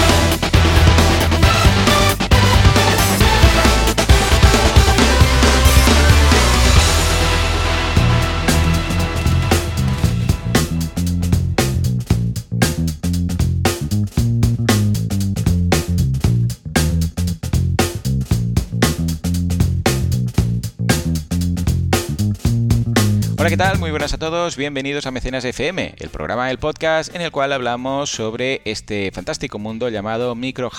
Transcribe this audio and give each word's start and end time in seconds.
Hola, 23.43 23.51
¿qué 23.51 23.57
tal? 23.57 23.81
Muy 23.81 23.91
buenas 23.91 24.15
a 24.15 24.19
todos. 24.19 24.57
Bienvenidos 24.57 25.05
a 25.05 25.11
Mecenas 25.11 25.45
FM, 25.45 25.97
el 25.99 26.11
programa 26.11 26.47
del 26.47 26.61
podcast 26.61 27.13
en 27.13 27.23
el 27.23 27.33
cual 27.33 27.53
hablamos 27.53 28.09
sobre 28.09 28.63
este 28.65 29.11
fantástico 29.11 29.59
mundo 29.59 29.89
llamado 29.89 30.37
micro 30.37 30.71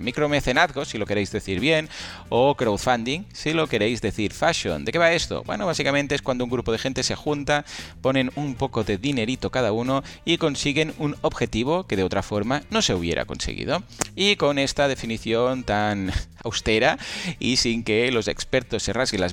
micromecenazgo, 0.00 0.84
si 0.84 0.98
lo 0.98 1.06
queréis 1.06 1.30
decir 1.30 1.60
bien, 1.60 1.88
o 2.28 2.56
crowdfunding, 2.56 3.22
si 3.32 3.52
lo 3.52 3.68
queréis 3.68 4.00
decir 4.00 4.32
fashion. 4.32 4.84
¿De 4.84 4.90
qué 4.90 4.98
va 4.98 5.12
esto? 5.12 5.44
Bueno, 5.44 5.64
básicamente 5.64 6.16
es 6.16 6.22
cuando 6.22 6.42
un 6.42 6.50
grupo 6.50 6.72
de 6.72 6.78
gente 6.78 7.04
se 7.04 7.14
junta, 7.14 7.64
ponen 8.00 8.32
un 8.34 8.56
poco 8.56 8.82
de 8.82 8.98
dinerito 8.98 9.50
cada 9.50 9.70
uno 9.70 10.02
y 10.24 10.38
consiguen 10.38 10.92
un 10.98 11.14
objetivo 11.22 11.86
que 11.86 11.94
de 11.94 12.02
otra 12.02 12.24
forma 12.24 12.64
no 12.70 12.82
se 12.82 12.94
hubiera 12.94 13.26
conseguido. 13.26 13.84
Y 14.16 14.34
con 14.34 14.58
esta 14.58 14.88
definición 14.88 15.62
tan 15.62 16.10
austera 16.42 16.98
y 17.38 17.58
sin 17.58 17.84
que 17.84 18.10
los 18.10 18.26
expertos 18.26 18.82
se 18.82 18.92
rasguen 18.92 19.20
las 19.20 19.30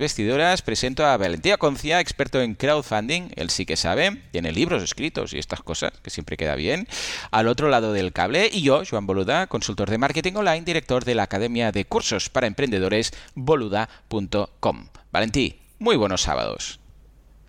presento 0.65 1.05
a 1.05 1.17
Valentía 1.17 1.57
Concia, 1.57 1.99
experto 1.99 2.41
en 2.41 2.55
crowdfunding, 2.55 3.29
él 3.35 3.49
sí 3.49 3.65
que 3.65 3.77
sabe, 3.77 4.21
tiene 4.31 4.51
libros 4.51 4.83
escritos 4.83 5.33
y 5.33 5.39
estas 5.39 5.61
cosas, 5.61 5.93
que 6.01 6.09
siempre 6.09 6.37
queda 6.37 6.55
bien, 6.55 6.87
al 7.31 7.47
otro 7.47 7.69
lado 7.69 7.93
del 7.93 8.11
cable, 8.11 8.49
y 8.51 8.61
yo, 8.61 8.83
Joan 8.89 9.07
Boluda, 9.07 9.47
consultor 9.47 9.89
de 9.89 9.97
marketing 9.97 10.33
online, 10.33 10.61
director 10.61 11.05
de 11.05 11.15
la 11.15 11.23
Academia 11.23 11.71
de 11.71 11.85
Cursos 11.85 12.29
para 12.29 12.47
Emprendedores, 12.47 13.13
boluda.com. 13.35 14.87
Valentí, 15.11 15.59
muy 15.79 15.95
buenos 15.95 16.21
sábados. 16.21 16.79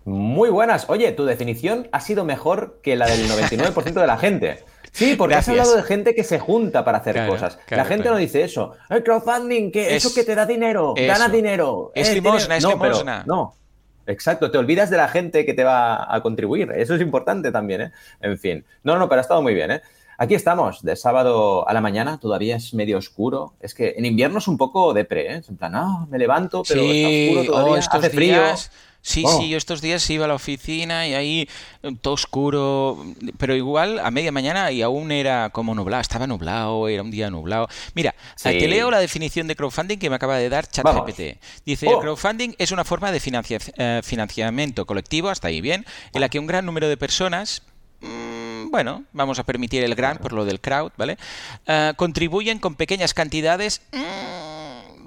Muy 0.05 0.49
buenas. 0.49 0.85
Oye, 0.89 1.11
tu 1.11 1.25
definición 1.25 1.87
ha 1.91 1.99
sido 1.99 2.25
mejor 2.25 2.79
que 2.81 2.95
la 2.95 3.05
del 3.05 3.29
99% 3.29 3.93
de 3.93 4.07
la 4.07 4.17
gente. 4.17 4.63
Sí, 4.91 5.15
porque 5.15 5.35
has 5.35 5.47
hablado 5.47 5.75
de 5.75 5.83
gente 5.83 6.13
que 6.13 6.23
se 6.23 6.39
junta 6.39 6.83
para 6.83 6.99
hacer 6.99 7.27
cosas. 7.27 7.57
la 7.69 7.85
gente 7.85 8.09
no 8.09 8.17
dice 8.17 8.43
eso. 8.43 8.73
El 8.89 9.03
crowdfunding, 9.03 9.71
que 9.71 9.95
eso 9.95 10.13
que 10.13 10.23
te 10.23 10.35
da 10.35 10.45
dinero, 10.45 10.93
gana 10.95 11.29
dinero. 11.29 11.91
Es 11.95 12.13
limosna, 12.13 12.57
es 12.57 12.65
limosna. 12.65 13.23
no, 13.25 13.55
Exacto, 14.07 14.51
te 14.51 14.57
olvidas 14.57 14.89
de 14.89 14.97
la 14.97 15.07
gente 15.07 15.45
que 15.45 15.53
te 15.53 15.63
va 15.63 16.13
a 16.13 16.21
contribuir. 16.21 16.71
Eso 16.75 16.95
es 16.95 17.01
importante 17.01 17.51
también, 17.51 17.81
¿eh? 17.81 17.91
En 18.19 18.37
fin. 18.37 18.65
No, 18.83 18.97
no, 18.97 19.07
pero 19.07 19.19
ha 19.19 19.21
estado 19.21 19.41
muy 19.41 19.53
bien, 19.53 19.71
¿eh? 19.71 19.81
Aquí 20.17 20.35
estamos, 20.35 20.83
de 20.83 20.95
sábado 20.95 21.67
a 21.67 21.73
la 21.73 21.81
mañana, 21.81 22.19
todavía 22.19 22.55
es 22.55 22.73
medio 22.73 22.97
oscuro. 22.97 23.53
Es 23.59 23.73
que 23.73 23.95
en 23.97 24.05
invierno 24.05 24.37
es 24.37 24.47
un 24.47 24.57
poco 24.57 24.93
depre, 24.93 25.33
¿eh? 25.33 25.41
en 25.47 25.57
plan, 25.57 25.73
ah, 25.75 26.05
me 26.09 26.19
levanto, 26.19 26.63
pero 26.67 26.81
está 26.81 27.07
oscuro 27.07 27.45
todavía, 27.45 27.87
oh, 27.91 27.97
hace 27.97 28.09
frío. 28.09 28.41
Sí, 29.01 29.23
sí, 29.25 29.49
yo 29.49 29.57
estos 29.57 29.81
días 29.81 30.07
iba 30.11 30.25
a 30.25 30.27
la 30.27 30.35
oficina 30.35 31.07
y 31.07 31.15
ahí 31.15 31.49
eh, 31.81 31.91
todo 32.01 32.13
oscuro, 32.13 33.03
pero 33.37 33.55
igual 33.55 33.99
a 33.99 34.11
media 34.11 34.31
mañana 34.31 34.71
y 34.71 34.83
aún 34.83 35.11
era 35.11 35.49
como 35.49 35.73
nublado, 35.73 36.01
estaba 36.01 36.27
nublado, 36.27 36.87
era 36.87 37.01
un 37.01 37.09
día 37.09 37.31
nublado. 37.31 37.67
Mira, 37.95 38.13
te 38.41 38.67
leo 38.67 38.91
la 38.91 38.99
definición 38.99 39.47
de 39.47 39.55
crowdfunding 39.55 39.97
que 39.97 40.09
me 40.09 40.17
acaba 40.17 40.37
de 40.37 40.49
dar 40.49 40.67
ChatGPT. 40.67 41.41
Dice, 41.65 41.87
el 41.87 41.95
oh. 41.95 41.99
crowdfunding 41.99 42.53
es 42.59 42.71
una 42.71 42.85
forma 42.85 43.11
de 43.11 43.19
eh, 43.77 44.01
financiamiento 44.03 44.85
colectivo, 44.85 45.29
hasta 45.29 45.47
ahí 45.47 45.61
bien, 45.61 45.85
en 46.13 46.21
la 46.21 46.29
que 46.29 46.37
un 46.37 46.45
gran 46.45 46.65
número 46.65 46.87
de 46.87 46.97
personas 46.97 47.63
mm, 48.01 48.69
bueno, 48.69 49.03
vamos 49.13 49.39
a 49.39 49.43
permitir 49.43 49.83
el 49.83 49.95
gran 49.95 50.17
por 50.19 50.31
lo 50.31 50.45
del 50.45 50.61
crowd, 50.61 50.91
¿vale? 50.95 51.17
Eh, 51.65 51.93
contribuyen 51.95 52.59
con 52.59 52.75
pequeñas 52.75 53.13
cantidades. 53.13 53.81
Mm, 53.91 54.50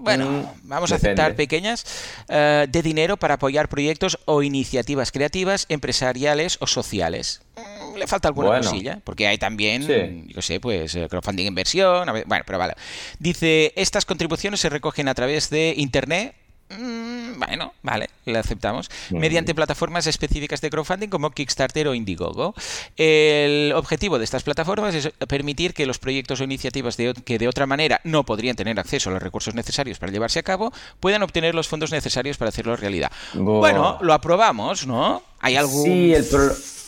bueno, 0.05 0.31
mm, 0.31 0.69
vamos 0.69 0.93
a 0.93 0.97
aceptar 0.97 1.35
pequeñas, 1.35 1.85
eh, 2.29 2.67
de 2.69 2.83
dinero 2.83 3.17
para 3.17 3.35
apoyar 3.35 3.69
proyectos 3.69 4.19
o 4.27 4.43
iniciativas 4.43 5.11
creativas, 5.11 5.67
empresariales 5.69 6.59
o 6.61 6.67
sociales. 6.67 7.41
Mm, 7.57 7.97
le 7.97 8.07
falta 8.07 8.29
alguna 8.29 8.59
cosilla, 8.59 9.01
porque 9.03 9.27
hay 9.27 9.39
también, 9.39 10.29
yo 10.29 10.43
sé, 10.43 10.61
pues 10.61 10.95
eh, 10.95 11.09
crowdfunding 11.09 11.47
inversión, 11.47 12.09
bueno, 12.27 12.45
pero 12.47 12.59
vale. 12.59 12.75
Dice, 13.19 13.73
estas 13.77 14.05
contribuciones 14.05 14.61
se 14.61 14.69
recogen 14.69 15.09
a 15.09 15.15
través 15.15 15.51
de 15.51 15.75
Internet 15.77 16.35
Mm, 16.71 17.39
bueno, 17.39 17.75
vale, 17.83 18.09
lo 18.25 18.39
aceptamos. 18.39 18.91
Mediante 19.11 19.55
plataformas 19.55 20.07
específicas 20.07 20.61
de 20.61 20.71
crowdfunding 20.71 21.09
como 21.09 21.31
Kickstarter 21.31 21.89
o 21.89 21.95
Indiegogo. 21.95 22.55
El 22.97 23.73
objetivo 23.75 24.19
de 24.19 24.25
estas 24.25 24.43
plataformas 24.43 24.95
es 24.95 25.11
permitir 25.29 25.75
que 25.75 25.87
los 25.87 25.99
proyectos 25.99 26.41
o 26.41 26.45
iniciativas 26.45 26.97
que 26.97 27.39
de 27.39 27.49
otra 27.49 27.67
manera 27.67 28.01
no 28.05 28.25
podrían 28.25 28.57
tener 28.57 28.79
acceso 28.79 29.11
a 29.11 29.13
los 29.13 29.23
recursos 29.23 29.55
necesarios 29.55 29.99
para 29.99 30.13
llevarse 30.13 30.39
a 30.39 30.43
cabo, 30.43 30.73
puedan 31.01 31.23
obtener 31.23 31.55
los 31.55 31.69
fondos 31.69 31.93
necesarios 31.93 32.37
para 32.37 32.49
hacerlo 32.49 32.77
realidad. 32.77 33.13
Bueno, 33.35 33.99
lo 34.01 34.13
aprobamos, 34.13 34.87
¿no? 34.87 35.23
¿Hay 35.45 35.57
algún 35.57 35.85
sí, 35.85 36.15
el, 36.15 36.25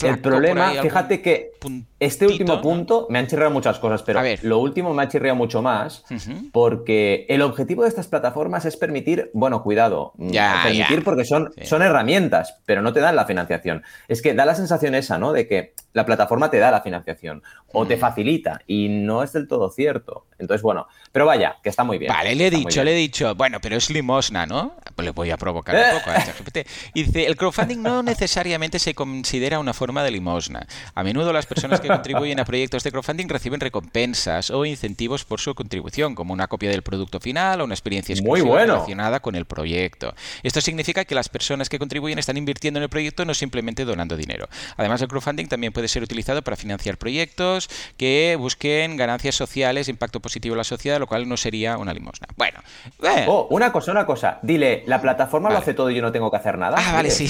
el 0.03 0.19
problema, 0.21 0.71
fíjate 0.81 1.21
que 1.21 1.53
este 2.01 2.27
último 2.27 2.63
punto 2.63 3.07
me 3.11 3.19
han 3.19 3.27
chirreado 3.27 3.51
muchas 3.51 3.79
cosas, 3.79 4.03
pero 4.03 4.21
lo 4.43 4.59
último 4.59 4.95
me 4.95 5.03
ha 5.03 5.09
chirreado 5.09 5.37
mucho 5.37 5.61
más 5.61 6.05
porque 6.53 7.27
el 7.29 7.43
objetivo 7.43 7.83
de 7.83 7.91
estas 7.91 8.09
plataformas 8.09 8.65
es 8.65 8.79
permitir, 8.79 9.31
bueno, 9.35 9.63
cuidado, 9.63 10.13
mm, 10.17 10.31
permitir 10.63 11.05
porque 11.05 11.27
son, 11.27 11.53
son 11.63 11.83
herramientas, 11.83 12.57
pero 12.65 12.81
no 12.81 12.95
te 12.95 13.01
dan 13.01 13.15
la 13.15 13.27
financiación. 13.27 13.83
Es 14.09 14.23
que 14.23 14.33
da 14.33 14.47
la 14.47 14.55
sensación 14.55 14.95
esa, 14.95 15.19
¿no? 15.19 15.33
De 15.33 15.47
que 15.47 15.75
la 15.97 16.05
plataforma 16.05 16.51
te 16.51 16.59
da 16.59 16.71
la 16.71 16.83
financiación 16.83 17.43
o 17.73 17.87
te 17.87 17.97
mm. 17.97 17.99
facilita 17.99 18.61
y 18.67 18.91
no 18.91 19.23
es 19.23 19.33
del 19.33 19.49
todo 19.49 19.71
cierto. 19.71 20.27
Entonces, 20.39 20.61
bueno, 20.61 20.87
pero 21.11 21.25
vaya, 21.25 21.57
que 21.63 21.71
está 21.71 21.85
muy 21.85 21.97
bien. 21.97 22.13
Vale, 22.13 22.35
le 22.35 22.49
he 22.49 22.51
dicho, 22.51 22.85
le 22.85 22.93
he 22.93 22.97
dicho, 22.97 23.35
bueno, 23.35 23.61
pero 23.63 23.77
es 23.77 23.89
limosna, 23.89 24.45
¿no? 24.45 24.77
Pues 24.95 25.07
le 25.07 25.13
voy 25.13 25.31
a 25.31 25.39
provocar 25.39 25.75
un 25.75 25.99
poco 25.99 26.11
a 26.11 26.23
ChatGPT. 26.23 26.59
Y 26.93 27.05
dice, 27.05 27.27
el 27.27 27.37
crowdfunding 27.37 27.83
no 27.83 28.03
necesariamente 28.03 28.79
se 28.79 28.95
considera 28.95 29.59
una 29.59 29.73
forma 29.73 30.05
de 30.05 30.11
limosna. 30.11 30.67
A 30.95 31.03
menudo 31.03 31.33
las 31.33 31.47
personas 31.47 31.81
que 31.81 31.89
contribuyen 31.89 32.41
a 32.41 32.45
proyectos 32.45 32.85
de 32.85 32.93
crowdfunding 32.93 33.29
reciben 33.29 33.61
recompensas 33.61 34.51
o 34.51 34.67
incentivos 34.67 35.25
por 35.25 35.41
su 35.41 35.55
contribución, 35.55 36.15
como 36.15 36.35
una 36.35 36.47
copia 36.47 36.69
del 36.69 36.83
producto 36.83 37.21
final 37.21 37.63
o 37.63 37.65
una 37.65 37.73
experiencia 37.73 38.13
exclusiva 38.13 38.59
relacionada 38.59 39.21
con 39.21 39.35
el 39.35 39.47
proyecto. 39.47 40.15
Esto 40.43 40.61
significa 40.61 41.07
que 41.07 41.15
las 41.15 41.31
personas 41.31 41.71
que 41.71 41.79
contribuyen 41.79 42.19
están 42.19 42.37
invirtiendo 42.37 42.81
en 42.81 42.83
el 42.83 42.91
proyecto, 42.91 43.25
no 43.25 43.33
simplemente 43.33 43.87
donando 43.87 44.15
dinero. 44.19 44.47
Además, 44.77 45.01
el 45.01 45.09
crowdfunding 45.09 45.47
también 45.47 45.73
puede 45.73 45.86
ser 45.89 46.03
utilizado 46.03 46.43
para 46.43 46.57
financiar 46.57 46.99
proyectos 46.99 47.69
que 47.97 48.37
busquen 48.39 48.97
ganancias 48.97 49.35
sociales, 49.35 49.89
impacto 49.89 50.21
positivo 50.21 50.55
en 50.55 50.59
la 50.59 50.65
sociedad, 50.65 50.99
lo 50.99 51.07
cual 51.07 51.29
no 51.29 51.37
sería 51.37 51.79
una 51.79 51.93
limosna. 51.93 52.29
Bueno. 52.37 52.61
Eh. 53.03 53.27
Oh, 53.29 53.47
una 53.51 53.73
cosa, 53.73 53.93
una 53.93 54.07
cosa. 54.07 54.39
Dile, 54.43 54.83
la 54.87 55.01
plataforma 55.01 55.51
lo 55.51 55.59
hace 55.59 55.75
todo 55.75 55.91
y 55.91 55.97
yo 55.97 56.03
no 56.03 56.13
tengo 56.13 56.31
que 56.31 56.37
hacer 56.37 56.59
nada. 56.59 56.77
Ah, 56.79 56.93
vale, 56.93 57.11
sí. 57.11 57.29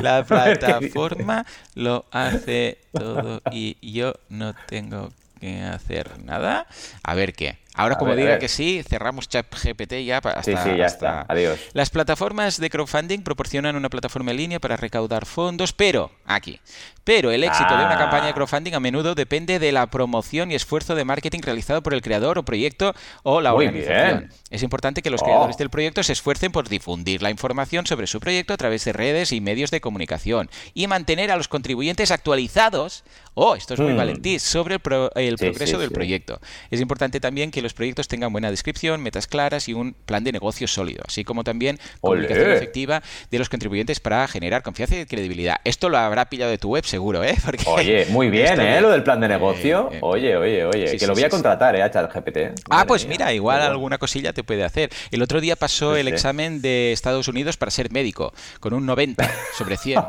La 0.00 0.24
plataforma 0.26 1.46
lo 1.74 2.04
hace 2.10 2.78
todo 2.92 3.40
y 3.50 3.76
yo 3.80 4.14
no 4.28 4.54
tengo 4.66 5.10
que 5.40 5.62
hacer 5.62 6.18
nada. 6.24 6.66
A 7.02 7.14
ver 7.14 7.34
qué. 7.34 7.58
Ahora, 7.76 7.96
como 7.96 8.16
diga 8.16 8.38
que 8.38 8.48
sí, 8.48 8.82
cerramos 8.88 9.28
ChatGPT 9.28 10.04
ya 10.04 10.18
hasta, 10.18 10.42
sí, 10.42 10.54
sí, 10.62 10.76
ya 10.76 10.86
está. 10.86 11.26
Adiós. 11.28 11.58
Las 11.72 11.90
plataformas 11.90 12.58
de 12.58 12.70
crowdfunding 12.70 13.20
proporcionan 13.20 13.76
una 13.76 13.90
plataforma 13.90 14.30
en 14.30 14.38
línea 14.38 14.60
para 14.60 14.76
recaudar 14.76 15.26
fondos, 15.26 15.72
pero 15.72 16.10
aquí. 16.24 16.60
Pero 17.04 17.30
el 17.30 17.44
éxito 17.44 17.76
de 17.76 17.84
una 17.84 17.98
campaña 17.98 18.24
de 18.24 18.30
ah. 18.30 18.34
crowdfunding 18.34 18.72
a 18.74 18.80
menudo 18.80 19.14
depende 19.14 19.58
de 19.58 19.70
la 19.70 19.86
promoción 19.88 20.50
y 20.50 20.54
esfuerzo 20.54 20.94
de 20.94 21.04
marketing 21.04 21.40
realizado 21.42 21.82
por 21.82 21.94
el 21.94 22.02
creador 22.02 22.38
o 22.38 22.44
proyecto 22.44 22.94
o 23.22 23.40
la 23.40 23.54
organización. 23.54 24.30
Es 24.50 24.62
importante 24.62 25.02
que 25.02 25.10
los 25.10 25.22
creadores 25.22 25.56
oh. 25.56 25.58
del 25.58 25.70
proyecto 25.70 26.02
se 26.02 26.12
esfuercen 26.12 26.50
por 26.50 26.68
difundir 26.68 27.22
la 27.22 27.30
información 27.30 27.86
sobre 27.86 28.06
su 28.06 28.18
proyecto 28.20 28.54
a 28.54 28.56
través 28.56 28.84
de 28.84 28.92
redes 28.92 29.32
y 29.32 29.40
medios 29.40 29.70
de 29.70 29.80
comunicación 29.80 30.50
y 30.74 30.86
mantener 30.86 31.30
a 31.30 31.36
los 31.36 31.46
contribuyentes 31.46 32.10
actualizados, 32.10 33.04
oh, 33.34 33.54
esto 33.54 33.74
es 33.74 33.80
muy 33.80 33.92
mm. 33.92 33.96
valentí, 33.96 34.38
sobre 34.38 34.74
el, 34.74 34.80
progreso 34.80 35.78
del 35.78 35.90
proyecto. 35.90 36.40
Es 36.70 36.80
importante 36.80 37.20
también 37.20 37.50
que 37.50 37.65
los 37.66 37.74
proyectos 37.74 38.06
tengan 38.06 38.32
buena 38.32 38.50
descripción, 38.50 39.02
metas 39.02 39.26
claras 39.26 39.68
y 39.68 39.74
un 39.74 39.92
plan 39.92 40.22
de 40.22 40.32
negocio 40.32 40.68
sólido, 40.68 41.02
así 41.06 41.24
como 41.24 41.42
también 41.42 41.78
comunicación 42.00 42.50
efectiva 42.52 43.02
de 43.30 43.38
los 43.38 43.48
contribuyentes 43.48 43.98
para 43.98 44.26
generar 44.28 44.62
confianza 44.62 44.96
y 44.96 45.04
credibilidad. 45.04 45.56
Esto 45.64 45.88
lo 45.88 45.98
habrá 45.98 46.26
pillado 46.26 46.50
de 46.50 46.58
tu 46.58 46.70
web 46.70 46.84
seguro, 46.84 47.24
¿eh? 47.24 47.36
oye, 47.66 48.06
muy 48.10 48.30
bien, 48.30 48.60
¿eh? 48.60 48.80
Lo 48.80 48.90
del 48.90 49.02
plan 49.02 49.20
de 49.20 49.28
negocio. 49.28 49.90
oye, 50.00 50.36
oye, 50.36 50.64
oye, 50.64 50.96
que 50.96 51.06
lo 51.06 51.14
voy 51.14 51.24
a 51.24 51.28
contratar, 51.28 51.74
¿eh? 51.74 51.82
A 51.82 51.90
ChatGPT. 51.90 52.38
Ah, 52.70 52.84
pues 52.86 53.06
mira, 53.06 53.32
igual 53.32 53.60
alguna 53.62 53.98
cosilla 53.98 54.32
te 54.32 54.44
puede 54.44 54.64
hacer. 54.64 54.90
El 55.10 55.22
otro 55.22 55.40
día 55.40 55.56
pasó 55.56 55.96
el 55.96 56.08
examen 56.08 56.62
de 56.62 56.92
Estados 56.92 57.28
Unidos 57.28 57.56
para 57.56 57.70
ser 57.70 57.90
médico, 57.90 58.32
con 58.60 58.74
un 58.74 58.86
90 58.86 59.28
sobre 59.58 59.76
100. 59.76 60.00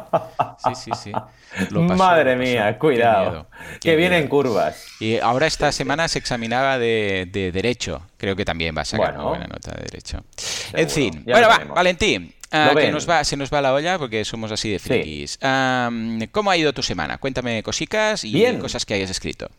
Sí, 0.57 0.75
sí, 0.75 0.91
sí. 1.03 1.11
Madre 1.71 2.35
mía, 2.35 2.77
cuidado. 2.77 3.47
que 3.81 3.95
vienen 3.95 4.27
curvas. 4.27 4.85
Y 4.99 5.17
ahora 5.19 5.47
esta 5.47 5.71
semana 5.71 6.07
se 6.07 6.19
examinaba 6.19 6.77
de, 6.77 7.46
Derecho. 7.51 8.01
Creo 8.17 8.35
que 8.35 8.45
también 8.45 8.75
va 8.75 8.81
a 8.81 8.85
sacar 8.85 9.15
una 9.15 9.23
buena 9.23 9.47
nota 9.47 9.71
de 9.71 9.83
Derecho. 9.83 10.23
en 10.73 10.89
fin, 10.89 11.23
bueno, 11.25 11.47
va, 11.47 11.63
Valentín. 11.75 12.33
Que 12.49 12.91
nos 12.91 13.09
va, 13.09 13.23
se 13.23 13.35
nos 13.35 13.51
va 13.53 13.61
la 13.61 13.73
olla 13.73 13.99
porque 13.99 14.23
somos 14.23 14.51
así 14.51 14.71
de 14.71 14.79
frikis. 14.79 15.37
¿Cómo 16.31 16.51
ha 16.51 16.57
ido 16.57 16.73
tu 16.73 16.81
semana? 16.81 17.17
Cuéntame 17.17 17.61
cositas 17.63 18.23
y 18.23 18.57
cosas 18.57 18.85
que 18.85 18.93
hayas 18.93 19.09
escrito. 19.09 19.49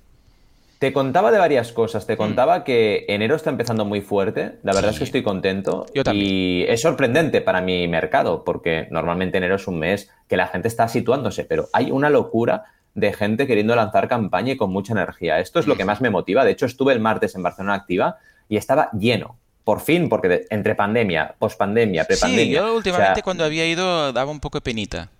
Te 0.79 0.93
contaba 0.93 1.33
de 1.33 1.39
varias 1.39 1.73
cosas. 1.73 2.07
Te 2.07 2.15
mm. 2.15 2.19
contaba 2.19 2.65
que 2.65 3.05
enero 3.09 3.35
está 3.35 3.51
empezando 3.51 3.85
muy 3.85 4.01
fuerte. 4.01 4.53
La 4.63 4.73
verdad 4.73 4.93
es 4.93 4.99
que 4.99 5.05
estoy 5.05 5.23
contento. 5.23 5.87
Yo 5.93 6.05
también. 6.05 6.27
Y 6.29 6.63
es 6.69 6.81
sorprendente 6.81 7.41
para 7.41 7.61
mi 7.61 7.89
mercado, 7.89 8.45
porque 8.45 8.87
normalmente 8.91 9.39
enero 9.39 9.57
es 9.57 9.67
un 9.67 9.81
mes 9.81 10.09
que 10.29 10.37
la 10.37 10.47
gente 10.47 10.69
está 10.69 10.87
situándose, 10.87 11.45
pero 11.45 11.69
hay 11.73 11.91
una 11.91 12.11
locura 12.11 12.65
de 12.99 13.13
gente 13.13 13.47
queriendo 13.47 13.75
lanzar 13.77 14.09
campaña 14.09 14.53
y 14.53 14.57
con 14.57 14.71
mucha 14.71 14.93
energía. 14.93 15.41
Esto 15.41 15.59
es 15.61 15.67
lo 15.67 15.77
que 15.77 15.85
más 15.85 16.01
me 16.01 16.11
motiva. 16.11 16.45
De 16.45 16.53
hecho, 16.53 16.67
estuve 16.67 16.93
el 16.93 17.01
martes 17.01 17.35
en 17.35 17.43
Barcelona 17.43 17.75
Activa 17.75 18.19
y 18.49 18.57
estaba 18.57 18.91
lleno. 18.93 19.37
Por 19.65 19.81
fin, 19.81 20.09
porque 20.09 20.47
entre 20.51 20.75
pandemia, 20.75 21.35
pospandemia, 21.39 22.05
prepandemia. 22.05 22.45
Sí, 22.45 22.51
yo 22.53 22.75
últimamente 22.75 23.23
cuando 23.23 23.45
había 23.45 23.67
ido 23.67 24.13
daba 24.13 24.31
un 24.31 24.41
poco 24.41 24.59
de 24.59 24.63
penita 24.63 25.11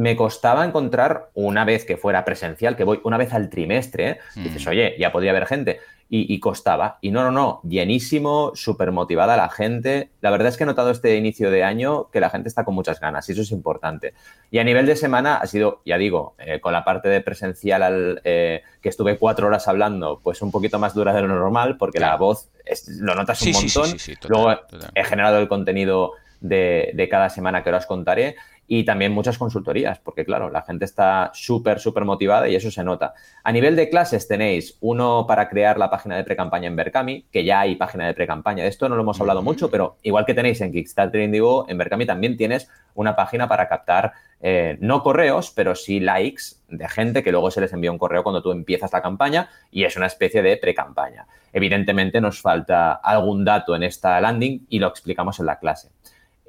me 0.00 0.16
costaba 0.16 0.64
encontrar 0.64 1.28
una 1.34 1.66
vez 1.66 1.84
que 1.84 1.98
fuera 1.98 2.24
presencial, 2.24 2.74
que 2.74 2.84
voy 2.84 3.00
una 3.04 3.18
vez 3.18 3.34
al 3.34 3.50
trimestre, 3.50 4.18
mm. 4.34 4.42
dices, 4.44 4.66
oye, 4.66 4.94
ya 4.98 5.12
podría 5.12 5.32
haber 5.32 5.44
gente. 5.44 5.80
Y, 6.12 6.40
costaba. 6.40 6.98
Y 7.02 7.12
no, 7.12 7.22
no, 7.22 7.30
no, 7.30 7.60
llenísimo, 7.62 8.50
súper 8.56 8.90
motivada 8.90 9.36
la 9.36 9.48
gente. 9.48 10.10
La 10.20 10.30
verdad 10.30 10.48
es 10.48 10.56
que 10.56 10.64
he 10.64 10.66
notado 10.66 10.90
este 10.90 11.16
inicio 11.16 11.52
de 11.52 11.62
año 11.62 12.10
que 12.10 12.18
la 12.18 12.30
gente 12.30 12.48
está 12.48 12.64
con 12.64 12.74
muchas 12.74 12.98
ganas 12.98 13.28
y 13.28 13.32
eso 13.32 13.42
es 13.42 13.52
importante. 13.52 14.14
Y 14.50 14.58
a 14.58 14.64
nivel 14.64 14.86
de 14.86 14.96
semana 14.96 15.36
ha 15.36 15.46
sido, 15.46 15.82
ya 15.86 15.98
digo, 15.98 16.34
eh, 16.38 16.60
con 16.60 16.72
la 16.72 16.82
parte 16.82 17.08
de 17.08 17.20
presencial 17.20 18.20
eh, 18.24 18.62
que 18.82 18.88
estuve 18.88 19.18
cuatro 19.18 19.46
horas 19.46 19.68
hablando, 19.68 20.18
pues 20.20 20.42
un 20.42 20.50
poquito 20.50 20.80
más 20.80 20.94
dura 20.94 21.14
de 21.14 21.20
lo 21.20 21.28
normal 21.28 21.76
porque 21.76 22.00
la 22.00 22.16
voz 22.16 22.50
lo 22.98 23.14
notas 23.14 23.40
un 23.42 23.52
montón. 23.52 23.96
Luego 24.28 24.60
he 24.96 25.04
generado 25.04 25.38
el 25.38 25.46
contenido 25.46 26.14
de, 26.40 26.90
de, 26.94 27.08
cada 27.08 27.28
semana 27.28 27.62
que 27.62 27.68
ahora 27.68 27.78
os 27.78 27.86
contaré 27.86 28.34
y 28.72 28.84
también 28.84 29.10
muchas 29.10 29.36
consultorías, 29.36 29.98
porque 29.98 30.24
claro, 30.24 30.48
la 30.48 30.62
gente 30.62 30.84
está 30.84 31.32
súper, 31.34 31.80
súper 31.80 32.04
motivada 32.04 32.48
y 32.48 32.54
eso 32.54 32.70
se 32.70 32.84
nota. 32.84 33.14
A 33.42 33.50
nivel 33.50 33.74
de 33.74 33.90
clases 33.90 34.28
tenéis 34.28 34.78
uno 34.80 35.26
para 35.26 35.48
crear 35.48 35.76
la 35.76 35.90
página 35.90 36.16
de 36.16 36.22
pre-campaña 36.22 36.68
en 36.68 36.76
Berkami, 36.76 37.26
que 37.32 37.42
ya 37.44 37.58
hay 37.58 37.74
página 37.74 38.06
de 38.06 38.14
pre-campaña. 38.14 38.62
De 38.62 38.68
esto 38.68 38.88
no 38.88 38.94
lo 38.94 39.02
hemos 39.02 39.20
hablado 39.20 39.42
mucho, 39.42 39.72
pero 39.72 39.96
igual 40.04 40.24
que 40.24 40.34
tenéis 40.34 40.60
en 40.60 40.70
Kickstarter 40.70 41.20
Indigo, 41.20 41.66
en 41.68 41.78
Berkami 41.78 42.06
también 42.06 42.36
tienes 42.36 42.68
una 42.94 43.16
página 43.16 43.48
para 43.48 43.68
captar 43.68 44.12
eh, 44.40 44.78
no 44.80 45.02
correos, 45.02 45.50
pero 45.50 45.74
sí 45.74 45.98
likes 45.98 46.44
de 46.68 46.88
gente 46.88 47.24
que 47.24 47.32
luego 47.32 47.50
se 47.50 47.60
les 47.60 47.72
envía 47.72 47.90
un 47.90 47.98
correo 47.98 48.22
cuando 48.22 48.40
tú 48.40 48.52
empiezas 48.52 48.92
la 48.92 49.02
campaña 49.02 49.48
y 49.72 49.82
es 49.82 49.96
una 49.96 50.06
especie 50.06 50.42
de 50.42 50.56
pre-campaña. 50.56 51.26
Evidentemente 51.52 52.20
nos 52.20 52.40
falta 52.40 52.92
algún 52.92 53.44
dato 53.44 53.74
en 53.74 53.82
esta 53.82 54.20
landing 54.20 54.66
y 54.68 54.78
lo 54.78 54.86
explicamos 54.86 55.40
en 55.40 55.46
la 55.46 55.58
clase. 55.58 55.90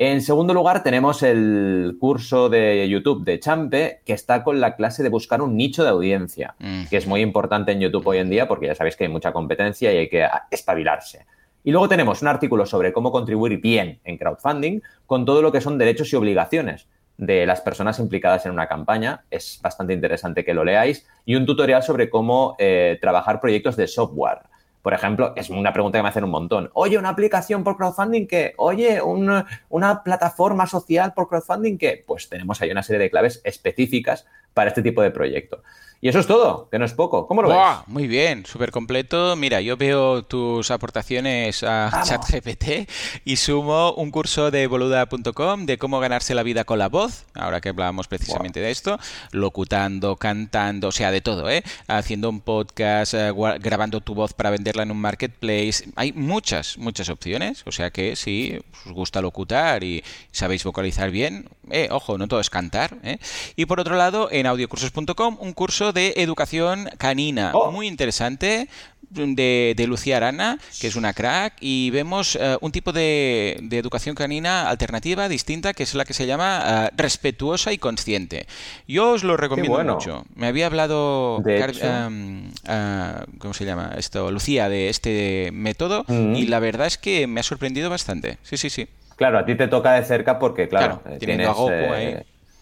En 0.04 0.22
segundo 0.22 0.56
lugar, 0.56 0.82
tenemos 0.82 1.22
el 1.22 1.96
curso 2.00 2.50
de 2.50 2.90
YouTube 2.90 3.24
de 3.24 3.40
Champe, 3.40 4.02
que 4.04 4.14
está 4.14 4.44
con 4.44 4.60
la 4.60 4.76
clase 4.76 5.04
de 5.04 5.10
buscar 5.10 5.44
un 5.44 5.56
nicho 5.56 5.84
de 5.84 5.90
audiencia, 5.90 6.56
que 6.90 6.98
es 6.98 7.06
muy 7.06 7.22
importante 7.22 7.72
en 7.72 7.82
YouTube 7.82 8.08
hoy 8.08 8.18
en 8.18 8.32
día 8.32 8.48
porque 8.48 8.66
ya 8.66 8.74
sabéis 8.74 8.96
que 8.96 9.04
hay 9.04 9.12
mucha 9.12 9.32
competencia 9.32 9.94
y 9.94 9.98
hay 9.98 10.10
que 10.10 10.28
espabilarse. 10.50 11.28
Y 11.64 11.70
luego 11.70 11.88
tenemos 11.88 12.24
un 12.24 12.30
artículo 12.30 12.66
sobre 12.66 12.94
cómo 12.94 13.12
contribuir 13.12 13.62
bien 13.62 14.00
en 14.04 14.18
crowdfunding 14.18 14.82
con 15.06 15.24
todo 15.24 15.44
lo 15.44 15.52
que 15.52 15.62
son 15.62 15.78
derechos 15.78 16.12
y 16.12 16.16
obligaciones 16.16 16.88
de 17.18 17.46
las 17.46 17.62
personas 17.62 18.00
implicadas 18.00 18.48
en 18.48 18.54
una 18.54 18.68
campaña. 18.68 19.26
Es 19.30 19.60
bastante 19.62 19.94
interesante 19.94 20.44
que 20.44 20.56
lo 20.56 20.64
leáis. 20.64 21.06
Y 21.26 21.36
un 21.36 21.46
tutorial 21.46 21.84
sobre 21.84 22.10
cómo 22.10 22.56
eh, 22.58 22.98
trabajar 23.00 23.40
proyectos 23.40 23.76
de 23.76 23.88
software. 23.88 24.40
Por 24.82 24.94
ejemplo, 24.94 25.34
es 25.36 25.50
una 25.50 25.74
pregunta 25.74 26.00
que 26.00 26.04
me 26.04 26.10
hacen 26.10 26.24
un 26.24 26.32
montón. 26.32 26.70
Oye, 26.74 26.98
una 26.98 27.10
aplicación 27.10 27.64
por 27.64 27.78
crowdfunding 27.78 28.26
que, 28.26 28.54
oye, 28.58 29.00
una 29.02 30.04
plataforma 30.04 30.66
social 30.66 31.14
por 31.14 31.28
crowdfunding 31.28 31.78
que, 31.78 32.04
pues 32.08 32.30
tenemos 32.30 32.62
ahí 32.62 32.72
una 32.72 32.84
serie 32.84 33.00
de 33.00 33.12
claves 33.12 33.42
específicas 33.44 34.26
para 34.54 34.70
este 34.70 34.82
tipo 34.82 35.02
de 35.02 35.12
proyecto. 35.12 35.62
Y 36.04 36.10
eso 36.10 36.18
es 36.18 36.26
todo, 36.26 36.68
que 36.72 36.80
no 36.80 36.86
es 36.86 36.94
poco. 36.94 37.28
¿Cómo 37.28 37.44
lo 37.44 37.50
ves? 37.50 37.58
Muy 37.86 38.08
bien, 38.08 38.44
súper 38.44 38.72
completo. 38.72 39.36
Mira, 39.36 39.62
yo 39.62 39.78
veo 39.78 40.24
tus 40.24 40.72
aportaciones 40.72 41.62
a 41.62 42.02
ChatGPT 42.04 42.90
y 43.24 43.36
sumo 43.36 43.94
un 43.94 44.10
curso 44.10 44.50
de 44.50 44.66
boluda.com 44.66 45.68
de 45.68 45.78
cómo 45.78 46.00
ganarse 46.00 46.34
la 46.34 46.42
vida 46.42 46.64
con 46.64 46.80
la 46.80 46.90
voz, 46.90 47.26
ahora 47.36 47.62
que 47.62 47.70
hablábamos 47.70 48.08
precisamente 48.08 48.60
de 48.60 48.72
esto, 48.72 48.98
locutando, 49.32 50.16
cantando, 50.16 50.88
o 50.88 50.92
sea, 50.92 51.12
de 51.12 51.22
todo, 51.22 51.48
¿eh? 51.52 51.62
Haciendo 51.88 52.32
un 52.32 52.42
podcast, 52.42 53.14
eh, 53.14 53.32
grabando 53.60 54.02
tu 54.02 54.16
voz 54.16 54.34
para 54.34 54.50
venderla 54.50 54.82
en 54.82 54.90
un 54.90 55.00
marketplace. 55.00 55.88
Hay 55.96 56.14
muchas, 56.14 56.80
muchas 56.80 57.10
opciones, 57.10 57.62
o 57.68 57.72
sea 57.72 57.92
que 57.92 58.16
si 58.16 58.60
os 58.88 58.92
gusta 58.92 59.22
locutar 59.22 59.84
y 59.84 60.04
sabéis 60.32 60.64
vocalizar 60.64 61.12
bien, 61.12 61.48
eh, 61.70 61.90
ojo, 61.92 62.18
no 62.18 62.28
todo 62.28 62.40
es 62.40 62.50
cantar. 62.50 62.98
¿eh? 63.04 63.20
Y 63.56 63.66
por 63.66 63.80
otro 63.80 63.96
lado, 63.96 64.30
en 64.42 64.48
audiocursos.com, 64.48 65.38
un 65.40 65.54
curso 65.54 65.94
de 65.94 66.14
educación 66.18 66.90
canina. 66.98 67.52
Oh. 67.54 67.72
Muy 67.72 67.88
interesante. 67.88 68.68
De, 69.14 69.76
Lucía 69.90 70.18
Arana, 70.18 70.58
que 70.80 70.88
es 70.88 70.96
una 70.96 71.12
crack, 71.12 71.56
y 71.60 71.90
vemos 71.90 72.38
eh, 72.38 72.58
un 72.62 72.72
tipo 72.72 72.94
de, 72.94 73.60
educación 73.70 74.16
canina 74.16 74.70
alternativa, 74.70 75.28
distinta, 75.28 75.74
que 75.74 75.84
es 75.84 75.94
la 75.96 76.06
que 76.06 76.14
se 76.14 76.26
llama 76.26 76.62
eh, 76.64 76.90
respetuosa 76.96 77.74
y 77.74 77.78
consciente. 77.78 78.48
Yo 78.88 79.12
os 79.12 79.26
lo 79.26 79.36
recomiendo 79.36 79.84
mucho. 79.84 80.24
Me 80.34 80.48
había 80.48 80.68
hablado, 80.68 81.44
em, 81.46 82.54
eh, 82.66 83.14
¿cómo 83.38 83.54
se 83.54 83.66
llama? 83.66 83.96
Esto, 83.98 84.32
Lucía, 84.32 84.70
de 84.70 84.88
este 84.88 85.50
método, 85.52 86.06
mm. 86.08 86.36
y 86.36 86.46
la 86.48 86.60
verdad 86.60 86.88
es 86.88 86.98
que 86.98 87.28
me 87.28 87.42
ha 87.42 87.44
sorprendido 87.44 87.90
bastante. 87.90 88.38
Sí, 88.44 88.56
sí, 88.56 88.70
sí. 88.70 88.88
Claro, 89.18 89.40
a 89.40 89.46
ti 89.46 89.56
te 89.56 89.68
toca 89.68 89.92
de 89.92 90.04
cerca 90.04 90.40
porque, 90.40 90.70
claro, 90.70 91.02
tienes, 91.20 91.50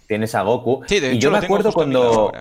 a 0.10 0.16
Goku, 0.16 0.16
tienes 0.16 0.36
a 0.36 0.42
Goku. 0.42 0.84
y 0.90 1.20
yo 1.20 1.32
me 1.32 1.38
acuerdo 1.38 1.72
cuando... 1.72 2.32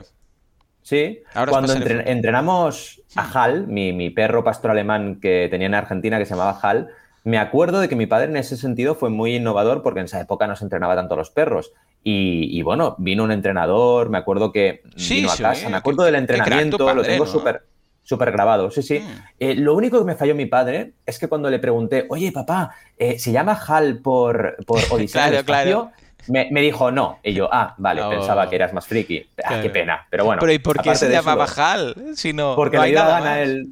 Sí, 0.82 1.23
cuando 1.50 1.75
entrenamos 1.75 3.03
a 3.15 3.25
hmm. 3.25 3.31
Hal, 3.35 3.67
mi, 3.67 4.09
perro 4.09 4.43
pastor 4.43 4.70
alemán 4.70 5.20
que 5.20 5.49
tenía 5.50 5.67
en 5.67 5.75
Argentina 5.75 6.19
que 6.19 6.25
se 6.25 6.31
llamaba 6.31 6.59
Hal, 6.62 6.88
me 7.25 7.37
acuerdo 7.37 7.81
de 7.81 7.91
que 7.91 7.97
mi 7.97 8.06
padre 8.06 8.31
en 8.31 8.38
ese 8.38 8.56
sentido 8.56 8.94
fue 8.94 9.11
muy 9.11 9.37
innovador 9.37 9.82
porque 9.82 10.00
en 10.00 10.06
esa 10.06 10.19
época 10.19 10.47
no 10.47 10.56
se 10.56 10.65
entrenaba 10.65 10.97
tanto 10.97 11.12
a 11.12 11.19
los 11.19 11.29
perros. 11.29 11.73
Y, 12.03 12.62
bueno, 12.62 12.94
vino 12.97 13.23
un 13.23 13.32
entrenador, 13.32 14.09
me 14.09 14.17
acuerdo 14.17 14.50
que 14.50 14.81
vino 15.11 15.31
a 15.31 15.37
casa, 15.37 15.69
me 15.69 15.76
acuerdo 15.76 16.05
del 16.05 16.15
entrenamiento, 16.15 16.94
lo 16.94 17.03
tengo 17.03 17.26
súper 17.26 17.65
súper 18.09 18.32
grabado, 18.32 18.70
sí, 18.70 18.81
sí. 18.81 19.00
Hmm. 19.00 19.23
Eh, 19.38 19.55
lo 19.55 19.75
único 19.75 19.99
que 19.99 20.06
me 20.06 20.15
falló 20.15 20.35
mi 20.35 20.47
padre 20.47 20.94
es 21.05 21.19
que 21.19 21.29
cuando 21.29 21.50
le 21.50 21.59
pregunté, 21.59 22.06
oye, 22.09 22.32
papá, 22.32 22.75
eh, 22.97 23.19
¿se 23.19 23.32
llama 23.32 23.53
Hal 23.53 23.99
por, 23.99 24.56
por 24.67 24.81
Odisea 24.88 25.43
claro, 25.44 25.93
me, 26.26 26.61
dijo 26.61 26.91
no. 26.91 27.19
Y 27.23 27.32
yo, 27.32 27.49
ah, 27.53 27.75
vale, 27.79 28.03
pensaba 28.09 28.49
que 28.49 28.56
eras 28.56 28.73
más 28.73 28.87
friki. 28.87 29.26
Ah, 29.44 29.61
qué 29.62 29.70
pena. 29.70 30.06
Pero 30.10 30.25
bueno. 30.25 30.41
Pero 30.41 30.53
¿y 30.53 30.58
por 30.58 30.82
qué 30.82 30.94
se 30.94 31.08
llamaba 31.08 31.46
HAL? 31.46 31.94
Si 32.15 32.32
no, 32.32 32.55
porque 32.56 32.77
no 32.77 32.84
le 32.84 32.91
dio 32.91 32.98
gana 32.98 33.41
él. 33.41 33.69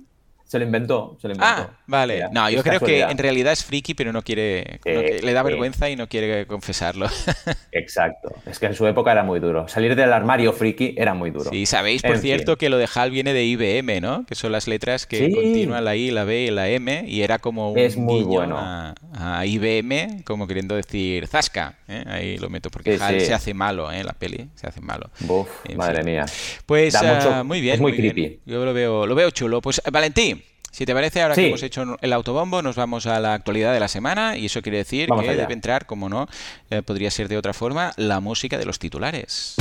Se 0.46 0.60
lo 0.60 0.64
inventó, 0.64 1.18
se 1.20 1.26
lo 1.26 1.34
inventó. 1.34 1.54
Ah, 1.54 1.70
vale. 1.88 2.28
no, 2.30 2.48
yo 2.48 2.62
creo 2.62 2.78
que 2.78 3.00
en 3.00 3.18
realidad 3.18 3.52
es 3.52 3.64
friki, 3.64 3.94
pero 3.94 4.12
no 4.12 4.22
quiere. 4.22 4.78
le 4.84 5.32
da 5.32 5.42
vergüenza 5.42 5.90
y 5.90 5.96
no 5.96 6.08
quiere 6.08 6.46
confesarlo. 6.46 7.08
Exacto. 7.72 8.32
Es 8.46 8.60
que 8.60 8.66
en 8.66 8.74
su 8.74 8.86
época 8.86 9.10
era 9.10 9.24
muy 9.24 9.40
duro. 9.40 9.66
Salir 9.66 9.96
del 9.96 10.12
armario 10.12 10.52
friki 10.52 10.94
era 10.96 11.14
muy 11.14 11.30
duro. 11.30 11.50
Sí, 11.50 11.66
sabéis, 11.66 12.02
por 12.02 12.18
cierto, 12.18 12.56
que 12.56 12.68
lo 12.68 12.78
de 12.78 12.88
HAL 12.92 13.10
viene 13.10 13.32
de 13.32 13.44
IBM, 13.44 14.00
¿no? 14.00 14.24
Que 14.24 14.36
son 14.36 14.52
las 14.52 14.68
letras 14.68 15.06
que 15.06 15.32
continúan 15.32 15.84
la 15.84 15.96
I, 15.96 16.12
la 16.12 16.22
B 16.22 16.42
y 16.42 16.50
la 16.50 16.68
M, 16.68 17.04
y 17.08 17.22
era 17.22 17.40
como 17.40 17.72
un 17.72 17.78
es 17.78 17.96
muy 17.96 18.22
bueno. 18.22 18.56
a, 18.56 19.44
IBM, 19.44 20.22
como 20.22 20.46
queriendo 20.46 20.76
decir 20.76 21.26
Zasca. 21.26 21.78
¿eh? 21.88 22.04
Ahí 22.06 22.38
lo 22.38 22.50
meto, 22.50 22.70
porque 22.70 22.98
HAL 23.00 23.20
se 23.20 23.34
hace 23.34 23.52
malo, 23.52 23.90
¿eh? 23.90 24.04
La 24.04 24.12
peli 24.12 24.48
se 24.54 24.68
hace 24.68 24.80
malo. 24.80 25.10
Buf, 25.20 25.48
madre 25.74 26.04
mía. 26.04 26.24
Pues 26.66 26.94
ah, 26.94 27.42
muy 27.44 27.60
bien. 27.60 27.74
Es 27.74 27.80
muy, 27.80 27.96
creepy. 27.96 28.40
Yo 28.46 28.64
lo 28.64 28.72
veo, 28.72 29.06
lo 29.06 29.14
veo 29.16 29.30
chulo. 29.30 29.60
Pues 29.60 29.82
Valentín. 29.90 30.36
Si 30.76 30.84
te 30.84 30.92
parece, 30.92 31.22
ahora 31.22 31.34
que 31.34 31.46
hemos 31.46 31.62
hecho 31.62 31.96
el 32.02 32.12
autobombo, 32.12 32.60
nos 32.60 32.76
vamos 32.76 33.06
a 33.06 33.18
la 33.18 33.32
actualidad 33.32 33.72
de 33.72 33.80
la 33.80 33.88
semana 33.88 34.36
y 34.36 34.44
eso 34.44 34.60
quiere 34.60 34.76
decir 34.76 35.08
que 35.08 35.34
debe 35.34 35.54
entrar, 35.54 35.86
como 35.86 36.10
no, 36.10 36.28
eh, 36.68 36.82
podría 36.82 37.10
ser 37.10 37.28
de 37.28 37.38
otra 37.38 37.54
forma, 37.54 37.94
la 37.96 38.20
música 38.20 38.58
de 38.58 38.66
los 38.66 38.78
titulares. 38.78 39.54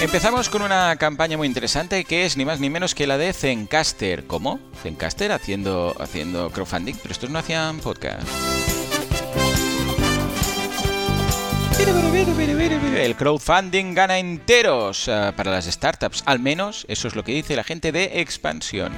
Empezamos 0.00 0.48
con 0.48 0.62
una 0.62 0.94
campaña 0.94 1.36
muy 1.36 1.48
interesante 1.48 2.04
que 2.04 2.24
es 2.24 2.36
ni 2.36 2.44
más 2.44 2.60
ni 2.60 2.70
menos 2.70 2.94
que 2.94 3.08
la 3.08 3.18
de 3.18 3.32
Zencaster. 3.32 4.28
¿Cómo? 4.28 4.60
Zencaster 4.84 5.32
haciendo, 5.32 5.96
haciendo 5.98 6.50
crowdfunding, 6.50 6.94
pero 7.02 7.10
estos 7.10 7.30
no 7.30 7.40
hacían 7.40 7.80
podcast. 7.80 8.28
El 12.96 13.16
crowdfunding 13.16 13.94
gana 13.94 14.18
enteros 14.18 15.08
eh, 15.08 15.32
para 15.34 15.50
las 15.50 15.64
startups, 15.64 16.22
al 16.26 16.38
menos 16.38 16.84
eso 16.88 17.08
es 17.08 17.16
lo 17.16 17.24
que 17.24 17.32
dice 17.32 17.56
la 17.56 17.64
gente 17.64 17.90
de 17.90 18.20
expansión. 18.20 18.92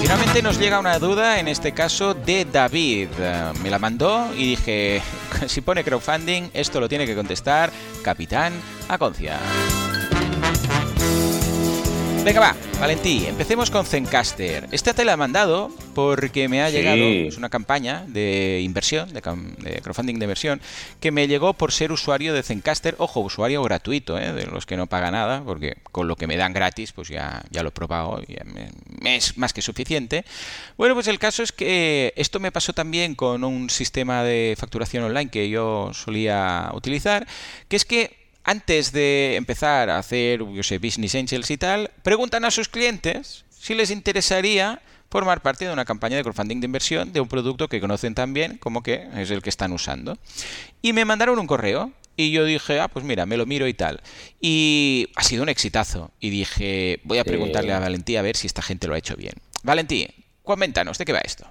Finalmente 0.00 0.42
nos 0.42 0.58
llega 0.58 0.80
una 0.80 0.98
duda, 0.98 1.38
en 1.38 1.48
este 1.48 1.72
caso 1.72 2.12
de 2.12 2.44
David. 2.44 3.08
Eh, 3.18 3.52
me 3.62 3.70
la 3.70 3.78
mandó 3.78 4.34
y 4.36 4.50
dije, 4.50 5.00
si 5.46 5.60
pone 5.60 5.82
crowdfunding, 5.82 6.50
esto 6.52 6.78
lo 6.78 6.88
tiene 6.88 7.06
que 7.06 7.14
contestar 7.14 7.70
Capitán 8.02 8.52
Aconcia. 8.88 9.38
Venga, 12.24 12.40
va, 12.40 12.56
Valentí, 12.80 13.26
empecemos 13.26 13.70
con 13.70 13.84
Zencaster. 13.84 14.66
Esta 14.72 14.94
te 14.94 15.04
la 15.04 15.12
he 15.12 15.16
mandado 15.18 15.70
porque 15.94 16.48
me 16.48 16.62
ha 16.62 16.70
llegado, 16.70 17.04
es 17.04 17.36
una 17.36 17.50
campaña 17.50 18.06
de 18.08 18.62
inversión, 18.62 19.12
de, 19.12 19.20
crowdfunding 19.20 20.18
de 20.18 20.24
inversión, 20.24 20.62
que 21.00 21.10
me 21.10 21.28
llegó 21.28 21.52
por 21.52 21.70
ser 21.70 21.92
usuario 21.92 22.32
de 22.32 22.42
Zencaster, 22.42 22.94
ojo, 22.96 23.20
usuario 23.20 23.62
gratuito, 23.62 24.18
¿eh? 24.18 24.32
de 24.32 24.46
los 24.46 24.64
que 24.64 24.78
no 24.78 24.86
paga 24.86 25.10
nada, 25.10 25.42
porque 25.44 25.76
con 25.92 26.08
lo 26.08 26.16
que 26.16 26.26
me 26.26 26.38
dan 26.38 26.54
gratis, 26.54 26.92
pues 26.92 27.08
ya, 27.08 27.42
ya 27.50 27.62
lo 27.62 27.68
he 27.68 27.72
probado, 27.72 28.22
y 28.26 28.38
me, 28.46 29.16
es 29.16 29.36
más 29.36 29.52
que 29.52 29.60
suficiente. 29.60 30.24
Bueno, 30.78 30.94
pues 30.94 31.08
el 31.08 31.18
caso 31.18 31.42
es 31.42 31.52
que 31.52 32.14
esto 32.16 32.40
me 32.40 32.50
pasó 32.50 32.72
también 32.72 33.16
con 33.16 33.44
un 33.44 33.68
sistema 33.68 34.24
de 34.24 34.54
facturación 34.58 35.04
online 35.04 35.30
que 35.30 35.50
yo 35.50 35.90
solía 35.92 36.70
utilizar, 36.72 37.26
que 37.68 37.76
es 37.76 37.84
que 37.84 38.23
antes 38.44 38.92
de 38.92 39.36
empezar 39.36 39.90
a 39.90 39.98
hacer, 39.98 40.40
yo 40.52 40.62
sé, 40.62 40.78
business 40.78 41.14
angels 41.14 41.50
y 41.50 41.56
tal, 41.56 41.90
preguntan 42.02 42.44
a 42.44 42.50
sus 42.50 42.68
clientes 42.68 43.44
si 43.50 43.74
les 43.74 43.90
interesaría 43.90 44.80
formar 45.10 45.42
parte 45.42 45.64
de 45.64 45.72
una 45.72 45.84
campaña 45.84 46.16
de 46.16 46.22
crowdfunding 46.22 46.60
de 46.60 46.66
inversión 46.66 47.12
de 47.12 47.20
un 47.20 47.28
producto 47.28 47.68
que 47.68 47.80
conocen 47.80 48.14
tan 48.14 48.34
bien 48.34 48.58
como 48.58 48.82
que 48.82 49.08
es 49.16 49.30
el 49.30 49.42
que 49.42 49.50
están 49.50 49.72
usando. 49.72 50.18
Y 50.82 50.92
me 50.92 51.04
mandaron 51.04 51.38
un 51.38 51.46
correo 51.46 51.92
y 52.16 52.30
yo 52.30 52.44
dije, 52.44 52.80
ah, 52.80 52.88
pues 52.88 53.04
mira, 53.04 53.24
me 53.26 53.36
lo 53.36 53.46
miro 53.46 53.66
y 53.66 53.74
tal. 53.74 54.02
Y 54.40 55.08
ha 55.16 55.22
sido 55.22 55.42
un 55.42 55.48
exitazo. 55.48 56.10
Y 56.20 56.30
dije, 56.30 57.00
voy 57.04 57.18
a 57.18 57.24
preguntarle 57.24 57.72
a 57.72 57.80
Valentí 57.80 58.16
a 58.16 58.22
ver 58.22 58.36
si 58.36 58.46
esta 58.46 58.62
gente 58.62 58.86
lo 58.86 58.94
ha 58.94 58.98
hecho 58.98 59.16
bien. 59.16 59.34
Valentí, 59.62 60.08
coméntanos, 60.42 60.98
¿de 60.98 61.04
qué 61.04 61.12
va 61.12 61.20
esto? 61.20 61.46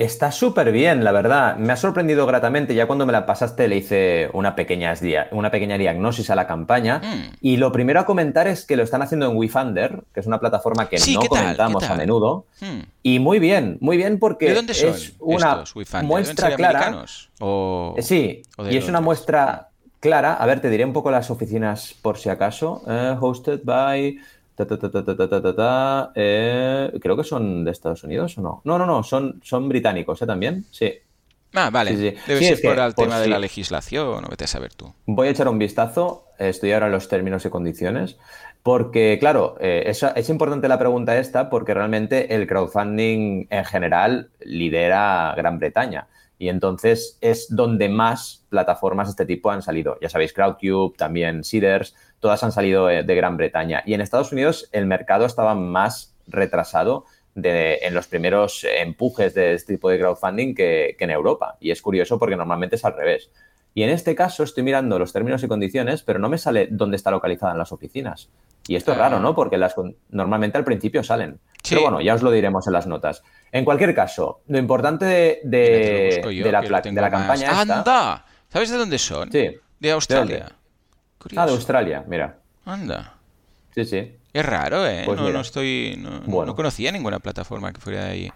Está 0.00 0.32
súper 0.32 0.72
bien, 0.72 1.04
la 1.04 1.12
verdad. 1.12 1.56
Me 1.56 1.74
ha 1.74 1.76
sorprendido 1.76 2.24
gratamente. 2.24 2.74
Ya 2.74 2.86
cuando 2.86 3.04
me 3.04 3.12
la 3.12 3.26
pasaste 3.26 3.68
le 3.68 3.76
hice 3.76 4.30
una 4.32 4.54
pequeña, 4.54 4.94
una 5.30 5.50
pequeña 5.50 5.76
diagnosis 5.76 6.30
a 6.30 6.34
la 6.34 6.46
campaña. 6.46 7.02
Mm. 7.04 7.36
Y 7.42 7.58
lo 7.58 7.70
primero 7.70 8.00
a 8.00 8.06
comentar 8.06 8.48
es 8.48 8.64
que 8.64 8.78
lo 8.78 8.82
están 8.82 9.02
haciendo 9.02 9.30
en 9.30 9.36
WeFunder, 9.36 10.04
que 10.14 10.20
es 10.20 10.26
una 10.26 10.40
plataforma 10.40 10.88
que 10.88 10.96
no 10.96 11.20
comentamos 11.28 11.84
a 11.84 11.94
menudo. 11.96 12.46
Mm. 12.62 12.80
Y 13.02 13.18
muy 13.18 13.40
bien, 13.40 13.76
muy 13.82 13.98
bien 13.98 14.18
porque 14.18 14.50
es 14.50 15.12
una 15.18 15.64
muestra 16.02 16.56
clara. 16.56 17.04
O... 17.38 17.94
Eh, 17.98 18.02
sí, 18.02 18.40
y 18.70 18.78
es 18.78 18.88
una 18.88 19.02
muestra 19.02 19.68
clara. 20.00 20.32
A 20.32 20.46
ver, 20.46 20.60
te 20.60 20.70
diré 20.70 20.86
un 20.86 20.94
poco 20.94 21.10
las 21.10 21.30
oficinas 21.30 21.94
por 22.00 22.16
si 22.16 22.30
acaso. 22.30 22.82
Eh, 22.88 23.16
hosted 23.20 23.60
by 23.64 24.18
eh, 26.14 26.98
creo 27.00 27.16
que 27.16 27.24
son 27.24 27.64
de 27.64 27.70
Estados 27.70 28.04
Unidos 28.04 28.38
o 28.38 28.42
no. 28.42 28.62
No, 28.64 28.78
no, 28.78 28.86
no, 28.86 29.02
son, 29.02 29.40
son 29.42 29.68
británicos, 29.68 30.20
¿eh? 30.22 30.26
También, 30.26 30.64
sí. 30.70 30.92
Ah, 31.54 31.70
vale. 31.70 31.96
Debe 31.96 32.40
ser 32.40 32.60
por 32.62 32.78
el 32.78 32.94
tema 32.94 33.18
de 33.18 33.28
la 33.28 33.38
legislación, 33.38 34.22
no 34.22 34.28
vete 34.28 34.44
a 34.44 34.46
saber 34.46 34.72
tú. 34.74 34.92
Voy 35.06 35.28
a 35.28 35.30
echar 35.30 35.48
un 35.48 35.58
vistazo, 35.58 36.26
estoy 36.38 36.72
ahora 36.72 36.86
en 36.86 36.92
los 36.92 37.08
términos 37.08 37.44
y 37.44 37.50
condiciones, 37.50 38.18
porque, 38.62 39.16
claro, 39.18 39.56
eh, 39.60 39.84
es, 39.86 40.02
es, 40.02 40.28
importante 40.28 40.68
la 40.68 40.78
pregunta 40.78 41.18
esta 41.18 41.50
porque 41.50 41.74
realmente 41.74 42.34
el 42.34 42.46
crowdfunding 42.46 43.46
en 43.50 43.64
general 43.64 44.30
lidera 44.40 45.34
Gran 45.36 45.58
Bretaña. 45.58 46.06
Y 46.38 46.48
entonces 46.48 47.18
es 47.20 47.48
donde 47.50 47.90
más 47.90 48.46
plataformas 48.48 49.08
de 49.08 49.10
este 49.10 49.26
tipo 49.26 49.50
han 49.50 49.60
salido. 49.60 49.98
Ya 50.00 50.08
sabéis, 50.08 50.32
Crowdcube, 50.32 50.96
también 50.96 51.44
Seeders, 51.44 51.94
todas 52.20 52.42
han 52.44 52.52
salido 52.52 52.86
de, 52.86 53.14
Gran 53.14 53.36
Bretaña. 53.36 53.82
Y 53.86 53.94
en 53.94 54.00
Estados 54.00 54.32
Unidos 54.32 54.68
el 54.72 54.86
mercado 54.86 55.26
estaba 55.26 55.54
más 55.54 56.14
retrasado 56.26 57.06
en 57.34 57.94
los 57.94 58.06
primeros 58.06 58.64
empujes 58.64 59.34
de 59.34 59.54
este 59.54 59.74
tipo 59.74 59.88
de 59.88 59.98
crowdfunding 59.98 60.54
que, 60.54 60.96
en 60.98 61.10
Europa. 61.10 61.56
Y 61.60 61.70
es 61.70 61.80
curioso 61.80 62.18
porque 62.18 62.36
normalmente 62.36 62.76
es 62.76 62.84
al 62.84 62.94
revés. 62.94 63.30
Y 63.72 63.82
en 63.82 63.90
este 63.90 64.14
caso 64.14 64.42
estoy 64.42 64.62
mirando 64.62 64.98
los 64.98 65.12
términos 65.12 65.42
y 65.42 65.48
condiciones, 65.48 66.02
pero 66.02 66.18
no 66.18 66.28
me 66.28 66.38
sale 66.38 66.68
dónde 66.70 66.96
está 66.96 67.10
localizada 67.10 67.52
en 67.52 67.58
las 67.58 67.72
oficinas. 67.72 68.28
Y 68.66 68.76
esto 68.76 68.92
es 68.92 68.98
raro, 68.98 69.16
ah. 69.16 69.20
¿no? 69.20 69.34
Porque 69.34 69.58
las, 69.58 69.74
normalmente 70.10 70.58
al 70.58 70.64
principio 70.64 71.02
salen. 71.02 71.38
Pero 71.68 71.82
bueno, 71.82 72.00
ya 72.00 72.14
os 72.14 72.22
lo 72.22 72.30
diremos 72.30 72.66
en 72.66 72.72
las 72.72 72.86
notas. 72.86 73.22
En 73.52 73.64
cualquier 73.64 73.94
caso, 73.94 74.42
lo 74.48 74.58
importante 74.58 75.04
de, 75.04 75.40
de, 75.44 76.52
la, 76.52 76.60
de 76.60 76.92
la 76.92 77.10
campaña 77.10 77.60
¡Anda! 77.60 78.24
¿Sabes 78.48 78.70
de 78.70 78.76
dónde 78.76 78.98
son? 78.98 79.30
Sí. 79.30 79.56
De 79.78 79.90
Australia. 79.92 80.59
Ah, 81.36 81.46
de 81.46 81.52
Australia, 81.52 82.04
mira. 82.06 82.38
Anda. 82.64 83.14
Sí, 83.74 83.84
sí. 83.84 84.12
Es 84.32 84.46
raro, 84.46 84.86
¿eh? 84.86 85.02
Pues 85.04 85.20
no, 85.20 85.40
estoy. 85.40 85.98
No, 85.98 86.54
conocía 86.54 86.92
ninguna 86.92 87.18
plataforma 87.18 87.72
que 87.72 87.80
fuera 87.80 88.04
de 88.04 88.10
ahí. 88.10 88.32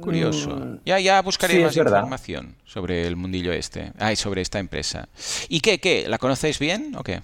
Curioso. 0.00 0.50
Mm, 0.50 0.78
ya, 0.84 1.00
ya 1.00 1.20
buscaré 1.22 1.62
más 1.62 1.76
información 1.76 2.54
sobre 2.64 3.06
el 3.06 3.16
mundillo 3.16 3.52
este. 3.52 3.92
Ay, 3.98 4.16
sobre 4.16 4.42
esta 4.42 4.58
empresa. 4.58 5.08
¿Y 5.48 5.60
qué, 5.60 5.78
qué? 5.78 6.06
¿La 6.08 6.18
conocéis 6.18 6.58
bien 6.58 6.94
o 6.96 7.02
qué? 7.02 7.22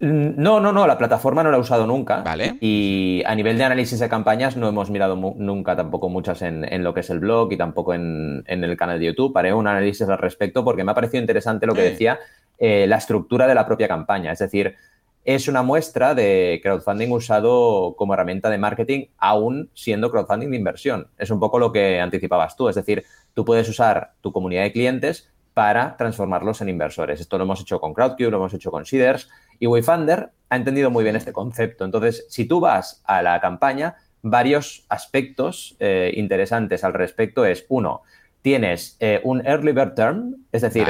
Mm, 0.00 0.30
no, 0.36 0.60
no, 0.60 0.72
no, 0.72 0.86
la 0.86 0.96
plataforma 0.96 1.42
no 1.42 1.50
la 1.50 1.56
he 1.56 1.60
usado 1.60 1.86
nunca. 1.86 2.22
Vale. 2.22 2.56
Y 2.60 3.22
a 3.26 3.34
nivel 3.34 3.58
de 3.58 3.64
análisis 3.64 3.98
de 3.98 4.08
campañas 4.08 4.56
no 4.56 4.68
hemos 4.68 4.90
mirado 4.90 5.16
nunca 5.16 5.76
tampoco 5.76 6.08
muchas 6.08 6.42
en, 6.42 6.84
lo 6.84 6.94
que 6.94 7.00
es 7.00 7.10
el 7.10 7.20
blog 7.20 7.52
y 7.52 7.56
tampoco 7.56 7.94
en, 7.94 8.44
el 8.46 8.76
canal 8.76 8.98
de 8.98 9.06
YouTube. 9.06 9.36
Haré 9.36 9.52
un 9.52 9.66
análisis 9.66 10.08
al 10.08 10.18
respecto 10.18 10.64
porque 10.64 10.84
me 10.84 10.92
ha 10.92 10.94
parecido 10.94 11.20
interesante 11.20 11.66
lo 11.66 11.74
que 11.74 11.82
decía 11.82 12.18
eh, 12.58 12.86
la 12.86 12.96
estructura 12.96 13.46
de 13.46 13.54
la 13.54 13.66
propia 13.66 13.88
campaña. 13.88 14.32
Es 14.32 14.38
decir, 14.38 14.76
es 15.24 15.46
una 15.46 15.62
muestra 15.62 16.14
de 16.14 16.60
crowdfunding 16.62 17.10
usado 17.10 17.94
como 17.96 18.14
herramienta 18.14 18.50
de 18.50 18.58
marketing, 18.58 19.06
aún 19.18 19.70
siendo 19.74 20.10
crowdfunding 20.10 20.50
de 20.50 20.56
inversión. 20.56 21.08
Es 21.18 21.30
un 21.30 21.38
poco 21.38 21.58
lo 21.58 21.72
que 21.72 22.00
anticipabas 22.00 22.56
tú. 22.56 22.68
Es 22.68 22.76
decir, 22.76 23.04
tú 23.34 23.44
puedes 23.44 23.68
usar 23.68 24.12
tu 24.20 24.32
comunidad 24.32 24.62
de 24.62 24.72
clientes 24.72 25.30
para 25.52 25.96
transformarlos 25.96 26.60
en 26.60 26.68
inversores. 26.68 27.20
Esto 27.20 27.36
lo 27.36 27.44
hemos 27.44 27.60
hecho 27.60 27.80
con 27.80 27.92
Crowdcube, 27.92 28.30
lo 28.30 28.36
hemos 28.38 28.54
hecho 28.54 28.70
con 28.70 28.86
Seeders 28.86 29.28
y 29.58 29.66
Wayfunder 29.66 30.30
ha 30.48 30.56
entendido 30.56 30.90
muy 30.90 31.04
bien 31.04 31.16
este 31.16 31.32
concepto. 31.32 31.84
Entonces, 31.84 32.26
si 32.28 32.46
tú 32.46 32.60
vas 32.60 33.02
a 33.04 33.22
la 33.22 33.40
campaña, 33.40 33.96
varios 34.22 34.86
aspectos 34.88 35.76
eh, 35.78 36.12
interesantes 36.14 36.84
al 36.84 36.94
respecto 36.94 37.44
es, 37.44 37.66
uno, 37.68 38.02
tienes 38.40 38.96
eh, 39.00 39.20
un 39.24 39.44
early 39.46 39.72
bird 39.72 39.94
term, 39.94 40.36
es 40.52 40.62
decir, 40.62 40.86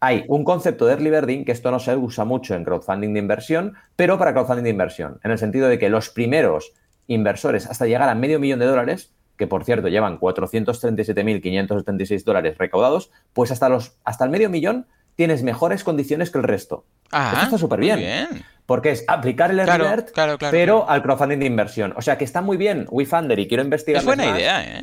hay 0.00 0.24
un 0.28 0.44
concepto 0.44 0.86
de 0.86 0.92
early 0.92 1.10
birding 1.10 1.44
que 1.44 1.52
esto 1.52 1.70
no 1.70 1.78
se 1.78 1.96
usa 1.96 2.24
mucho 2.24 2.54
en 2.54 2.64
crowdfunding 2.64 3.12
de 3.12 3.20
inversión, 3.20 3.74
pero 3.96 4.18
para 4.18 4.32
crowdfunding 4.32 4.64
de 4.64 4.70
inversión, 4.70 5.20
en 5.24 5.30
el 5.30 5.38
sentido 5.38 5.68
de 5.68 5.78
que 5.78 5.88
los 5.88 6.10
primeros 6.10 6.72
inversores 7.06 7.66
hasta 7.66 7.86
llegar 7.86 8.08
a 8.08 8.14
medio 8.14 8.40
millón 8.40 8.58
de 8.58 8.66
dólares, 8.66 9.12
que 9.36 9.46
por 9.46 9.64
cierto 9.64 9.88
llevan 9.88 10.18
437.576 10.18 12.24
dólares 12.24 12.58
recaudados, 12.58 13.10
pues 13.32 13.50
hasta, 13.50 13.68
los, 13.68 13.96
hasta 14.04 14.24
el 14.24 14.30
medio 14.30 14.50
millón 14.50 14.86
tienes 15.14 15.42
mejores 15.42 15.82
condiciones 15.82 16.30
que 16.30 16.38
el 16.38 16.44
resto. 16.44 16.84
Ah, 17.10 17.30
Esto 17.32 17.44
está 17.44 17.58
súper 17.58 17.80
bien, 17.80 18.28
Porque 18.66 18.90
es 18.90 19.04
aplicar 19.08 19.50
el 19.50 19.60
early 19.60 19.88
bird, 19.88 20.06
pero 20.50 20.88
al 20.88 21.02
crowdfunding 21.02 21.38
de 21.38 21.46
inversión. 21.46 21.94
O 21.96 22.02
sea 22.02 22.18
que 22.18 22.24
está 22.24 22.42
muy 22.42 22.56
bien 22.56 22.86
WeFunder 22.90 23.38
y 23.38 23.48
quiero 23.48 23.62
investigar. 23.62 24.00
Es 24.00 24.06
buena 24.06 24.26
idea, 24.26 24.78
¿eh? 24.78 24.82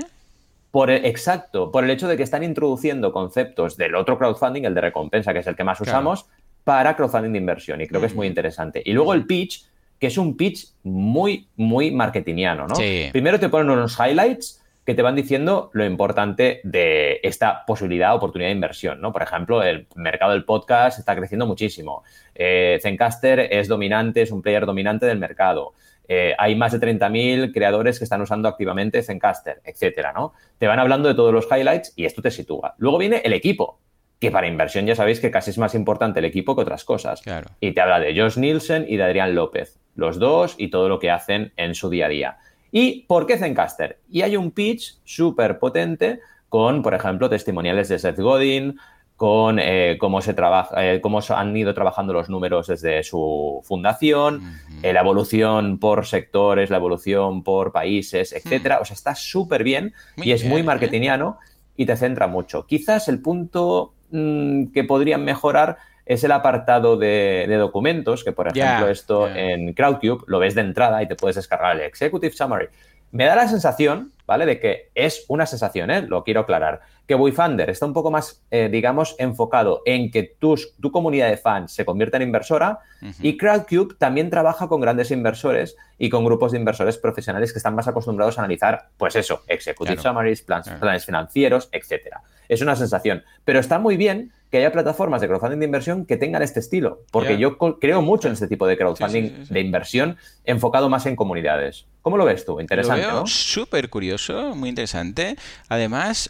Por 0.73 0.89
exacto, 0.89 1.71
por 1.71 1.83
el 1.83 1.91
hecho 1.91 2.07
de 2.07 2.17
que 2.17 2.23
están 2.23 2.41
introduciendo 2.41 3.13
conceptos 3.13 3.77
del 3.77 3.93
otro 3.93 4.17
crowdfunding, 4.17 4.63
el 4.63 4.73
de 4.73 4.81
recompensa, 4.81 5.31
que 5.31 5.37
es 5.37 5.45
el 5.45 5.55
que 5.55 5.63
más 5.63 5.79
usamos, 5.79 6.25
para 6.63 6.95
crowdfunding 6.95 7.31
de 7.31 7.37
inversión. 7.37 7.79
Y 7.79 7.85
creo 7.85 8.01
que 8.01 8.07
es 8.07 8.15
muy 8.15 8.25
interesante. 8.25 8.81
Y 8.83 8.91
luego 8.91 9.13
el 9.13 9.27
pitch, 9.27 9.67
que 9.99 10.07
es 10.07 10.17
un 10.17 10.35
pitch 10.35 10.69
muy, 10.81 11.47
muy 11.57 11.91
marketingiano, 11.91 12.67
¿no? 12.67 12.73
Primero 13.11 13.39
te 13.39 13.49
ponen 13.49 13.69
unos 13.69 13.99
highlights 13.99 14.63
que 14.83 14.95
te 14.95 15.03
van 15.03 15.15
diciendo 15.15 15.69
lo 15.73 15.85
importante 15.85 16.59
de 16.63 17.19
esta 17.21 17.67
posibilidad, 17.67 18.15
oportunidad 18.15 18.49
de 18.49 18.55
inversión, 18.55 18.99
¿no? 18.99 19.13
Por 19.13 19.21
ejemplo, 19.21 19.61
el 19.61 19.85
mercado 19.93 20.31
del 20.31 20.43
podcast 20.43 20.97
está 20.97 21.15
creciendo 21.15 21.45
muchísimo. 21.45 22.03
Eh, 22.33 22.79
Zencaster 22.81 23.41
es 23.41 23.67
dominante, 23.67 24.23
es 24.23 24.31
un 24.31 24.41
player 24.41 24.65
dominante 24.65 25.05
del 25.05 25.19
mercado. 25.19 25.73
Eh, 26.07 26.33
hay 26.38 26.55
más 26.55 26.72
de 26.72 26.79
30.000 26.79 27.53
creadores 27.53 27.98
que 27.98 28.03
están 28.03 28.22
usando 28.22 28.50
activamente 28.50 29.01
Zencaster, 29.03 29.62
etcétera, 29.63 30.12
¿no? 30.13 30.33
Te 30.57 30.67
van 30.67 30.79
hablando 30.79 31.07
de 31.07 31.15
todos 31.15 31.33
los 31.33 31.48
highlights 31.50 31.93
y 31.95 32.05
esto 32.05 32.22
te 32.22 32.31
sitúa. 32.31 32.75
Luego 32.77 32.98
viene 32.98 33.22
el 33.24 33.33
equipo, 33.33 33.79
que 34.19 34.31
para 34.31 34.48
inversión 34.48 34.86
ya 34.86 34.95
sabéis 34.95 35.19
que 35.19 35.31
casi 35.31 35.51
es 35.51 35.57
más 35.57 35.75
importante 35.75 36.19
el 36.19 36.25
equipo 36.25 36.55
que 36.55 36.62
otras 36.62 36.83
cosas. 36.83 37.22
Y 37.60 37.72
te 37.72 37.81
habla 37.81 38.00
de 38.00 38.19
Josh 38.19 38.38
Nielsen 38.38 38.86
y 38.88 38.98
de 38.98 39.03
Adrián 39.03 39.36
López, 39.36 39.79
los 39.95 40.19
dos 40.19 40.55
y 40.57 40.69
todo 40.69 40.89
lo 40.89 41.00
que 41.00 41.12
hacen 41.12 41.53
en 41.57 41.75
su 41.75 41.89
día 41.89 42.05
a 42.05 42.10
día. 42.10 42.38
¿Y 42.72 43.01
por 43.03 43.25
qué 43.25 43.38
Zencaster? 43.38 44.00
Y 44.10 44.22
hay 44.22 44.36
un 44.36 44.51
pitch 44.51 44.95
súper 45.03 45.60
potente 45.60 46.22
con, 46.50 46.81
por 46.81 46.93
ejemplo, 46.93 47.29
testimoniales 47.29 47.89
de 47.89 48.00
Seth 48.00 48.19
Godin, 48.19 48.77
con 49.15 49.60
eh, 49.60 49.98
cómo 50.00 50.22
se 50.22 50.34
trabaja, 50.34 50.86
eh, 50.86 51.00
cómo 51.00 51.20
han 51.29 51.55
ido 51.55 51.74
trabajando 51.74 52.13
los 52.13 52.29
números 52.29 52.67
desde 52.67 53.03
su 53.03 53.62
fundación, 53.63 54.41
eh, 54.82 54.91
la 54.91 55.01
evolución 55.01 55.79
por 55.79 56.05
sectores, 56.05 56.70
la 56.70 56.77
evolución 56.77 57.43
por 57.43 57.72
países, 57.72 58.34
etcétera. 58.34 58.79
O 58.79 58.86
sea, 58.86 58.96
está 58.96 59.15
súper 59.15 59.63
bien 59.63 59.93
y 60.17 60.32
es 60.32 60.43
muy 60.46 60.63
marketingiano 60.63 61.38
y 61.75 61.86
te 61.86 61.96
centra 61.96 62.27
mucho. 62.27 62.65
Quizás 62.65 63.08
el 63.08 63.22
punto 63.22 63.93
mm, 64.12 64.67
que 64.74 64.84
podrían 64.84 65.24
mejorar 65.24 65.77
es 66.05 66.24
el 66.24 66.32
apartado 66.32 66.98
de, 66.98 67.48
documentos, 67.58 68.24
que 68.24 68.34
por 68.34 68.48
ejemplo 68.50 68.89
esto 68.89 69.29
en 69.29 69.74
Crowdcube 69.74 70.25
lo 70.27 70.39
ves 70.39 70.53
de 70.53 70.62
entrada 70.62 71.01
y 71.01 71.08
te 71.08 71.15
puedes 71.15 71.38
descargar 71.38 71.77
el 71.77 71.84
Executive 71.84 72.34
Summary. 72.34 72.67
Me 73.12 73.25
da 73.25 73.36
la 73.36 73.48
sensación, 73.48 74.12
¿vale? 74.25 74.46
De 74.46 74.60
que 74.60 74.89
es 74.96 75.24
una 75.27 75.46
sensación, 75.46 75.91
¿eh? 75.91 76.01
Lo 76.01 76.24
quiero 76.24 76.41
aclarar. 76.41 76.82
Que 77.07 77.15
Wayfander 77.15 77.69
está 77.69 77.86
un 77.86 77.93
poco 77.93 78.12
más, 78.12 78.43
eh, 78.50 78.69
digamos, 78.72 79.15
enfocado 79.19 79.81
en 79.86 80.10
que 80.10 80.24
tus, 80.39 80.75
tu 80.79 80.91
comunidad 80.91 81.29
de 81.29 81.38
fans 81.38 81.74
se 81.74 81.83
convierta 81.83 82.17
en 82.17 82.24
inversora 82.24 82.79
y 83.22 83.36
Crowdcube 83.38 83.95
también 83.98 84.29
trabaja 84.29 84.69
con 84.69 84.79
grandes 84.79 85.12
inversores 85.12 85.75
y 85.98 86.10
con 86.10 86.24
grupos 86.24 86.53
de 86.53 86.60
inversores 86.60 86.98
profesionales 86.98 87.51
que 87.51 87.60
están 87.60 87.75
más 87.75 87.88
acostumbrados 87.88 88.38
a 88.38 88.41
analizar, 88.41 88.89
pues 88.98 89.15
eso, 89.17 89.41
executive 89.48 90.01
summaries, 90.01 90.41
planes 90.41 91.05
financieros, 91.05 91.67
etcétera. 91.72 92.22
Es 92.48 92.62
una 92.62 92.75
sensación. 92.75 93.24
Pero 93.43 93.60
está 93.60 93.79
muy 93.79 93.98
bien 93.98 94.31
que 94.50 94.60
haya 94.60 94.72
plataformas 94.72 95.19
de 95.19 95.27
crowdfunding 95.27 95.60
de 95.60 95.65
inversión 95.65 96.05
que 96.05 96.15
tengan 96.15 96.41
este 96.43 96.60
estilo, 96.60 97.01
porque 97.12 97.38
yo 97.38 97.57
creo 97.57 98.01
mucho 98.01 98.27
en 98.27 98.36
este 98.36 98.48
tipo 98.48 98.67
de 98.67 98.77
crowdfunding 98.77 99.45
de 99.50 99.60
inversión 99.60 100.17
enfocado 100.45 100.89
más 100.89 101.05
en 101.05 101.15
comunidades. 101.15 101.88
¿Cómo 102.03 102.17
lo 102.17 102.25
ves 102.25 102.45
tú? 102.45 102.60
Interesante, 102.60 103.01
lo 103.07 103.13
veo 103.13 103.27
Súper 103.27 103.89
curioso, 103.89 104.53
muy 104.55 104.67
interesante. 104.67 105.38
Además, 105.69 106.29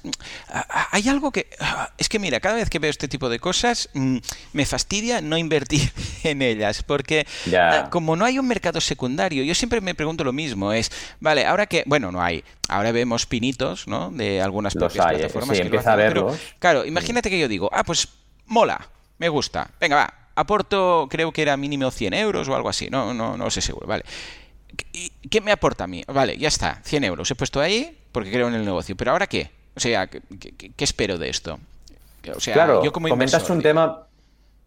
hay 0.91 1.09
algo 1.09 1.31
que... 1.31 1.47
Es 1.97 2.09
que 2.09 2.19
mira, 2.19 2.39
cada 2.39 2.55
vez 2.55 2.69
que 2.69 2.77
veo 2.77 2.91
este 2.91 3.07
tipo 3.07 3.27
de 3.27 3.39
cosas, 3.39 3.89
mm, 3.93 4.17
me 4.53 4.67
fastidia 4.67 5.19
no 5.19 5.35
invertir 5.35 5.91
en 6.23 6.43
ellas, 6.43 6.83
porque 6.83 7.25
ah, 7.57 7.87
como 7.89 8.15
no 8.15 8.23
hay 8.23 8.37
un 8.37 8.47
mercado 8.47 8.79
secundario, 8.79 9.43
yo 9.43 9.55
siempre 9.55 9.81
me 9.81 9.95
pregunto 9.95 10.23
lo 10.23 10.31
mismo, 10.31 10.71
es, 10.71 10.91
vale, 11.19 11.43
ahora 11.43 11.65
que... 11.65 11.83
Bueno, 11.87 12.11
no 12.11 12.21
hay. 12.21 12.43
Ahora 12.69 12.91
vemos 12.91 13.25
pinitos, 13.25 13.87
¿no? 13.87 14.11
De 14.11 14.43
algunas 14.43 14.75
propias 14.75 15.07
hay, 15.07 15.15
plataformas. 15.17 15.57
Sí, 15.57 15.63
empieza 15.63 15.93
a 15.93 15.95
verlos. 15.95 16.37
claro, 16.59 16.85
imagínate 16.85 17.31
que 17.31 17.39
yo 17.39 17.47
digo, 17.47 17.67
ah, 17.73 17.83
pues 17.83 18.07
mola, 18.45 18.89
me 19.17 19.27
gusta. 19.27 19.71
Venga, 19.79 19.95
va, 19.95 20.13
aporto, 20.35 21.07
creo 21.09 21.31
que 21.31 21.41
era 21.41 21.57
mínimo 21.57 21.89
100 21.89 22.13
euros 22.13 22.47
o 22.47 22.55
algo 22.55 22.69
así, 22.69 22.89
no, 22.91 23.11
no, 23.11 23.37
no 23.37 23.49
sé 23.49 23.59
seguro, 23.61 23.87
vale. 23.87 24.03
¿Qué 25.29 25.41
me 25.41 25.51
aporta 25.51 25.85
a 25.85 25.87
mí? 25.87 26.03
Vale, 26.07 26.37
ya 26.37 26.47
está, 26.47 26.81
100 26.83 27.03
euros. 27.03 27.29
He 27.31 27.35
puesto 27.35 27.59
ahí 27.61 27.97
porque 28.11 28.31
creo 28.31 28.47
en 28.47 28.55
el 28.55 28.65
negocio. 28.65 28.95
¿Pero 28.95 29.11
ahora 29.11 29.27
qué? 29.27 29.49
O 29.75 29.79
sea, 29.79 30.07
¿qué, 30.07 30.73
espero 30.77 31.17
de 31.17 31.29
esto? 31.29 31.59
O 32.35 32.39
sea, 32.39 32.53
claro, 32.53 32.83
yo 32.83 32.93
como 32.93 33.09
comentas 33.09 33.49
un 33.49 33.61
tema 33.61 34.07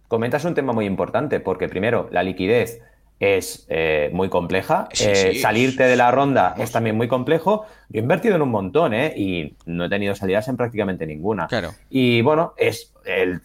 Comentas 0.09 0.45
un 0.45 0.55
tema 0.55 0.73
muy 0.73 0.87
importante, 0.87 1.41
porque 1.41 1.69
primero, 1.69 2.09
la 2.13 2.23
liquidez 2.23 2.81
es 3.19 3.67
eh, 3.69 4.11
muy 4.13 4.29
compleja. 4.29 4.89
Eh, 5.01 5.39
salirte 5.41 5.85
de 5.85 5.97
la 5.97 6.11
ronda 6.11 6.55
es 6.59 6.71
también 6.71 6.97
muy 6.97 7.09
complejo. 7.09 7.67
Yo 7.89 8.01
he 8.01 8.03
invertido 8.03 8.37
en 8.37 8.43
un 8.43 8.51
montón, 8.51 8.95
¿eh? 8.95 9.13
Y 9.17 9.57
no 9.65 9.87
he 9.87 9.89
tenido 9.89 10.15
salidas 10.15 10.47
en 10.49 10.57
prácticamente 10.57 11.07
ninguna. 11.07 11.49
Claro. 11.49 11.75
Y 11.91 12.21
bueno, 12.21 12.55
es 12.57 12.93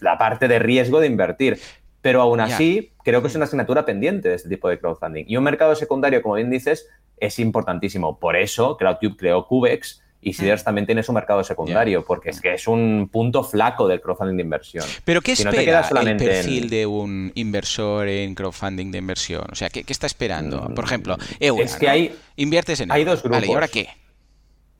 la 0.01 0.17
parte 0.17 0.47
de 0.47 0.59
riesgo 0.59 0.99
de 0.99 1.07
invertir. 1.07 1.59
Pero 2.01 2.21
aún 2.21 2.39
así, 2.39 2.91
creo 3.03 3.21
que 3.21 3.27
es 3.27 3.35
una 3.35 3.45
asignatura 3.45 3.85
pendiente 3.85 4.29
de 4.29 4.35
este 4.35 4.49
tipo 4.49 4.67
de 4.69 4.79
crowdfunding. 4.79 5.25
Y 5.27 5.37
un 5.37 5.43
mercado 5.43 5.75
secundario, 5.75 6.21
como 6.21 6.35
bien 6.35 6.49
dices, 6.49 6.87
es 7.17 7.39
importantísimo. 7.39 8.19
Por 8.19 8.35
eso, 8.35 8.75
CrowdTube 8.77 9.17
creó 9.17 9.45
Cubex 9.45 10.01
y 10.21 10.33
Seeders 10.33 10.63
también 10.63 10.85
tiene 10.85 11.01
su 11.01 11.13
mercado 11.13 11.43
secundario, 11.43 12.05
porque 12.05 12.29
es 12.29 12.41
que 12.41 12.53
es 12.53 12.67
un 12.67 13.09
punto 13.11 13.43
flaco 13.43 13.87
del 13.87 14.01
crowdfunding 14.01 14.37
de 14.37 14.43
inversión. 14.43 14.85
Pero 15.03 15.21
¿qué 15.21 15.31
espera 15.31 15.87
el 15.89 16.17
perfil 16.17 16.69
de 16.69 16.85
un 16.85 17.31
inversor 17.35 18.07
en 18.07 18.35
crowdfunding 18.35 18.91
de 18.91 18.99
inversión? 18.99 19.45
O 19.51 19.55
sea, 19.55 19.69
¿qué, 19.69 19.83
está 19.87 20.05
esperando? 20.05 20.73
Por 20.75 20.85
ejemplo, 20.85 21.17
Eura, 21.39 21.65
es 21.65 21.75
que 21.75 21.89
hay, 21.89 22.15
Inviertes 22.35 22.79
en 22.81 22.91
Hay 22.91 23.03
dos 23.03 23.21
grupos. 23.23 23.41
Vale, 23.41 23.51
¿y 23.51 23.53
ahora 23.53 23.67
qué? 23.67 23.89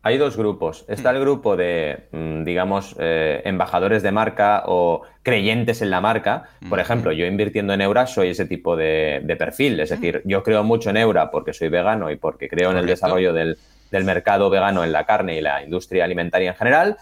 Hay 0.03 0.17
dos 0.17 0.35
grupos. 0.35 0.83
Está 0.87 1.11
el 1.11 1.19
grupo 1.19 1.55
de, 1.55 2.07
mm, 2.11 2.43
digamos, 2.43 2.95
eh, 2.99 3.41
embajadores 3.45 4.01
de 4.01 4.11
marca 4.11 4.63
o 4.65 5.03
creyentes 5.21 5.83
en 5.83 5.91
la 5.91 6.01
marca. 6.01 6.49
Por 6.67 6.79
ejemplo, 6.79 7.11
yo 7.11 7.27
invirtiendo 7.27 7.73
en 7.73 7.81
Eura 7.81 8.07
soy 8.07 8.29
ese 8.29 8.45
tipo 8.45 8.75
de, 8.75 9.23
perfil. 9.37 9.79
Es 9.79 9.89
decir, 9.89 10.21
yo 10.25 10.41
creo 10.41 10.63
mucho 10.63 10.89
en 10.89 10.97
Eura 10.97 11.29
porque 11.29 11.53
soy 11.53 11.69
vegano 11.69 12.09
y 12.09 12.15
porque 12.15 12.49
creo 12.49 12.71
en 12.71 12.77
el 12.77 12.87
desarrollo 12.87 13.31
del, 13.31 13.57
mercado 13.91 14.49
vegano 14.49 14.83
en 14.83 14.91
la 14.91 15.05
carne 15.05 15.37
y 15.37 15.41
la 15.41 15.63
industria 15.63 16.05
alimentaria 16.05 16.51
en 16.51 16.55
general. 16.55 16.97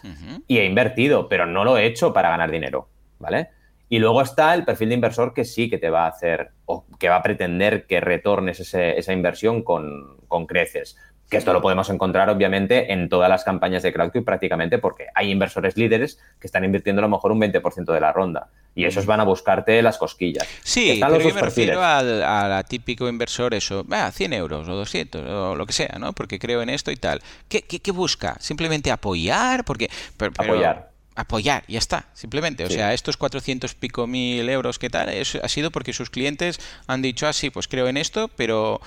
Y 0.48 0.58
he 0.58 0.66
invertido, 0.66 1.30
pero 1.30 1.46
no 1.46 1.64
lo 1.64 1.78
he 1.78 1.86
hecho 1.86 2.12
para 2.12 2.30
ganar 2.30 2.52
dinero. 2.52 2.90
¿Vale? 3.18 3.50
Y 3.88 4.00
luego 4.00 4.22
está 4.22 4.54
el 4.54 4.66
perfil 4.66 4.90
de 4.90 4.96
inversor 4.96 5.34
que 5.34 5.46
sí 5.46 5.70
que 5.70 5.78
te 5.78 5.90
va 5.90 6.06
a 6.06 6.10
hacer 6.10 6.52
o 6.66 6.86
que 7.00 7.10
va 7.10 7.16
a 7.16 7.24
pretender 7.24 7.88
que 7.88 8.00
retornes 8.00 8.60
esa 8.60 9.14
inversión 9.14 9.64
con, 9.64 10.18
con 10.28 10.46
creces. 10.46 10.96
Que 11.30 11.38
esto 11.38 11.54
lo 11.54 11.62
podemos 11.62 11.90
encontrar, 11.90 12.30
obviamente, 12.30 12.92
en 12.92 13.08
todas 13.08 13.30
las 13.30 13.44
campañas 13.44 13.84
de 13.84 13.94
CrowdCube 13.94 14.24
prácticamente, 14.24 14.80
porque 14.80 15.08
hay 15.14 15.30
inversores 15.30 15.78
líderes 15.78 16.20
que 16.40 16.48
están 16.48 16.64
invirtiendo 16.64 17.02
a 17.02 17.04
lo 17.04 17.10
mejor 17.10 17.32
un 17.32 17.40
20% 17.40 17.94
de 17.94 18.00
la 18.00 18.12
ronda. 18.12 18.48
Y 18.74 18.86
esos 18.86 19.06
van 19.06 19.20
a 19.20 19.24
buscarte 19.24 19.82
las 19.82 19.98
cosquillas. 19.98 20.48
Sí, 20.64 21.00
pero 21.00 21.20
yo 21.20 21.34
me 21.36 21.42
refiero 21.42 21.84
al, 21.84 22.66
típico 22.66 23.08
inversor, 23.08 23.54
eso, 23.54 23.86
ah, 23.92 24.12
100 24.12 24.34
euros 24.34 24.68
o 24.68 24.76
200 24.76 25.22
o 25.24 25.56
lo 25.56 25.66
que 25.66 25.74
sea, 25.74 25.98
¿no? 26.00 26.14
Porque 26.14 26.40
creo 26.40 26.62
en 26.62 26.70
esto 26.70 26.92
y 26.92 26.96
tal. 26.96 27.22
¿Qué, 27.48 27.62
qué, 27.62 27.92
busca? 27.92 28.36
¿Simplemente 28.40 28.92
apoyar? 28.92 29.66
Porque, 29.66 29.90
apoyar 30.38 30.90
apoyar, 31.20 31.66
ya 31.68 31.80
está, 31.80 32.06
simplemente. 32.14 32.64
O 32.64 32.70
sea, 32.70 32.94
estos 32.94 33.18
400 33.18 33.74
pico 33.76 34.08
mil 34.08 34.48
euros 34.48 34.80
que 34.80 34.90
tal, 34.90 35.10
ha 35.10 35.48
sido 35.50 35.70
porque 35.70 35.92
sus 35.92 36.10
clientes 36.10 36.60
han 36.88 37.02
dicho, 37.02 37.28
ah, 37.28 37.34
sí, 37.34 37.50
pues 37.50 37.68
creo 37.68 37.90
en 37.90 37.98
esto, 37.98 38.30
pero 38.30 38.80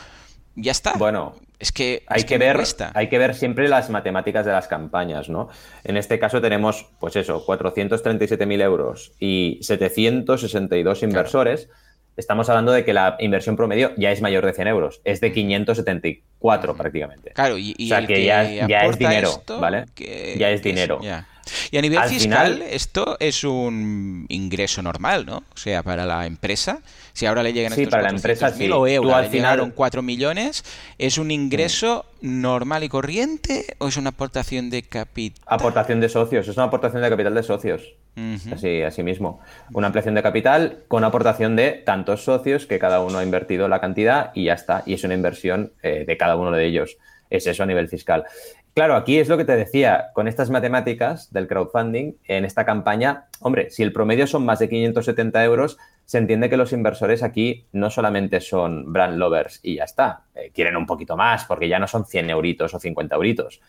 ya 0.55 0.73
está. 0.73 0.95
Bueno, 0.95 1.35
es 1.59 1.73
que 1.73 2.03
hay 2.09 2.25
que, 2.25 2.39
ver, 2.39 2.61
hay 2.95 3.09
que 3.09 3.19
ver 3.19 3.35
siempre 3.35 3.69
las 3.69 3.89
matemáticas 3.89 4.45
de 4.45 4.53
las 4.53 4.69
campañas, 4.69 5.29
¿no? 5.29 5.49
En 5.85 5.97
este 5.97 6.19
caso 6.19 6.41
tenemos, 6.41 6.87
pues 6.99 7.17
eso, 7.17 7.47
437.000 7.47 8.63
euros 8.63 9.13
y 9.21 9.59
762 9.63 11.03
inversores. 11.03 11.69
Estamos 12.17 12.49
hablando 12.51 12.73
de 12.73 12.85
que 12.85 12.93
la 12.93 13.17
inversión 13.21 13.57
promedio 13.57 13.93
ya 13.97 14.11
es 14.11 14.21
mayor 14.21 14.45
de 14.45 14.53
100 14.53 14.69
euros, 14.69 15.01
es 15.05 15.21
de 15.21 15.33
574 15.33 16.77
prácticamente. 16.77 17.31
Claro, 17.31 17.57
y, 17.57 17.75
o 17.79 17.87
sea 17.87 18.07
que, 18.07 18.25
ya, 18.25 18.43
es 18.43 18.99
dinero, 18.99 19.43
¿vale? 19.59 19.87
ya 20.37 20.51
es 20.51 20.63
dinero. 20.63 21.01
Y 21.71 21.77
a 21.77 21.83
nivel 21.83 22.03
fiscal, 22.05 22.63
esto 22.63 23.17
es 23.21 23.45
un 23.45 24.27
ingreso 24.29 24.83
normal, 24.83 25.27
¿no? 25.27 25.39
O 25.39 25.57
sea, 25.57 25.83
para 25.83 26.05
la 26.07 26.27
empresa, 26.27 26.81
si 27.13 27.27
ahora 27.27 27.43
le 27.43 27.53
llegan 27.53 27.73
sí, 27.73 27.83
estos 27.83 27.93
para 27.93 28.05
la 28.05 28.11
empresa, 28.11 28.51
sí. 28.51 28.71
o 28.71 28.87
euros, 28.87 29.13
al 29.13 29.29
final... 29.29 29.73
4 29.75 30.03
millones, 30.03 30.65
¿es 30.99 31.19
un 31.19 31.31
ingreso 31.31 32.07
normal 32.21 32.85
y 32.85 32.89
corriente 32.89 33.67
o 33.79 33.89
es 33.89 33.97
una 33.97 34.11
aportación 34.11 34.71
de 34.71 34.83
capital? 34.83 35.43
Aportación 35.47 36.01
de 36.01 36.09
socios, 36.09 36.49
es 36.49 36.57
una 36.57 36.67
aportación 36.67 37.03
de 37.03 37.09
capital 37.09 37.35
de 37.35 37.43
socios. 37.43 37.95
Así, 38.53 38.83
así 38.83 39.03
mismo. 39.03 39.41
Una 39.73 39.87
ampliación 39.87 40.15
de 40.15 40.23
capital 40.23 40.85
con 40.89 41.03
aportación 41.05 41.57
de 41.57 41.73
tantos 41.73 42.25
socios 42.25 42.67
que 42.67 42.79
cada 42.79 43.01
uno 43.01 43.19
ha 43.19 43.25
invertido 43.25 43.69
la 43.69 43.81
cantidad 43.81 44.33
y 44.35 44.45
ya 44.45 44.55
está. 44.55 44.83
Y 44.85 44.95
es 44.95 45.05
una 45.05 45.15
inversión 45.15 45.73
eh, 45.83 46.05
de 46.07 46.17
cada 46.17 46.37
uno 46.37 46.51
de 46.51 46.67
ellos. 46.67 46.99
Es 47.31 47.47
eso 47.47 47.63
a 47.63 47.67
nivel 47.67 47.89
fiscal. 47.89 48.25
Claro, 48.75 48.97
aquí 48.97 49.19
es 49.19 49.29
lo 49.29 49.37
que 49.37 49.45
te 49.45 49.55
decía, 49.55 50.13
con 50.15 50.29
estas 50.29 50.49
matemáticas 50.49 51.31
del 51.31 51.47
crowdfunding, 51.47 52.15
en 52.25 52.47
esta 52.47 52.65
campaña, 52.65 53.27
hombre, 53.41 53.69
si 53.69 53.83
el 53.83 53.93
promedio 53.93 54.27
son 54.27 54.47
más 54.47 54.61
de 54.61 54.71
570 54.71 55.45
euros, 55.45 55.77
se 56.07 56.17
entiende 56.17 56.49
que 56.49 56.57
los 56.57 56.73
inversores 56.73 57.23
aquí 57.23 57.67
no 57.73 57.91
solamente 57.91 58.41
son 58.41 58.91
brand 58.91 59.19
lovers 59.19 59.61
y 59.63 59.77
ya 59.77 59.85
está, 59.85 60.23
eh, 60.35 60.51
quieren 60.55 60.79
un 60.79 60.87
poquito 60.87 61.19
más 61.19 61.45
porque 61.45 61.69
ya 61.69 61.79
no 61.79 61.87
son 61.87 62.07
100 62.07 62.31
euritos 62.31 62.73
o 62.73 62.79
50 62.79 63.15
euritos. 63.15 63.61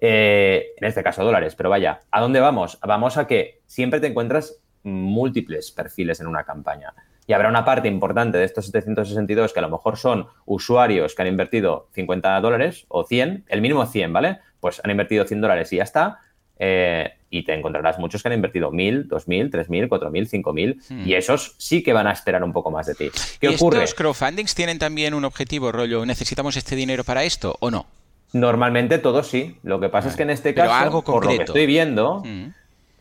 Eh, 0.00 0.72
en 0.76 0.88
este 0.88 1.04
caso 1.04 1.24
dólares, 1.24 1.54
pero 1.54 1.70
vaya, 1.70 2.00
¿a 2.10 2.20
dónde 2.20 2.40
vamos? 2.40 2.80
Vamos 2.84 3.16
a 3.16 3.28
que 3.28 3.60
siempre 3.66 4.00
te 4.00 4.08
encuentras 4.08 4.58
múltiples 4.82 5.70
perfiles 5.70 6.20
en 6.20 6.26
una 6.26 6.42
campaña 6.42 6.94
y 7.28 7.34
habrá 7.34 7.48
una 7.50 7.64
parte 7.64 7.88
importante 7.88 8.38
de 8.38 8.44
estos 8.44 8.66
762 8.66 9.52
que 9.52 9.58
a 9.58 9.62
lo 9.62 9.68
mejor 9.68 9.98
son 9.98 10.26
usuarios 10.46 11.14
que 11.14 11.22
han 11.22 11.28
invertido 11.28 11.88
50 11.92 12.40
dólares 12.40 12.86
o 12.88 13.04
100, 13.04 13.44
el 13.48 13.60
mínimo 13.60 13.84
100, 13.84 14.12
¿vale? 14.12 14.38
Pues 14.60 14.80
han 14.84 14.90
invertido 14.90 15.24
100 15.24 15.40
dólares 15.40 15.72
y 15.72 15.76
ya 15.76 15.84
está. 15.84 16.20
Eh, 16.60 17.12
y 17.30 17.44
te 17.44 17.54
encontrarás 17.54 17.98
muchos 17.98 18.22
que 18.22 18.28
han 18.28 18.34
invertido 18.34 18.72
1.000, 18.72 19.06
2.000, 19.08 19.50
3.000, 19.50 19.88
4.000, 19.88 20.42
5.000 20.42 21.06
y 21.06 21.14
esos 21.14 21.54
sí 21.58 21.82
que 21.82 21.92
van 21.92 22.06
a 22.06 22.12
esperar 22.12 22.42
un 22.42 22.52
poco 22.52 22.70
más 22.70 22.86
de 22.86 22.94
ti. 22.94 23.10
¿Qué 23.40 23.50
¿Y 23.50 23.54
ocurre? 23.54 23.84
¿Estos 23.84 23.94
crowdfundings 23.94 24.54
tienen 24.54 24.78
también 24.78 25.14
un 25.14 25.24
objetivo, 25.24 25.70
rollo, 25.70 26.04
necesitamos 26.04 26.56
este 26.56 26.74
dinero 26.74 27.04
para 27.04 27.24
esto 27.24 27.56
o 27.60 27.70
no? 27.70 27.86
Normalmente 28.32 28.98
todos 28.98 29.28
sí. 29.28 29.58
Lo 29.62 29.78
que 29.78 29.88
pasa 29.88 30.08
es 30.08 30.16
que 30.16 30.22
en 30.22 30.30
este 30.30 30.54
caso, 30.54 30.72
algo 30.72 31.02
por 31.02 31.24
lo 31.24 31.30
que 31.30 31.44
estoy 31.44 31.66
viendo, 31.66 32.22
mm. 32.24 32.46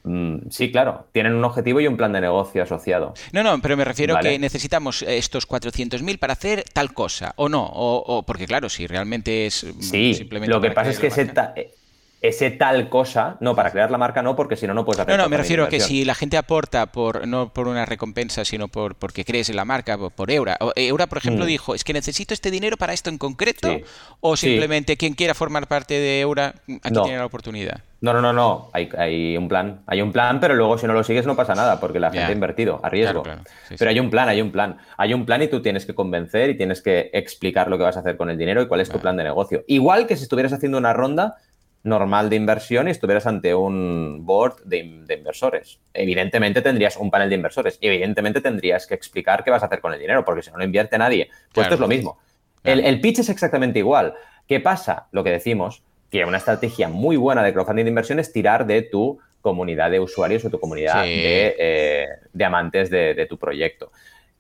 Mm, 0.08 0.50
sí, 0.50 0.72
claro, 0.72 1.08
tienen 1.12 1.34
un 1.34 1.44
objetivo 1.44 1.82
y 1.82 1.88
un 1.88 1.98
plan 1.98 2.14
de 2.14 2.22
negocio 2.22 2.64
asociado. 2.64 3.14
No, 3.34 3.44
no, 3.44 3.62
pero 3.62 3.76
me 3.76 3.84
refiero 3.84 4.16
a 4.16 4.22
que 4.22 4.40
necesitamos 4.40 5.02
estos 5.02 5.48
400.000 5.48 6.18
para 6.18 6.34
hacer 6.34 6.64
tal 6.74 6.94
cosa, 6.94 7.34
o 7.36 7.50
no, 7.50 7.70
o, 7.70 8.24
porque 8.24 8.48
claro, 8.48 8.70
si 8.70 8.88
realmente 8.88 9.46
es 9.46 9.66
mm, 9.66 9.82
sí, 9.82 10.14
simplemente 10.14 10.54
lo 10.54 10.62
que 10.62 10.72
pasa 10.72 10.92
es 10.92 11.00
que 11.00 11.08
ese, 12.20 12.50
tal 12.52 12.90
cosa, 12.90 13.38
no, 13.42 13.56
para 13.56 13.70
crear 13.70 13.92
la 13.92 13.98
marca 13.98 14.24
no, 14.24 14.36
porque 14.36 14.56
si 14.56 14.66
no, 14.66 14.74
no 14.74 14.86
puedes 14.86 15.02
hacer 15.02 15.16
No, 15.16 15.22
no, 15.22 15.30
me 15.30 15.38
refiero 15.38 15.66
a 15.66 15.70
que 15.70 15.80
si 15.80 16.04
la 16.04 16.16
gente 16.16 16.38
aporta 16.38 16.88
por 16.88 17.28
no 17.28 17.54
por 17.54 17.68
una 17.68 17.86
recompensa, 17.86 18.44
sino 18.44 18.70
por 18.70 18.96
porque 18.96 19.24
crees 19.24 19.50
en 19.50 19.56
la 19.56 19.66
marca, 19.66 19.98
por, 19.98 20.32
Eura. 20.32 20.58
Eura, 20.76 21.08
por 21.08 21.20
ejemplo, 21.20 21.46
mm. 21.46 21.48
dijo, 21.48 21.76
es 21.76 21.84
que 21.84 21.94
necesito 21.94 22.34
este 22.34 22.50
dinero 22.50 22.78
para 22.78 22.94
esto 22.94 23.10
en 23.10 23.18
concreto, 23.18 23.78
o 24.22 24.38
simplemente 24.38 24.98
quien 24.98 25.14
quiera 25.14 25.34
formar 25.34 25.68
parte 25.68 25.94
de 25.94 26.22
Eura, 26.22 26.56
aquí 26.82 27.00
tiene 27.04 27.18
la 27.18 27.26
oportunidad. 27.26 27.84
No, 28.00 28.14
no, 28.14 28.22
no, 28.22 28.32
no. 28.32 28.70
Hay, 28.74 29.36
un 29.38 29.48
plan. 29.48 29.82
Hay 29.88 30.02
un 30.02 30.12
plan, 30.12 30.40
pero 30.40 30.56
luego 30.56 30.78
si 30.78 30.86
no 30.86 30.94
lo 30.94 31.04
sigues 31.04 31.26
no 31.26 31.36
pasa 31.36 31.56
nada, 31.56 31.80
porque 31.80 32.00
la 32.00 32.12
gente 32.12 32.28
ha 32.28 32.32
invertido 32.32 32.80
a 32.84 32.90
riesgo. 32.90 33.24
pero 33.78 33.90
hay 33.90 34.00
un 34.00 34.10
plan, 34.10 34.30
hay 34.30 34.42
un 34.42 34.52
plan. 34.52 34.78
Hay 34.98 35.14
un 35.14 35.26
plan 35.26 35.42
y 35.42 35.48
tú 35.48 35.62
tienes 35.62 35.86
que 35.86 35.96
convencer 35.96 36.52
y 36.52 36.58
tienes 36.58 36.82
que 36.82 37.10
explicar 37.14 37.70
lo 37.70 37.78
que 37.78 37.84
vas 37.84 37.98
a 37.98 38.02
hacer 38.02 38.16
con 38.16 38.30
el 38.30 38.38
dinero 38.38 38.62
y 38.62 38.68
cuál 38.68 38.82
es 38.82 38.90
tu 38.90 39.00
plan 39.00 39.18
de 39.18 39.24
negocio. 39.24 39.64
Igual 39.68 40.06
que 40.06 40.16
si 40.16 40.24
estuvieras 40.24 40.54
haciendo 40.54 40.78
una 40.78 40.94
ronda 40.94 41.38
normal 41.84 42.30
de 42.30 42.36
inversión 42.36 42.88
y 42.88 42.92
estuvieras 42.92 43.26
ante 43.26 43.56
un 43.56 44.26
board 44.26 44.64
de, 44.66 44.80
inversores. 44.80 45.80
Evidentemente 45.94 46.62
tendrías 46.62 46.98
un 46.98 47.10
panel 47.10 47.30
de 47.30 47.36
inversores. 47.36 47.80
Evidentemente 47.82 48.42
tendrías 48.42 48.86
que 48.86 48.94
explicar 48.94 49.44
qué 49.44 49.50
vas 49.50 49.64
a 49.64 49.68
hacer 49.68 49.80
con 49.80 49.94
el 49.94 50.00
dinero, 50.00 50.24
porque 50.24 50.44
si 50.44 50.52
no 50.52 50.58
lo 50.58 50.66
invierte 50.66 50.98
nadie. 50.98 51.30
Pues 51.52 51.66
esto 51.66 51.76
es 51.76 51.80
lo 51.80 51.88
mismo. 51.88 52.20
El, 52.64 52.82
el 52.82 53.02
pitch 53.02 53.20
es 53.20 53.30
exactamente 53.30 53.80
igual. 53.80 54.14
¿Qué 54.48 54.60
pasa? 54.60 55.08
Lo 55.12 55.24
que 55.24 55.32
decimos 55.32 55.84
que 56.12 56.26
una 56.26 56.38
estrategia 56.38 56.90
muy 56.90 57.18
buena 57.18 57.44
de 57.44 57.54
crowdfunding 57.54 57.86
de 57.86 57.90
inversión 57.90 58.20
es 58.20 58.32
tirar 58.32 58.66
de 58.66 58.82
tu 58.82 59.20
comunidad 59.42 59.92
de 59.92 60.00
usuarios 60.00 60.44
o 60.46 60.50
tu 60.50 60.60
comunidad 60.60 61.04
de, 61.04 61.56
eh, 61.58 62.44
amantes 62.44 62.90
de, 62.90 63.26
tu 63.30 63.38
proyecto. 63.38 63.92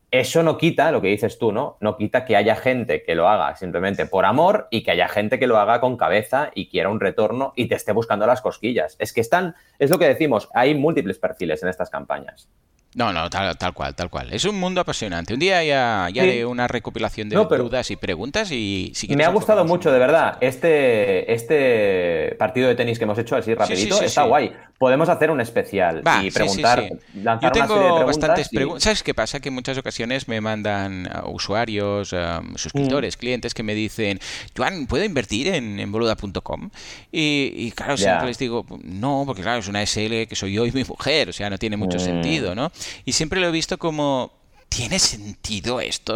Eso 0.09 0.41
no 0.41 0.57
quita, 0.57 0.91
lo 0.91 1.01
que 1.01 1.09
dices 1.09 1.37
tú, 1.37 1.51
¿no? 1.51 1.77
No 1.81 1.97
quita 1.97 2.23
que 2.23 2.37
haya 2.37 2.55
gente 2.55 3.03
que 3.03 3.13
lo 3.13 3.27
haga 3.27 3.55
simplemente 3.57 4.05
por 4.05 4.25
amor 4.25 4.67
y 4.71 4.83
que 4.83 4.91
haya 4.91 5.09
gente 5.09 5.37
que 5.37 5.47
lo 5.47 5.57
haga 5.57 5.81
con 5.81 5.97
cabeza 5.97 6.51
y 6.55 6.69
quiera 6.69 6.89
un 6.89 7.01
retorno 7.01 7.51
y 7.57 7.67
te 7.67 7.75
esté 7.75 7.91
buscando 7.91 8.25
las 8.25 8.41
cosquillas. 8.41 8.95
Es 8.99 9.11
que 9.11 9.19
están, 9.19 9.55
es 9.79 9.89
lo 9.89 9.99
que 9.99 10.07
decimos, 10.07 10.49
hay 10.53 10.75
múltiples 10.75 11.19
perfiles 11.19 11.61
en 11.61 11.69
estas 11.69 11.89
campañas. 11.89 12.49
No, 12.97 13.13
no, 13.13 13.29
tal, 13.29 13.55
cual, 13.75 13.93
tal 13.93 14.09
cual. 14.09 14.33
Es 14.33 14.43
un 14.45 14.59
mundo 14.59 14.81
apasionante. 14.81 15.31
Un 15.31 15.39
día 15.39 15.63
ya, 15.63 16.05
haré 16.05 16.43
una 16.47 16.67
recopilación 16.67 17.29
de 17.29 17.35
dudas 17.35 17.91
y 17.91 17.95
preguntas 17.95 18.51
y 18.51 18.91
si 18.95 19.15
Me 19.15 19.23
ha 19.23 19.29
gustado 19.29 19.63
mucho, 19.65 19.91
de 19.91 19.99
verdad. 19.99 20.39
Este, 20.41 21.31
este 21.31 22.35
partido 22.39 22.67
de 22.67 22.73
tenis 22.73 22.97
que 22.97 23.03
hemos 23.03 23.19
hecho 23.19 23.35
así 23.35 23.53
rapidito 23.53 24.01
está 24.01 24.23
guay. 24.23 24.51
Podemos 24.79 25.09
hacer 25.09 25.31
un 25.31 25.41
especial 25.41 26.03
y 26.23 26.29
preguntar, 26.29 26.83
lanzar 27.15 27.51
Yo 27.53 27.61
tengo 27.61 28.05
bastantes 28.05 28.49
preguntas. 28.49 28.83
¿Sabes 28.83 29.01
qué 29.01 29.13
pasa? 29.15 29.39
Que 29.39 29.49
en 29.49 29.55
muchas 29.55 29.77
ocasiones 29.77 30.27
me 30.27 30.39
mandan 30.39 31.07
uh, 31.07 31.29
usuarios, 31.31 32.13
um, 32.13 32.55
suscriptores, 32.55 33.17
mm. 33.17 33.19
clientes 33.19 33.53
que 33.55 33.63
me 33.63 33.73
dicen, 33.73 34.19
Joan, 34.55 34.85
¿puedo 34.85 35.03
invertir 35.03 35.47
en, 35.47 35.91
boluda.com? 35.91 36.69
Y, 37.11 37.71
claro, 37.71 37.97
siempre 37.97 38.27
les 38.27 38.37
digo, 38.37 38.67
no, 38.83 39.23
porque 39.25 39.41
claro, 39.41 39.59
es 39.59 39.67
una 39.67 39.83
SL 39.83 40.27
que 40.27 40.35
soy 40.35 40.53
yo 40.53 40.65
y 40.67 40.71
mi 40.71 40.83
mujer, 40.83 41.29
o 41.29 41.33
sea, 41.33 41.49
no 41.49 41.57
tiene 41.57 41.75
mucho 41.75 41.97
mm. 41.97 42.01
sentido, 42.01 42.53
¿no? 42.53 42.71
Y 43.05 43.13
siempre 43.13 43.39
lo 43.39 43.47
he 43.47 43.51
visto 43.51 43.77
como, 43.77 44.37
¿tiene 44.69 44.99
sentido 44.99 45.79
esto? 45.79 46.15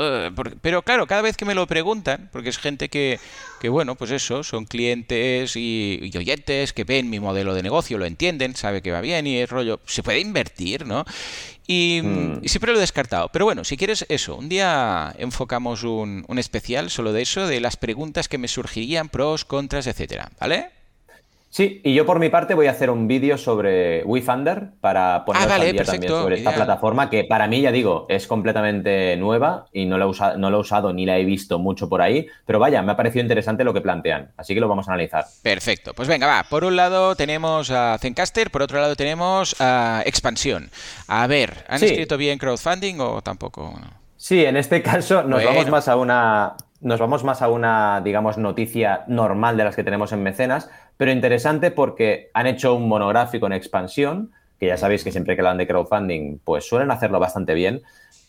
pero 0.62 0.82
claro, 0.82 1.08
cada 1.08 1.22
vez 1.22 1.38
que 1.38 1.46
me 1.46 1.56
lo 1.56 1.66
preguntan, 1.68 2.30
porque 2.32 2.50
es 2.50 2.58
gente 2.58 2.90
que, 2.90 3.20
que 3.60 3.70
bueno, 3.70 3.96
pues 3.96 4.12
eso, 4.12 4.44
son 4.44 4.66
clientes 4.66 5.56
y, 5.56 6.12
oyentes 6.16 6.74
que 6.74 6.84
ven 6.84 7.10
mi 7.10 7.20
modelo 7.20 7.54
de 7.54 7.64
negocio, 7.64 7.98
lo 7.98 8.06
entienden, 8.06 8.56
sabe 8.56 8.82
que 8.82 8.92
va 8.92 9.02
bien 9.02 9.26
y 9.28 9.38
es 9.38 9.50
rollo, 9.50 9.80
se 9.86 10.04
puede 10.04 10.20
invertir, 10.20 10.86
¿no? 10.86 11.06
Y, 11.68 12.02
hmm. 12.04 12.40
y, 12.44 12.50
siempre 12.50 12.72
lo 12.72 12.78
he 12.78 12.82
descartado. 12.82 13.30
Pero 13.30 13.46
bueno, 13.46 13.64
si 13.64 13.78
quieres 13.78 14.06
eso, 14.10 14.36
un 14.36 14.50
día 14.50 15.16
enfocamos 15.18 15.84
un, 15.84 16.26
un 16.28 16.40
especial 16.40 16.90
solo 16.90 17.14
de 17.14 17.22
eso, 17.22 17.48
de 17.48 17.62
las 17.62 17.78
preguntas 17.78 18.28
que 18.28 18.38
me 18.38 18.48
surgirían, 18.48 19.10
pros, 19.10 19.46
contras, 19.46 19.88
etcétera, 19.88 20.32
¿vale? 20.40 20.81
Sí, 21.52 21.82
y 21.84 21.94
yo 21.94 22.06
por 22.06 22.18
mi 22.20 22.30
parte 22.30 22.54
voy 22.54 22.68
a 22.68 22.72
hacer 22.72 22.90
un 22.90 23.10
vídeo 23.10 23.38
sobre 23.38 24.06
WeFunder 24.06 24.70
para 24.80 25.26
poner 25.26 25.42
ah, 25.44 25.48
también 25.48 26.08
sobre 26.08 26.38
esta 26.38 26.56
plataforma 26.56 27.10
que 27.10 27.26
para 27.26 27.46
mí, 27.48 27.60
ya 27.60 27.74
digo, 27.74 28.06
es 28.08 28.26
completamente 28.26 29.18
nueva 29.18 29.66
y 29.74 29.86
no 29.86 29.98
la, 29.98 30.06
he 30.06 30.38
no 30.38 30.50
lo 30.50 30.58
he 30.58 30.62
usado 30.62 30.94
ni 30.94 31.06
la 31.06 31.18
he 31.18 31.26
visto 31.26 31.60
mucho 31.60 31.90
por 31.90 32.02
ahí, 32.02 32.26
pero 32.46 32.58
vaya, 32.58 32.82
me 32.82 32.94
ha 32.94 32.96
parecido 32.96 33.22
interesante 33.22 33.66
lo 33.66 33.74
que 33.74 33.82
plantean, 33.82 34.32
así 34.38 34.54
que 34.54 34.62
lo 34.62 34.70
vamos 34.70 34.88
a 34.88 34.92
analizar. 34.94 35.26
Perfecto, 35.44 35.94
pues 35.94 36.08
venga, 36.08 36.26
va, 36.26 36.46
por 36.50 36.64
un 36.64 36.78
lado 36.78 37.18
tenemos 37.18 37.70
a 37.70 37.98
Zencaster, 38.00 38.50
por 38.50 38.62
otro 38.62 38.80
lado 38.80 38.96
tenemos 38.96 39.54
a 39.60 40.04
Expansión. 40.06 40.70
A 41.10 41.28
ver, 41.28 41.66
¿han 41.68 41.84
escrito 41.84 42.16
bien 42.16 42.40
crowdfunding 42.40 43.02
o 43.02 43.22
tampoco? 43.22 43.78
Sí, 44.16 44.46
en 44.46 44.56
este 44.56 44.82
caso 44.82 45.24
nos 45.24 45.44
vamos 45.44 45.70
más 45.70 45.90
a 45.90 45.98
una 45.98 46.56
nos 46.82 47.00
vamos 47.00 47.24
más 47.24 47.42
a 47.42 47.48
una, 47.48 48.02
digamos, 48.04 48.38
noticia 48.38 49.04
normal 49.08 49.56
de 49.56 49.64
las 49.64 49.76
que 49.76 49.84
tenemos 49.84 50.12
en 50.12 50.24
mecenas, 50.24 50.70
pero 51.02 51.14
interesante 51.14 51.72
porque 51.72 52.30
han 52.36 52.46
hecho 52.46 52.76
un 52.76 52.88
monográfico 52.88 53.48
en 53.48 53.54
expansión, 53.54 54.30
que 54.60 54.68
ya 54.68 54.78
sabéis 54.78 55.04
que 55.04 55.12
siempre 55.12 55.34
que 55.34 55.42
hablan 55.42 55.58
de 55.58 55.66
crowdfunding, 55.66 56.38
pues 56.44 56.68
suelen 56.70 56.92
hacerlo 56.92 57.20
bastante 57.20 57.56
bien, 57.56 57.82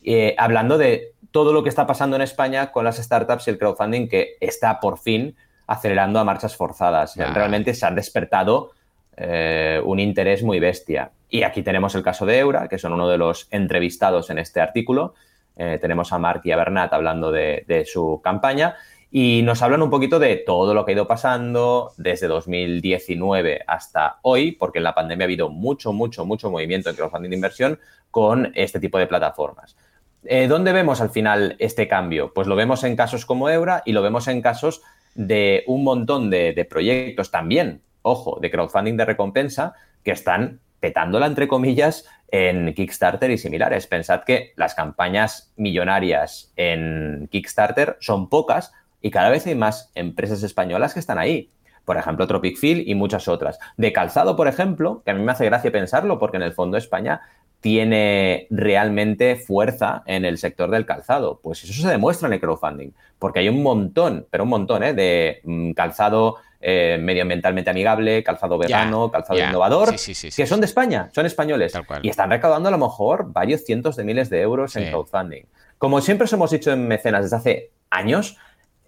eh, 0.03 0.35
hablando 0.39 0.79
de 0.79 1.13
todo 1.33 1.53
lo 1.53 1.63
que 1.63 1.69
está 1.69 1.87
pasando 1.87 2.17
en 2.17 2.23
España 2.23 2.73
con 2.73 2.87
las 2.87 2.97
startups 2.97 3.47
y 3.47 3.51
el 3.51 3.59
crowdfunding 3.59 4.09
que 4.09 4.37
está 4.41 4.81
por 4.81 4.99
fin 4.99 5.37
acelerando 5.67 6.19
a 6.19 6.25
marchas 6.25 6.57
forzadas. 6.57 7.15
Realmente 7.15 7.75
se 7.75 7.85
han 7.85 7.95
despertado 7.95 8.71
eh, 9.19 9.79
un 9.85 10.01
interés 10.01 10.43
muy 10.43 10.59
bestia. 10.59 11.11
Y 11.29 11.43
aquí 11.43 11.63
tenemos 11.63 11.95
el 11.95 12.03
caso 12.03 12.25
de 12.25 12.39
Eura, 12.39 12.69
que 12.69 12.79
son 12.79 12.95
uno 12.95 13.07
de 13.07 13.19
los 13.19 13.49
entrevistados 13.51 14.31
en 14.31 14.39
este 14.39 14.63
artículo, 14.63 15.13
eh, 15.57 15.79
tenemos 15.81 16.13
a 16.13 16.19
Mark 16.19 16.41
y 16.45 16.51
a 16.51 16.57
Bernat 16.57 16.93
hablando 16.93 17.31
de, 17.31 17.85
su 17.87 18.21
campaña 18.23 18.77
y 19.15 19.43
nos 19.43 19.61
hablan 19.61 19.83
un 19.83 19.91
poquito 19.91 20.19
de 20.19 20.37
todo 20.37 20.73
lo 20.73 20.87
que 20.87 20.93
ha 20.93 20.95
ido 20.95 21.07
pasando 21.07 21.93
desde 21.99 22.29
2019 22.29 23.63
hasta 23.67 24.19
hoy, 24.23 24.53
porque 24.53 24.79
en 24.79 24.85
la 24.85 24.95
pandemia 24.95 25.25
ha 25.25 25.27
habido 25.27 25.51
mucho, 25.51 25.93
mucho, 25.93 26.25
mucho 26.25 26.51
movimiento 26.51 26.89
en 26.89 26.97
crowdfunding 26.97 27.29
de 27.29 27.37
inversión 27.37 27.79
con 28.11 28.51
este 28.55 28.81
tipo 28.81 28.97
de 28.97 29.07
plataformas. 29.07 29.77
Eh, 30.25 30.47
¿Dónde 30.49 30.73
vemos 30.73 31.03
al 31.03 31.11
final 31.11 31.57
este 31.59 31.87
cambio? 31.87 32.33
Pues 32.33 32.47
lo 32.47 32.57
vemos 32.57 32.85
en 32.85 32.97
casos 32.97 33.27
como 33.27 33.51
Eura 33.51 33.83
y 33.85 33.93
lo 33.93 34.01
vemos 34.01 34.29
en 34.29 34.41
casos 34.41 34.81
de 35.15 35.63
un 35.67 35.85
montón 35.85 36.31
de 36.31 36.67
proyectos 36.71 37.31
también, 37.31 37.83
ojo, 38.01 38.39
de 38.41 38.51
crowdfunding 38.51 38.97
de 38.97 39.05
recompensa 39.05 39.75
que 40.03 40.13
están 40.13 40.61
petándola, 40.81 41.27
entre 41.27 41.49
comillas, 41.49 42.07
en 42.29 42.73
Kickstarter 42.75 43.31
y 43.31 43.37
similares. 43.37 43.87
Pensad 43.87 44.25
que 44.25 44.53
las 44.57 44.75
campañas 44.75 45.53
millonarias 45.57 46.53
en 46.57 47.29
Kickstarter 47.31 47.99
son 48.01 48.31
pocas 48.31 48.73
y 49.03 49.11
cada 49.11 49.29
vez 49.29 49.47
hay 49.47 49.55
más 49.55 49.91
empresas 49.95 50.43
españolas 50.43 50.95
que 50.95 51.01
están 51.01 51.19
ahí. 51.19 51.51
Por 51.85 51.97
ejemplo, 51.97 52.29
Tropic 52.29 52.57
Field 52.57 52.87
y 52.87 52.95
muchas 52.95 53.27
otras. 53.27 53.59
De 53.77 53.93
calzado, 53.93 54.37
por 54.37 54.47
ejemplo, 54.47 55.03
que 55.05 55.11
a 55.11 55.15
mí 55.15 55.23
me 55.23 55.33
hace 55.33 55.45
gracia 55.45 55.73
pensarlo 55.73 56.19
porque 56.19 56.37
en 56.37 56.45
el 56.45 56.53
fondo 56.53 56.77
España 56.77 57.23
tiene 57.61 58.47
realmente 58.51 59.37
fuerza 59.37 60.03
en 60.07 60.25
el 60.25 60.39
sector 60.39 60.71
del 60.71 60.87
calzado. 60.87 61.41
Pues 61.43 61.63
eso 61.65 61.83
se 61.83 61.89
demuestra 61.89 62.29
en 62.29 62.35
el 62.35 62.41
crowdfunding, 62.41 62.91
porque 63.19 63.41
hay 63.41 63.49
un 63.49 63.63
montón, 63.63 64.27
pero 64.31 64.45
un 64.45 64.51
montón, 64.51 64.83
¿eh? 64.83 64.95
de 64.95 65.41
mm, 65.45 65.73
calzado 65.73 66.37
eh, 66.61 66.99
medioambientalmente 67.01 67.71
amigable, 67.71 68.23
calzado 68.23 68.59
vegano, 68.59 69.11
calzado 69.11 69.39
innovador, 69.39 69.95
que 69.97 70.47
son 70.47 70.61
de 70.61 70.67
España, 70.67 71.09
son 71.13 71.27
españoles. 71.27 71.73
Y 72.03 72.09
están 72.09 72.31
recaudando 72.31 72.69
a 72.69 72.73
lo 72.73 72.79
mejor 72.79 73.33
varios 73.33 73.65
cientos 73.65 73.97
de 73.97 74.05
miles 74.05 74.31
de 74.31 74.41
euros 74.41 74.75
en 74.77 74.91
crowdfunding. 74.91 75.43
Como 75.79 76.01
siempre 76.01 76.25
os 76.25 76.33
hemos 76.33 76.53
dicho 76.53 76.73
en 76.73 76.87
Mecenas 76.87 77.23
desde 77.23 77.37
hace 77.37 77.71
años, 77.91 78.39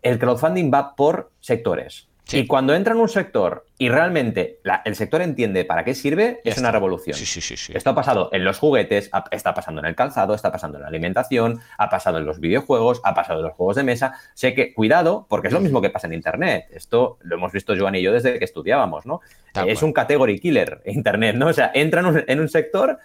el 0.05 0.19
crowdfunding 0.19 0.71
va 0.73 0.95
por 0.95 1.33
sectores. 1.41 2.09
Y 2.33 2.47
cuando 2.47 2.75
entra 2.75 2.95
en 2.95 3.01
un 3.01 3.09
sector 3.09 3.67
y 3.77 3.91
realmente 3.91 4.61
el 4.85 4.97
sector 4.97 5.21
entiende 5.21 5.65
para 5.65 5.85
qué 5.85 5.95
sirve, 5.95 6.41
es 6.43 6.57
una 6.57 6.71
revolución. 6.71 7.17
Esto 7.77 7.91
ha 7.91 7.95
pasado 7.95 8.31
en 8.33 8.45
los 8.45 8.59
juguetes, 8.59 9.11
está 9.31 9.53
pasando 9.53 9.81
en 9.83 9.87
el 9.87 9.95
calzado, 9.95 10.35
está 10.35 10.51
pasando 10.51 10.79
en 10.79 10.83
la 10.83 10.89
alimentación, 10.89 11.61
ha 11.77 11.91
pasado 11.91 12.19
en 12.19 12.25
los 12.25 12.41
videojuegos, 12.41 13.03
ha 13.05 13.15
pasado 13.15 13.41
en 13.41 13.47
los 13.47 13.55
juegos 13.55 13.77
de 13.77 13.83
mesa. 13.83 14.15
Sé 14.33 14.55
que, 14.55 14.73
cuidado, 14.73 15.27
porque 15.29 15.49
es 15.49 15.55
lo 15.55 15.61
mismo 15.61 15.83
que 15.83 15.91
pasa 15.91 16.07
en 16.07 16.15
Internet. 16.15 16.67
Esto 16.71 17.19
lo 17.21 17.37
hemos 17.37 17.53
visto 17.53 17.75
Joan 17.79 17.95
y 17.97 18.03
yo 18.03 18.13
desde 18.13 18.39
que 18.39 18.45
estudiábamos, 18.45 19.05
¿no? 19.05 19.21
es 19.67 19.83
un 19.83 19.93
category 19.93 20.41
killer 20.41 20.83
Internet, 20.87 21.37
¿no? 21.37 21.49
O 21.49 21.53
sea, 21.53 21.71
entra 21.75 22.01
en 22.27 22.41
un, 22.41 22.49
sector 22.49 22.99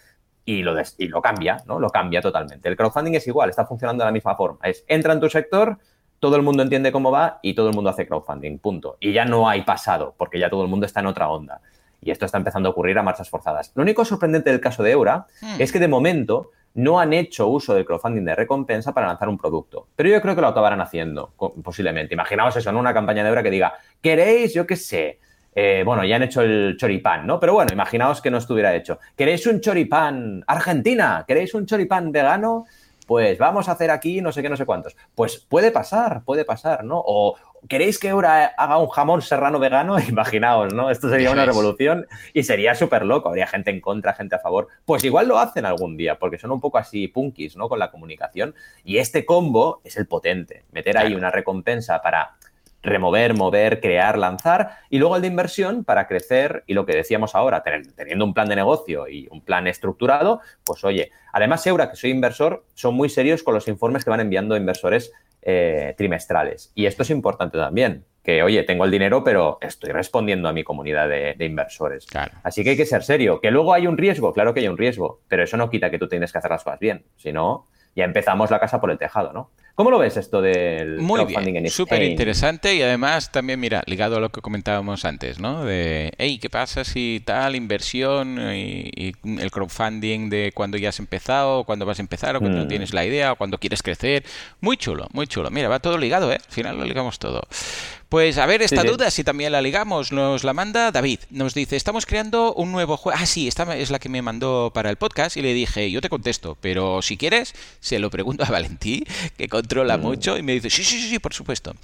y 0.45 0.63
lo, 0.63 0.75
y 0.97 1.07
lo 1.07 1.21
cambia, 1.21 1.57
¿no? 1.65 1.79
Lo 1.79 1.89
cambia 1.89 2.21
totalmente. 2.21 2.69
El 2.69 2.77
crowdfunding 2.77 3.15
es 3.15 3.27
igual, 3.27 3.49
está 3.49 3.65
funcionando 3.65 4.03
de 4.03 4.07
la 4.07 4.13
misma 4.13 4.35
forma. 4.35 4.59
Es, 4.63 4.85
entra 4.87 5.13
en 5.13 5.19
tu 5.19 5.29
sector 5.29 5.77
todo 6.19 6.35
el 6.35 6.41
mundo 6.41 6.63
entiende 6.63 6.91
cómo 6.91 7.11
va 7.11 7.39
y 7.41 7.53
todo 7.53 7.69
el 7.69 7.75
mundo 7.75 7.89
hace 7.89 8.07
crowdfunding, 8.07 8.59
punto. 8.59 8.97
Y 8.99 9.13
ya 9.13 9.25
no 9.25 9.49
hay 9.49 9.63
pasado, 9.63 10.15
porque 10.17 10.39
ya 10.39 10.49
todo 10.49 10.63
el 10.63 10.67
mundo 10.67 10.85
está 10.85 10.99
en 10.99 11.07
otra 11.07 11.29
onda. 11.29 11.61
Y 12.01 12.11
esto 12.11 12.25
está 12.25 12.37
empezando 12.37 12.69
a 12.69 12.71
ocurrir 12.71 12.97
a 12.97 13.03
marchas 13.03 13.29
forzadas. 13.29 13.71
Lo 13.75 13.83
único 13.83 14.05
sorprendente 14.05 14.51
del 14.51 14.61
caso 14.61 14.83
de 14.83 14.91
Eura 14.91 15.27
hmm. 15.41 15.55
es 15.61 15.71
que 15.71 15.79
de 15.79 15.87
momento 15.87 16.51
no 16.75 16.99
han 16.99 17.13
hecho 17.13 17.47
uso 17.47 17.73
del 17.73 17.85
crowdfunding 17.85 18.23
de 18.23 18.35
recompensa 18.35 18.93
para 18.93 19.07
lanzar 19.07 19.27
un 19.27 19.37
producto. 19.37 19.87
Pero 19.95 20.09
yo 20.09 20.21
creo 20.21 20.35
que 20.35 20.41
lo 20.41 20.47
acabarán 20.47 20.81
haciendo, 20.81 21.33
posiblemente. 21.63 22.13
Imaginaos 22.13 22.55
eso, 22.55 22.69
en 22.69 22.75
una 22.75 22.93
campaña 22.93 23.23
de 23.23 23.29
Eura 23.29 23.43
que 23.43 23.49
diga, 23.49 23.73
¿queréis, 24.01 24.53
yo 24.53 24.65
qué 24.67 24.75
sé? 24.75 25.19
Eh, 25.55 25.81
bueno, 25.83 26.05
ya 26.05 26.15
han 26.15 26.23
hecho 26.23 26.41
el 26.41 26.77
choripán, 26.77 27.25
¿no? 27.25 27.39
Pero 27.39 27.53
bueno, 27.53 27.73
imaginaos 27.73 28.21
que 28.21 28.29
no 28.29 28.37
estuviera 28.37 28.75
hecho. 28.75 28.99
¿Queréis 29.15 29.45
un 29.47 29.59
choripán 29.59 30.43
Argentina? 30.47 31.25
¿Queréis 31.27 31.53
un 31.53 31.65
choripán 31.65 32.11
vegano? 32.11 32.65
Pues 33.09 33.39
vamos 33.39 33.67
a 33.67 33.71
hacer 33.71 33.89
aquí 33.89 34.21
no 34.21 34.31
sé 34.31 34.43
qué, 34.43 34.49
no 34.49 34.55
sé 34.55 34.67
cuántos. 34.67 34.95
Pues 35.15 35.39
puede 35.39 35.71
pasar, 35.71 36.23
puede 36.23 36.45
pasar, 36.45 36.83
¿no? 36.83 37.01
O 37.03 37.35
queréis 37.67 37.97
que 37.97 38.09
ahora 38.09 38.53
haga 38.55 38.77
un 38.77 38.87
jamón 38.87 39.23
serrano 39.23 39.57
vegano, 39.57 39.97
imaginaos, 40.07 40.75
¿no? 40.75 40.91
Esto 40.91 41.09
sería 41.09 41.31
una 41.31 41.43
revolución 41.43 42.05
y 42.35 42.43
sería 42.43 42.75
súper 42.75 43.07
loco, 43.07 43.29
habría 43.29 43.47
gente 43.47 43.71
en 43.71 43.81
contra, 43.81 44.13
gente 44.13 44.35
a 44.35 44.39
favor. 44.39 44.67
Pues 44.85 45.03
igual 45.03 45.27
lo 45.27 45.39
hacen 45.39 45.65
algún 45.65 45.97
día, 45.97 46.19
porque 46.19 46.37
son 46.37 46.51
un 46.51 46.61
poco 46.61 46.77
así 46.77 47.07
punkis, 47.07 47.57
¿no? 47.57 47.67
Con 47.67 47.79
la 47.79 47.89
comunicación. 47.89 48.53
Y 48.83 48.99
este 48.99 49.25
combo 49.25 49.81
es 49.83 49.97
el 49.97 50.05
potente, 50.05 50.65
meter 50.71 50.95
ahí 50.99 51.15
una 51.15 51.31
recompensa 51.31 52.03
para 52.03 52.35
remover, 52.81 53.33
mover, 53.33 53.81
crear, 53.81 54.17
lanzar, 54.17 54.77
y 54.89 54.99
luego 54.99 55.15
el 55.15 55.21
de 55.21 55.27
inversión 55.27 55.83
para 55.83 56.07
crecer 56.07 56.63
y 56.67 56.73
lo 56.73 56.85
que 56.85 56.95
decíamos 56.95 57.35
ahora, 57.35 57.63
teniendo 57.95 58.25
un 58.25 58.33
plan 58.33 58.47
de 58.47 58.55
negocio 58.55 59.07
y 59.07 59.27
un 59.31 59.41
plan 59.41 59.67
estructurado, 59.67 60.41
pues 60.63 60.83
oye, 60.83 61.11
además 61.33 61.65
Eura, 61.67 61.89
que 61.89 61.95
soy 61.95 62.11
inversor, 62.11 62.65
son 62.73 62.95
muy 62.95 63.09
serios 63.09 63.43
con 63.43 63.53
los 63.53 63.67
informes 63.67 64.03
que 64.03 64.09
van 64.09 64.21
enviando 64.21 64.55
inversores 64.55 65.11
eh, 65.41 65.93
trimestrales. 65.97 66.71
Y 66.75 66.85
esto 66.85 67.03
es 67.03 67.09
importante 67.09 67.57
también, 67.57 68.05
que 68.23 68.43
oye, 68.43 68.63
tengo 68.63 68.85
el 68.85 68.91
dinero, 68.91 69.23
pero 69.23 69.57
estoy 69.61 69.91
respondiendo 69.91 70.49
a 70.49 70.53
mi 70.53 70.63
comunidad 70.63 71.07
de, 71.07 71.45
inversores. 71.45 72.07
Así 72.43 72.63
que 72.63 72.71
hay 72.71 72.77
que 72.77 72.85
ser 72.85 73.03
serio. 73.03 73.39
Que 73.39 73.49
luego 73.49 73.73
hay 73.73 73.87
un 73.87 73.97
riesgo, 73.97 74.33
claro 74.33 74.53
que 74.53 74.59
hay 74.59 74.67
un 74.67 74.77
riesgo, 74.77 75.21
pero 75.27 75.43
eso 75.43 75.55
no 75.55 75.69
quita 75.69 75.89
que 75.89 75.97
tú 75.97 76.07
tienes 76.07 76.31
que 76.31 76.37
hacer 76.37 76.51
las 76.51 76.63
cosas 76.63 76.79
bien, 76.79 77.05
si 77.15 77.31
no, 77.31 77.67
ya 77.95 78.03
empezamos 78.03 78.51
la 78.51 78.59
casa 78.59 78.79
por 78.81 78.91
el 78.91 78.97
tejado, 78.97 79.33
¿no? 79.33 79.51
¿Cómo 79.79 79.91
lo 79.91 79.97
ves 79.97 80.17
esto 80.17 80.41
del 80.41 80.97
Muy 80.97 81.21
crowdfunding 81.21 81.53
bien, 81.53 81.69
súper 81.69 82.03
interesante 82.03 82.75
y 82.75 82.81
además 82.81 83.31
también, 83.31 83.61
mira, 83.61 83.81
ligado 83.85 84.17
a 84.17 84.19
lo 84.19 84.27
que 84.27 84.41
comentábamos 84.41 85.05
antes, 85.05 85.39
¿no? 85.39 85.63
De, 85.63 86.11
hey, 86.17 86.37
¿qué 86.37 86.49
pasa 86.49 86.83
si 86.83 87.21
tal 87.23 87.55
inversión 87.55 88.37
y, 88.53 89.13
el 89.23 89.51
crowdfunding 89.51 90.29
de 90.29 90.51
cuando 90.53 90.77
ya 90.77 90.89
has 90.89 90.99
empezado, 90.99 91.63
cuando 91.63 91.85
vas 91.85 91.99
a 91.99 92.01
empezar, 92.01 92.35
o 92.35 92.41
cuando 92.41 92.65
mm. 92.65 92.67
tienes 92.67 92.93
la 92.93 93.05
idea, 93.05 93.31
o 93.31 93.35
cuando 93.37 93.57
quieres 93.57 93.81
crecer? 93.81 94.25
Muy 94.59 94.75
chulo, 94.75 95.07
muy 95.13 95.27
chulo. 95.27 95.49
Mira, 95.49 95.69
va 95.69 95.79
todo 95.79 95.97
ligado, 95.97 96.29
¿eh? 96.29 96.39
Al 96.45 96.53
final 96.53 96.77
lo 96.77 96.83
ligamos 96.83 97.17
todo. 97.17 97.43
Pues 98.09 98.39
a 98.39 98.47
ver, 98.47 98.63
esta 98.63 98.83
duda, 98.83 99.11
si 99.11 99.23
también 99.23 99.51
la 99.51 99.61
ligamos, 99.61 100.11
nos 100.11 100.43
la 100.43 100.55
manda 100.55 100.91
David. 100.91 101.19
Nos 101.29 101.53
dice, 101.53 101.75
estamos 101.75 102.07
creando 102.07 102.55
un 102.55 102.71
nuevo 102.71 102.97
juego. 102.97 103.19
Ah, 103.21 103.27
sí, 103.27 103.47
esta 103.47 103.77
es 103.77 103.91
la 103.91 103.99
que 103.99 104.09
me 104.09 104.23
mandó 104.23 104.71
para 104.73 104.89
el 104.89 104.95
podcast 104.95 105.37
y 105.37 105.43
le 105.43 105.53
dije, 105.53 105.91
yo 105.91 106.01
te 106.01 106.09
contesto, 106.09 106.57
pero 106.59 107.03
si 107.03 107.17
quieres, 107.17 107.53
se 107.79 107.99
lo 107.99 108.09
pregunto 108.09 108.43
a 108.43 108.49
Valentí, 108.49 109.05
que 109.37 109.47
controla 109.47 109.99
mm. 109.99 110.01
mucho, 110.01 110.37
y 110.39 110.41
me 110.41 110.53
dice, 110.53 110.71
sí, 110.71 110.83
sí, 110.83 111.07
sí, 111.07 111.19
por 111.19 111.35
supuesto. 111.35 111.75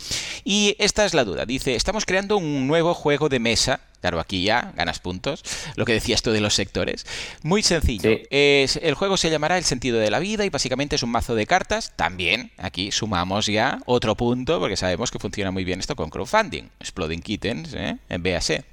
Y 0.43 0.75
esta 0.79 1.05
es 1.05 1.13
la 1.13 1.25
duda. 1.25 1.45
Dice, 1.45 1.75
estamos 1.75 2.07
creando 2.07 2.37
un 2.37 2.65
nuevo 2.65 2.95
juego 2.95 3.29
de 3.29 3.37
mesa 3.37 3.81
Claro, 4.05 4.19
aquí 4.19 4.43
ya 4.43 4.71
ganas 4.75 4.99
puntos. 4.99 5.43
Lo 5.75 5.83
que 5.83 5.93
decías 5.93 6.21
tú 6.21 6.29
de 6.29 6.39
los 6.39 6.53
sectores. 6.53 7.07
Muy 7.41 7.63
sencillo. 7.63 8.11
Es, 8.29 8.75
el 8.75 8.93
juego 8.93 9.17
se 9.17 9.31
llamará 9.31 9.57
El 9.57 9.63
sentido 9.63 9.97
de 9.97 10.11
la 10.11 10.19
vida 10.19 10.45
y 10.45 10.49
básicamente 10.49 10.95
es 10.95 11.01
un 11.01 11.09
mazo 11.09 11.33
de 11.33 11.47
cartas. 11.47 11.91
También 11.95 12.51
aquí 12.59 12.91
sumamos 12.91 13.47
ya 13.47 13.79
otro 13.87 14.13
punto 14.13 14.59
porque 14.59 14.77
sabemos 14.77 15.09
que 15.09 15.17
funciona 15.17 15.49
muy 15.49 15.63
bien 15.63 15.79
esto 15.79 15.95
con 15.95 16.11
crowdfunding. 16.11 16.69
Exploding 16.79 17.23
Kittens, 17.23 17.73
¿eh? 17.73 17.97
en 18.07 18.21
BAC. 18.21 18.63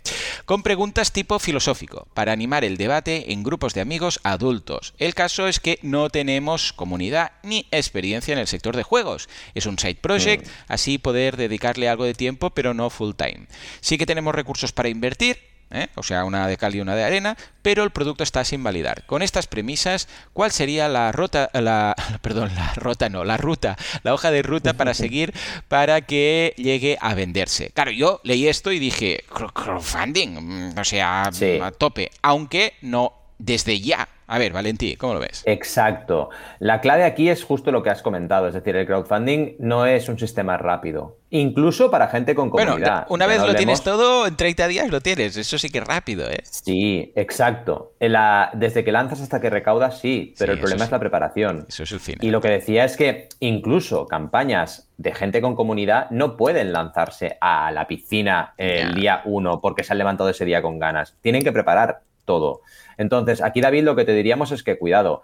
Con 0.44 0.62
preguntas 0.62 1.12
tipo 1.12 1.38
filosófico 1.38 2.06
para 2.12 2.32
animar 2.32 2.62
el 2.62 2.76
debate 2.76 3.32
en 3.32 3.42
grupos 3.42 3.72
de 3.72 3.80
amigos 3.80 4.20
adultos. 4.24 4.92
El 4.98 5.14
caso 5.14 5.48
es 5.48 5.60
que 5.60 5.78
no 5.80 6.10
tenemos 6.10 6.74
comunidad 6.74 7.32
ni 7.42 7.66
experiencia 7.70 8.34
en 8.34 8.38
el 8.38 8.48
sector 8.48 8.76
de 8.76 8.82
juegos. 8.82 9.30
Es 9.54 9.64
un 9.64 9.78
side 9.78 9.94
project, 9.94 10.46
mm. 10.46 10.50
así 10.68 10.98
poder 10.98 11.38
dedicarle 11.38 11.88
algo 11.88 12.04
de 12.04 12.12
tiempo 12.12 12.50
pero 12.50 12.74
no 12.74 12.90
full 12.90 13.12
time. 13.14 13.46
Sí 13.80 13.96
que 13.96 14.04
tenemos 14.04 14.34
recursos 14.34 14.72
para 14.72 14.90
invertir 14.90 15.21
¿eh? 15.30 15.88
o 15.94 16.02
sea, 16.02 16.24
una 16.24 16.46
de 16.46 16.56
cal 16.56 16.74
y 16.74 16.80
una 16.80 16.94
de 16.94 17.04
arena, 17.04 17.36
pero 17.62 17.82
el 17.82 17.90
producto 17.90 18.22
está 18.22 18.44
sin 18.44 18.62
validar. 18.62 19.04
Con 19.06 19.22
estas 19.22 19.46
premisas, 19.46 20.08
¿cuál 20.32 20.52
sería 20.52 20.88
la 20.88 21.12
ruta, 21.12 21.50
la, 21.54 21.94
perdón, 22.22 22.54
la 22.54 22.74
ruta 22.74 23.08
no, 23.08 23.24
la 23.24 23.36
ruta, 23.36 23.76
la 24.02 24.14
hoja 24.14 24.30
de 24.30 24.42
ruta 24.42 24.74
para 24.74 24.94
seguir 24.94 25.32
para 25.68 26.02
que 26.02 26.54
llegue 26.56 26.98
a 27.00 27.14
venderse? 27.14 27.70
Claro, 27.70 27.90
yo 27.90 28.20
leí 28.24 28.48
esto 28.48 28.72
y 28.72 28.78
dije, 28.78 29.24
crowdfunding, 29.28 30.72
mm, 30.74 30.78
o 30.78 30.84
sea, 30.84 31.24
a 31.24 31.70
tope, 31.72 32.10
aunque 32.22 32.74
no 32.82 33.12
desde 33.38 33.80
ya 33.80 34.08
a 34.32 34.38
ver, 34.38 34.50
Valentí, 34.50 34.96
¿cómo 34.96 35.12
lo 35.12 35.20
ves? 35.20 35.42
Exacto. 35.44 36.30
La 36.58 36.80
clave 36.80 37.04
aquí 37.04 37.28
es 37.28 37.44
justo 37.44 37.70
lo 37.70 37.82
que 37.82 37.90
has 37.90 38.00
comentado, 38.00 38.48
es 38.48 38.54
decir, 38.54 38.74
el 38.74 38.86
crowdfunding 38.86 39.56
no 39.58 39.84
es 39.84 40.08
un 40.08 40.18
sistema 40.18 40.56
rápido, 40.56 41.18
incluso 41.28 41.90
para 41.90 42.08
gente 42.08 42.34
con 42.34 42.48
comunidad. 42.48 42.78
Bueno, 42.78 43.06
una 43.10 43.26
vez 43.26 43.42
lo 43.42 43.54
tienes 43.54 43.82
todo, 43.82 44.26
en 44.26 44.34
30 44.34 44.68
días 44.68 44.88
lo 44.88 45.02
tienes, 45.02 45.36
eso 45.36 45.58
sí 45.58 45.68
que 45.68 45.80
es 45.80 45.84
rápido, 45.84 46.30
¿eh? 46.30 46.40
Sí, 46.44 47.12
exacto. 47.14 47.92
desde 48.00 48.84
que 48.84 48.90
lanzas 48.90 49.20
hasta 49.20 49.38
que 49.38 49.50
recaudas, 49.50 49.98
sí, 49.98 50.34
pero 50.38 50.54
el 50.54 50.58
problema 50.58 50.84
es 50.84 50.90
la 50.90 50.98
preparación. 50.98 51.66
Eso 51.68 51.82
es 51.82 51.92
el 51.92 52.00
fin. 52.00 52.16
Y 52.22 52.30
lo 52.30 52.40
que 52.40 52.48
decía 52.48 52.86
es 52.86 52.96
que 52.96 53.28
incluso 53.40 54.06
campañas 54.06 54.88
de 54.96 55.14
gente 55.14 55.42
con 55.42 55.54
comunidad 55.54 56.08
no 56.10 56.38
pueden 56.38 56.72
lanzarse 56.72 57.36
a 57.42 57.70
la 57.70 57.86
piscina 57.86 58.54
el 58.56 58.94
día 58.94 59.20
uno 59.26 59.60
porque 59.60 59.84
se 59.84 59.92
han 59.92 59.98
levantado 59.98 60.30
ese 60.30 60.46
día 60.46 60.62
con 60.62 60.78
ganas. 60.78 61.16
Tienen 61.20 61.44
que 61.44 61.52
preparar 61.52 62.00
todo. 62.24 62.60
Entonces, 62.96 63.42
aquí 63.42 63.60
David 63.60 63.84
lo 63.84 63.96
que 63.96 64.04
te 64.04 64.12
diríamos 64.12 64.52
es 64.52 64.62
que 64.62 64.78
cuidado, 64.78 65.22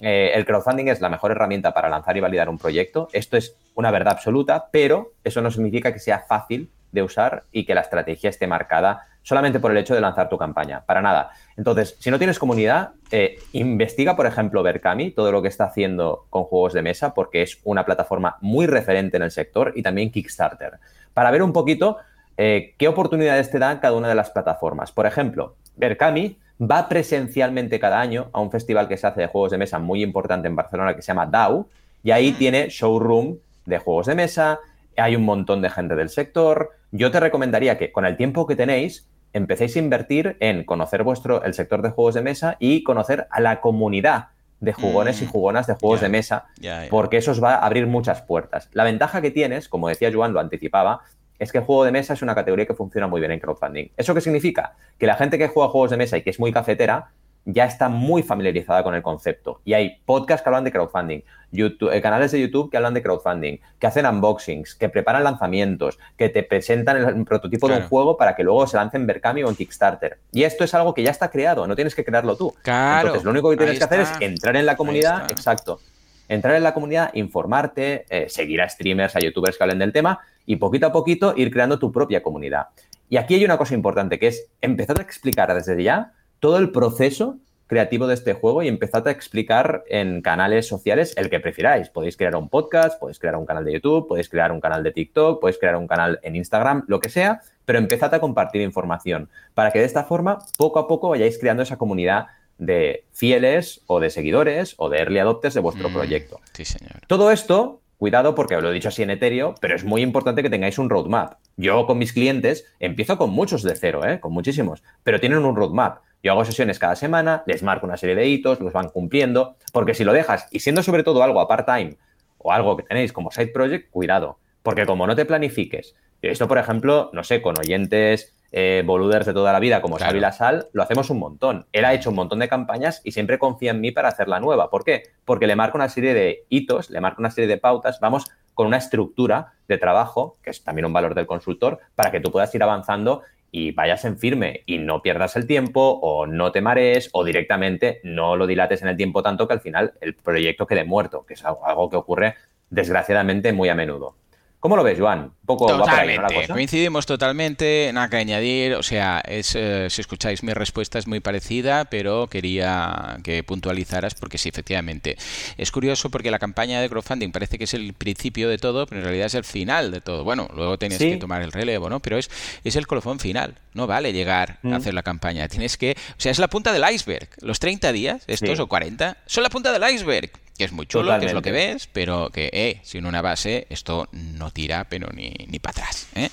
eh, 0.00 0.32
el 0.34 0.44
crowdfunding 0.44 0.88
es 0.88 1.00
la 1.00 1.08
mejor 1.08 1.30
herramienta 1.30 1.72
para 1.72 1.88
lanzar 1.88 2.16
y 2.16 2.20
validar 2.20 2.48
un 2.48 2.58
proyecto. 2.58 3.08
Esto 3.12 3.36
es 3.36 3.56
una 3.74 3.90
verdad 3.90 4.14
absoluta, 4.14 4.68
pero 4.70 5.12
eso 5.22 5.40
no 5.40 5.50
significa 5.50 5.92
que 5.92 6.00
sea 6.00 6.20
fácil 6.20 6.70
de 6.90 7.02
usar 7.02 7.44
y 7.52 7.64
que 7.64 7.74
la 7.74 7.80
estrategia 7.80 8.30
esté 8.30 8.46
marcada 8.46 9.06
solamente 9.22 9.60
por 9.60 9.70
el 9.70 9.76
hecho 9.76 9.94
de 9.94 10.00
lanzar 10.00 10.28
tu 10.28 10.36
campaña. 10.36 10.84
Para 10.84 11.00
nada. 11.00 11.30
Entonces, 11.56 11.96
si 11.98 12.10
no 12.10 12.18
tienes 12.18 12.38
comunidad, 12.38 12.90
eh, 13.10 13.38
investiga, 13.52 14.16
por 14.16 14.26
ejemplo, 14.26 14.62
Berkami, 14.62 15.12
todo 15.12 15.30
lo 15.30 15.42
que 15.42 15.48
está 15.48 15.64
haciendo 15.64 16.26
con 16.28 16.44
juegos 16.44 16.72
de 16.72 16.82
mesa, 16.82 17.14
porque 17.14 17.42
es 17.42 17.60
una 17.64 17.84
plataforma 17.84 18.36
muy 18.40 18.66
referente 18.66 19.16
en 19.16 19.22
el 19.22 19.30
sector 19.30 19.72
y 19.76 19.82
también 19.82 20.10
Kickstarter, 20.10 20.78
para 21.14 21.30
ver 21.30 21.42
un 21.42 21.52
poquito 21.52 21.98
eh, 22.36 22.74
qué 22.78 22.88
oportunidades 22.88 23.50
te 23.50 23.58
dan 23.58 23.78
cada 23.78 23.96
una 23.96 24.08
de 24.08 24.14
las 24.14 24.30
plataformas. 24.30 24.90
Por 24.90 25.06
ejemplo, 25.06 25.56
Berkami 25.76 26.36
va 26.60 26.88
presencialmente 26.88 27.80
cada 27.80 28.00
año 28.00 28.28
a 28.32 28.40
un 28.40 28.50
festival 28.50 28.88
que 28.88 28.96
se 28.96 29.06
hace 29.06 29.22
de 29.22 29.26
juegos 29.26 29.50
de 29.50 29.58
mesa 29.58 29.78
muy 29.78 30.02
importante 30.02 30.48
en 30.48 30.56
Barcelona 30.56 30.94
que 30.94 31.02
se 31.02 31.08
llama 31.08 31.26
DAO 31.26 31.66
y 32.02 32.10
ahí 32.10 32.32
mm. 32.32 32.34
tiene 32.34 32.68
showroom 32.68 33.36
de 33.66 33.78
juegos 33.78 34.06
de 34.06 34.14
mesa, 34.14 34.60
hay 34.96 35.16
un 35.16 35.24
montón 35.24 35.62
de 35.62 35.70
gente 35.70 35.94
del 35.94 36.08
sector. 36.08 36.72
Yo 36.90 37.10
te 37.10 37.20
recomendaría 37.20 37.78
que 37.78 37.92
con 37.92 38.04
el 38.04 38.16
tiempo 38.16 38.46
que 38.46 38.56
tenéis 38.56 39.06
empecéis 39.32 39.76
a 39.76 39.78
invertir 39.78 40.36
en 40.40 40.64
conocer 40.64 41.02
vuestro 41.02 41.42
el 41.44 41.54
sector 41.54 41.80
de 41.82 41.90
juegos 41.90 42.14
de 42.14 42.22
mesa 42.22 42.56
y 42.58 42.82
conocer 42.82 43.26
a 43.30 43.40
la 43.40 43.60
comunidad 43.60 44.28
de 44.60 44.72
jugones 44.72 45.20
y 45.22 45.24
mm. 45.24 45.28
jugonas 45.28 45.66
de 45.66 45.74
juegos 45.74 46.00
de 46.00 46.08
mesa, 46.08 46.46
porque 46.88 47.16
eso 47.16 47.32
os 47.32 47.42
va 47.42 47.54
a 47.54 47.66
abrir 47.66 47.88
muchas 47.88 48.22
puertas. 48.22 48.68
La 48.72 48.84
ventaja 48.84 49.20
que 49.20 49.32
tienes, 49.32 49.68
como 49.68 49.88
decía 49.88 50.12
Joan, 50.12 50.32
lo 50.32 50.38
anticipaba, 50.38 51.00
es 51.42 51.50
que 51.50 51.58
el 51.58 51.64
juego 51.64 51.84
de 51.84 51.90
mesa 51.90 52.12
es 52.12 52.22
una 52.22 52.36
categoría 52.36 52.66
que 52.66 52.74
funciona 52.74 53.08
muy 53.08 53.20
bien 53.20 53.32
en 53.32 53.40
crowdfunding. 53.40 53.90
¿Eso 53.96 54.14
qué 54.14 54.20
significa? 54.20 54.76
Que 54.96 55.08
la 55.08 55.16
gente 55.16 55.38
que 55.38 55.48
juega 55.48 55.70
juegos 55.70 55.90
de 55.90 55.96
mesa 55.96 56.16
y 56.16 56.22
que 56.22 56.30
es 56.30 56.38
muy 56.38 56.52
cafetera 56.52 57.10
ya 57.44 57.64
está 57.64 57.88
muy 57.88 58.22
familiarizada 58.22 58.84
con 58.84 58.94
el 58.94 59.02
concepto. 59.02 59.60
Y 59.64 59.72
hay 59.74 60.00
podcasts 60.06 60.44
que 60.44 60.48
hablan 60.48 60.62
de 60.62 60.70
crowdfunding, 60.70 61.24
YouTube, 61.50 61.92
eh, 61.92 62.00
canales 62.00 62.30
de 62.30 62.40
YouTube 62.40 62.70
que 62.70 62.76
hablan 62.76 62.94
de 62.94 63.02
crowdfunding, 63.02 63.58
que 63.80 63.86
hacen 63.88 64.06
unboxings, 64.06 64.76
que 64.76 64.88
preparan 64.88 65.24
lanzamientos, 65.24 65.98
que 66.16 66.28
te 66.28 66.44
presentan 66.44 66.98
el, 66.98 67.24
prototipo 67.24 67.66
de 67.66 67.78
un 67.78 67.88
juego 67.88 68.16
para 68.16 68.36
que 68.36 68.44
luego 68.44 68.64
se 68.68 68.76
lance 68.76 68.96
en 68.96 69.08
Berkami 69.08 69.42
o 69.42 69.48
en 69.48 69.56
Kickstarter. 69.56 70.18
Y 70.30 70.44
esto 70.44 70.62
es 70.62 70.72
algo 70.74 70.94
que 70.94 71.02
ya 71.02 71.10
está 71.10 71.28
creado, 71.28 71.66
no 71.66 71.74
tienes 71.74 71.96
que 71.96 72.04
crearlo 72.04 72.36
tú. 72.36 72.54
Claro, 72.62 73.08
Entonces, 73.08 73.24
lo 73.24 73.32
único 73.32 73.50
que 73.50 73.56
tienes 73.56 73.78
que 73.78 73.84
hacer 73.84 73.98
es 73.98 74.12
entrar 74.20 74.54
en 74.54 74.64
la 74.64 74.76
comunidad, 74.76 75.28
exacto, 75.28 75.80
entrar 76.28 76.54
en 76.54 76.62
la 76.62 76.72
comunidad, 76.72 77.10
informarte, 77.14 78.06
eh, 78.08 78.28
seguir 78.28 78.62
a 78.62 78.68
streamers, 78.68 79.16
a 79.16 79.18
youtubers 79.18 79.58
que 79.58 79.64
hablen 79.64 79.80
del 79.80 79.92
tema 79.92 80.20
y 80.46 80.56
poquito 80.56 80.86
a 80.86 80.92
poquito 80.92 81.34
ir 81.36 81.50
creando 81.50 81.78
tu 81.78 81.92
propia 81.92 82.22
comunidad. 82.22 82.68
Y 83.08 83.16
aquí 83.16 83.34
hay 83.34 83.44
una 83.44 83.58
cosa 83.58 83.74
importante 83.74 84.18
que 84.18 84.28
es 84.28 84.48
empezar 84.60 84.98
a 84.98 85.02
explicar 85.02 85.52
desde 85.54 85.82
ya 85.82 86.12
todo 86.40 86.58
el 86.58 86.70
proceso 86.70 87.38
creativo 87.66 88.06
de 88.06 88.14
este 88.14 88.34
juego 88.34 88.62
y 88.62 88.68
empezar 88.68 89.06
a 89.06 89.10
explicar 89.10 89.84
en 89.88 90.20
canales 90.20 90.66
sociales 90.66 91.14
el 91.16 91.30
que 91.30 91.40
prefiráis. 91.40 91.88
Podéis 91.88 92.16
crear 92.16 92.36
un 92.36 92.48
podcast, 92.48 92.98
podéis 92.98 93.18
crear 93.18 93.36
un 93.36 93.46
canal 93.46 93.64
de 93.64 93.72
YouTube, 93.74 94.08
podéis 94.08 94.28
crear 94.28 94.52
un 94.52 94.60
canal 94.60 94.82
de 94.82 94.92
TikTok, 94.92 95.40
podéis 95.40 95.58
crear 95.58 95.76
un 95.76 95.86
canal 95.86 96.20
en 96.22 96.36
Instagram, 96.36 96.84
lo 96.86 97.00
que 97.00 97.08
sea, 97.08 97.40
pero 97.64 97.78
empezad 97.78 98.14
a 98.14 98.20
compartir 98.20 98.60
información 98.62 99.28
para 99.54 99.70
que 99.70 99.78
de 99.78 99.84
esta 99.84 100.04
forma 100.04 100.38
poco 100.58 100.78
a 100.78 100.88
poco 100.88 101.08
vayáis 101.10 101.38
creando 101.38 101.62
esa 101.62 101.78
comunidad 101.78 102.28
de 102.58 103.04
fieles 103.12 103.80
o 103.86 104.00
de 104.00 104.10
seguidores 104.10 104.74
o 104.78 104.88
de 104.88 104.98
early 104.98 105.18
adopters 105.18 105.54
de 105.54 105.60
vuestro 105.60 105.88
mm, 105.90 105.92
proyecto. 105.92 106.40
Sí, 106.52 106.64
señor. 106.64 107.00
Todo 107.06 107.30
esto, 107.30 107.81
cuidado 108.02 108.34
porque 108.34 108.60
lo 108.60 108.68
he 108.68 108.74
dicho 108.74 108.88
así 108.88 109.04
en 109.04 109.10
etéreo, 109.10 109.54
pero 109.60 109.76
es 109.76 109.84
muy 109.84 110.02
importante 110.02 110.42
que 110.42 110.50
tengáis 110.50 110.76
un 110.76 110.90
roadmap. 110.90 111.34
Yo 111.56 111.86
con 111.86 111.98
mis 111.98 112.12
clientes 112.12 112.66
empiezo 112.80 113.16
con 113.16 113.30
muchos 113.30 113.62
de 113.62 113.76
cero, 113.76 114.04
¿eh? 114.04 114.18
con 114.18 114.32
muchísimos, 114.32 114.82
pero 115.04 115.20
tienen 115.20 115.44
un 115.44 115.54
roadmap. 115.54 115.98
Yo 116.20 116.32
hago 116.32 116.44
sesiones 116.44 116.80
cada 116.80 116.96
semana, 116.96 117.44
les 117.46 117.62
marco 117.62 117.86
una 117.86 117.96
serie 117.96 118.16
de 118.16 118.26
hitos, 118.26 118.58
los 118.58 118.72
van 118.72 118.88
cumpliendo, 118.88 119.54
porque 119.72 119.94
si 119.94 120.02
lo 120.02 120.12
dejas 120.12 120.48
y 120.50 120.58
siendo 120.58 120.82
sobre 120.82 121.04
todo 121.04 121.22
algo 121.22 121.40
a 121.40 121.46
part-time 121.46 121.96
o 122.38 122.50
algo 122.50 122.76
que 122.76 122.82
tenéis 122.82 123.12
como 123.12 123.30
side 123.30 123.52
project, 123.52 123.88
cuidado, 123.92 124.40
porque 124.64 124.84
como 124.84 125.06
no 125.06 125.14
te 125.14 125.24
planifiques, 125.24 125.94
esto 126.22 126.48
por 126.48 126.58
ejemplo, 126.58 127.08
no 127.12 127.22
sé, 127.22 127.40
con 127.40 127.56
oyentes 127.56 128.34
eh, 128.52 128.82
boluders 128.84 129.26
de 129.26 129.32
toda 129.32 129.52
la 129.52 129.60
vida 129.60 129.80
como 129.80 129.96
claro. 129.96 130.20
La 130.20 130.32
Sal, 130.32 130.68
lo 130.72 130.82
hacemos 130.82 131.08
un 131.10 131.18
montón. 131.18 131.66
Él 131.72 131.84
ha 131.86 131.94
hecho 131.94 132.10
un 132.10 132.16
montón 132.16 132.38
de 132.38 132.48
campañas 132.48 133.00
y 133.02 133.12
siempre 133.12 133.38
confía 133.38 133.70
en 133.70 133.80
mí 133.80 133.90
para 133.90 134.08
hacer 134.08 134.28
la 134.28 134.40
nueva. 134.40 134.70
¿Por 134.70 134.84
qué? 134.84 135.04
Porque 135.24 135.46
le 135.46 135.56
marco 135.56 135.78
una 135.78 135.88
serie 135.88 136.12
de 136.12 136.44
hitos, 136.50 136.90
le 136.90 137.00
marco 137.00 137.20
una 137.22 137.30
serie 137.30 137.48
de 137.48 137.58
pautas, 137.58 137.98
vamos 137.98 138.26
con 138.54 138.66
una 138.66 138.76
estructura 138.76 139.54
de 139.68 139.78
trabajo, 139.78 140.36
que 140.42 140.50
es 140.50 140.62
también 140.62 140.84
un 140.84 140.92
valor 140.92 141.14
del 141.14 141.26
consultor, 141.26 141.80
para 141.94 142.10
que 142.10 142.20
tú 142.20 142.30
puedas 142.30 142.54
ir 142.54 142.62
avanzando 142.62 143.22
y 143.50 143.72
vayas 143.72 144.04
en 144.04 144.18
firme 144.18 144.62
y 144.66 144.78
no 144.78 145.02
pierdas 145.02 145.36
el 145.36 145.46
tiempo 145.46 145.98
o 146.02 146.26
no 146.26 146.52
te 146.52 146.60
marees 146.60 147.10
o 147.12 147.24
directamente 147.24 148.00
no 148.02 148.36
lo 148.36 148.46
dilates 148.46 148.82
en 148.82 148.88
el 148.88 148.96
tiempo 148.96 149.22
tanto 149.22 149.46
que 149.46 149.54
al 149.54 149.60
final 149.60 149.92
el 150.00 150.14
proyecto 150.14 150.66
quede 150.66 150.84
muerto, 150.84 151.24
que 151.26 151.34
es 151.34 151.44
algo 151.44 151.90
que 151.90 151.96
ocurre 151.96 152.34
desgraciadamente 152.70 153.52
muy 153.52 153.68
a 153.68 153.74
menudo. 153.74 154.16
¿Cómo 154.62 154.76
lo 154.76 154.84
ves, 154.84 154.96
Joan? 154.96 155.32
poco 155.44 155.66
totalmente. 155.66 156.46
Coincidimos 156.48 157.04
totalmente, 157.04 157.90
nada 157.92 158.08
que 158.08 158.16
añadir. 158.16 158.74
O 158.74 158.82
sea, 158.82 159.20
es, 159.26 159.56
eh, 159.56 159.88
si 159.90 160.00
escucháis 160.00 160.42
mi 160.42 160.52
respuesta 160.52 161.00
es 161.00 161.06
muy 161.08 161.20
parecida, 161.20 161.86
pero 161.86 162.28
quería 162.28 163.18
que 163.24 163.42
puntualizaras 163.42 164.14
porque 164.14 164.38
sí, 164.38 164.48
efectivamente. 164.48 165.16
Es 165.56 165.70
curioso 165.70 166.10
porque 166.10 166.30
la 166.30 166.38
campaña 166.38 166.80
de 166.80 166.88
crowdfunding 166.88 167.32
parece 167.32 167.58
que 167.58 167.64
es 167.64 167.74
el 167.74 167.92
principio 167.92 168.48
de 168.48 168.58
todo, 168.58 168.86
pero 168.86 169.00
en 169.00 169.04
realidad 169.04 169.26
es 169.26 169.34
el 169.34 169.44
final 169.44 169.90
de 169.90 170.00
todo. 170.00 170.24
Bueno, 170.24 170.48
luego 170.54 170.78
tienes 170.78 170.98
que 170.98 171.16
tomar 171.16 171.42
el 171.42 171.52
relevo, 171.52 171.90
¿no? 171.90 172.00
Pero 172.00 172.18
es, 172.18 172.30
es 172.62 172.76
el 172.76 172.86
colofón 172.86 173.18
final. 173.18 173.56
No 173.74 173.88
vale 173.88 174.12
llegar 174.12 174.60
a 174.62 174.68
mm. 174.68 174.72
hacer 174.74 174.94
la 174.94 175.02
campaña. 175.02 175.48
Tienes 175.48 175.76
que. 175.76 175.96
O 176.10 176.20
sea, 176.20 176.30
es 176.30 176.38
la 176.38 176.48
punta 176.48 176.72
del 176.72 176.84
iceberg. 176.88 177.28
Los 177.40 177.58
30 177.58 177.92
días, 177.92 178.22
estos 178.26 178.60
o 178.60 178.68
40, 178.68 179.16
son 179.26 179.42
la 179.42 179.50
punta 179.50 179.72
del 179.72 179.94
iceberg 179.94 180.30
que 180.56 180.64
es 180.64 180.72
muy 180.72 180.86
chulo, 180.86 181.18
que 181.18 181.26
es 181.26 181.32
lo 181.32 181.42
que 181.42 181.52
ves, 181.52 181.88
pero 181.92 182.30
que 182.30 182.50
eh, 182.52 182.80
sin 182.82 183.06
una 183.06 183.22
base 183.22 183.66
esto 183.70 184.08
no 184.12 184.50
tira, 184.50 184.84
pero 184.88 185.08
ni, 185.12 185.34
ni 185.48 185.58
para 185.58 185.82
atrás. 185.82 186.08
¿eh? 186.14 186.30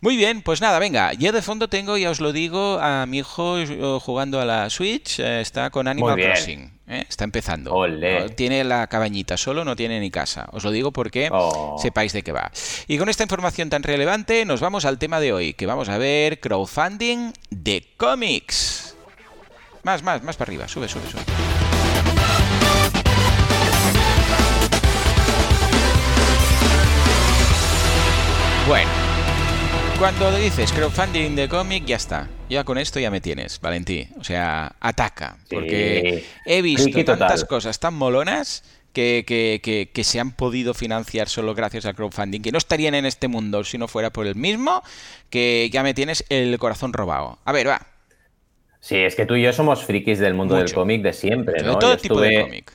Muy 0.00 0.16
bien, 0.16 0.42
pues 0.42 0.60
nada, 0.60 0.78
venga, 0.78 1.14
yo 1.14 1.32
de 1.32 1.42
fondo 1.42 1.68
tengo, 1.68 1.96
ya 1.96 2.10
os 2.10 2.20
lo 2.20 2.32
digo, 2.32 2.78
a 2.80 3.06
mi 3.06 3.18
hijo 3.18 3.58
eh, 3.58 3.98
jugando 4.00 4.40
a 4.40 4.44
la 4.44 4.68
Switch, 4.68 5.18
eh, 5.20 5.40
está 5.40 5.70
con 5.70 5.88
Animal 5.88 6.16
Crossing, 6.16 6.70
está 6.86 7.24
empezando. 7.24 7.74
Tiene 8.36 8.62
la 8.62 8.86
cabañita 8.88 9.36
solo, 9.36 9.64
no 9.64 9.74
tiene 9.74 9.98
ni 10.00 10.10
casa. 10.10 10.48
Os 10.52 10.64
lo 10.64 10.70
digo 10.70 10.92
porque 10.92 11.28
oh. 11.32 11.76
sepáis 11.80 12.12
de 12.12 12.22
qué 12.22 12.32
va. 12.32 12.50
Y 12.86 12.98
con 12.98 13.08
esta 13.08 13.22
información 13.22 13.70
tan 13.70 13.82
relevante 13.82 14.44
nos 14.44 14.60
vamos 14.60 14.84
al 14.84 14.98
tema 14.98 15.18
de 15.18 15.32
hoy, 15.32 15.54
que 15.54 15.66
vamos 15.66 15.88
a 15.88 15.96
ver 15.98 16.40
crowdfunding 16.40 17.32
de 17.50 17.88
cómics. 17.96 18.96
Más, 19.82 20.02
más, 20.02 20.22
más 20.22 20.36
para 20.36 20.50
arriba, 20.50 20.68
sube, 20.68 20.88
sube, 20.88 21.08
sube. 21.10 21.22
Bueno, 28.66 28.90
cuando 29.96 30.36
dices 30.36 30.72
crowdfunding 30.72 31.36
de 31.36 31.48
cómic, 31.48 31.84
ya 31.84 31.94
está. 31.94 32.28
Ya 32.50 32.64
con 32.64 32.78
esto 32.78 32.98
ya 32.98 33.12
me 33.12 33.20
tienes, 33.20 33.60
Valentí. 33.60 34.08
O 34.18 34.24
sea, 34.24 34.74
ataca. 34.80 35.36
Porque 35.48 36.24
he 36.44 36.62
visto 36.62 37.04
tantas 37.04 37.44
cosas 37.44 37.78
tan 37.78 37.94
molonas 37.94 38.64
que, 38.92 39.24
que, 39.24 39.90
que, 39.92 40.04
se 40.04 40.18
han 40.18 40.32
podido 40.32 40.74
financiar 40.74 41.28
solo 41.28 41.54
gracias 41.54 41.86
al 41.86 41.94
crowdfunding, 41.94 42.40
que 42.40 42.50
no 42.50 42.58
estarían 42.58 42.96
en 42.96 43.06
este 43.06 43.28
mundo 43.28 43.62
si 43.62 43.78
no 43.78 43.86
fuera 43.86 44.10
por 44.10 44.26
el 44.26 44.34
mismo, 44.34 44.82
que 45.30 45.70
ya 45.72 45.84
me 45.84 45.94
tienes 45.94 46.24
el 46.28 46.58
corazón 46.58 46.92
robado. 46.92 47.38
A 47.44 47.52
ver, 47.52 47.68
va. 47.68 47.86
Sí, 48.80 48.96
es 48.96 49.14
que 49.14 49.26
tú 49.26 49.36
y 49.36 49.42
yo 49.42 49.52
somos 49.52 49.84
frikis 49.84 50.18
del 50.18 50.34
mundo 50.34 50.56
del 50.56 50.72
cómic 50.72 51.02
de 51.02 51.12
siempre, 51.12 51.62
¿no? 51.62 51.74
De 51.74 51.78
todo 51.78 51.96
tipo 51.98 52.20
de 52.20 52.42
cómic. 52.42 52.72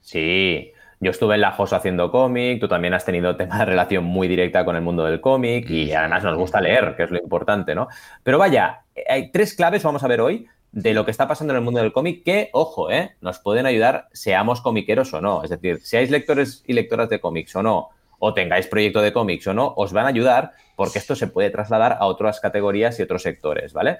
Sí, 0.00 0.72
yo 1.00 1.10
estuve 1.10 1.36
en 1.36 1.42
la 1.42 1.52
JOS 1.52 1.72
haciendo 1.72 2.10
cómic, 2.10 2.60
tú 2.60 2.68
también 2.68 2.94
has 2.94 3.04
tenido 3.04 3.36
tema 3.36 3.58
de 3.58 3.64
relación 3.64 4.04
muy 4.04 4.28
directa 4.28 4.64
con 4.64 4.76
el 4.76 4.82
mundo 4.82 5.04
del 5.04 5.20
cómic 5.20 5.68
y 5.70 5.92
además 5.92 6.24
nos 6.24 6.36
gusta 6.36 6.60
leer, 6.60 6.94
que 6.96 7.04
es 7.04 7.10
lo 7.10 7.18
importante, 7.18 7.74
¿no? 7.74 7.88
Pero 8.22 8.38
vaya, 8.38 8.82
hay 9.08 9.30
tres 9.30 9.54
claves, 9.54 9.82
vamos 9.82 10.02
a 10.02 10.08
ver 10.08 10.20
hoy, 10.20 10.46
de 10.72 10.94
lo 10.94 11.04
que 11.04 11.10
está 11.10 11.26
pasando 11.26 11.52
en 11.52 11.58
el 11.58 11.64
mundo 11.64 11.80
del 11.80 11.92
cómic 11.92 12.24
que, 12.24 12.50
ojo, 12.52 12.90
¿eh? 12.90 13.16
nos 13.20 13.38
pueden 13.38 13.66
ayudar, 13.66 14.08
seamos 14.12 14.60
comiqueros 14.60 15.14
o 15.14 15.20
no. 15.20 15.42
Es 15.42 15.50
decir, 15.50 15.80
seáis 15.82 16.10
lectores 16.10 16.62
y 16.66 16.74
lectoras 16.74 17.08
de 17.08 17.20
cómics 17.20 17.56
o 17.56 17.62
no, 17.62 17.88
o 18.18 18.34
tengáis 18.34 18.66
proyecto 18.66 19.00
de 19.00 19.12
cómics 19.12 19.46
o 19.46 19.54
no, 19.54 19.72
os 19.76 19.92
van 19.92 20.06
a 20.06 20.08
ayudar 20.08 20.52
porque 20.76 20.98
esto 20.98 21.14
se 21.16 21.26
puede 21.26 21.50
trasladar 21.50 21.96
a 21.98 22.06
otras 22.06 22.40
categorías 22.40 22.98
y 22.98 23.02
otros 23.02 23.22
sectores, 23.22 23.72
¿vale? 23.72 23.98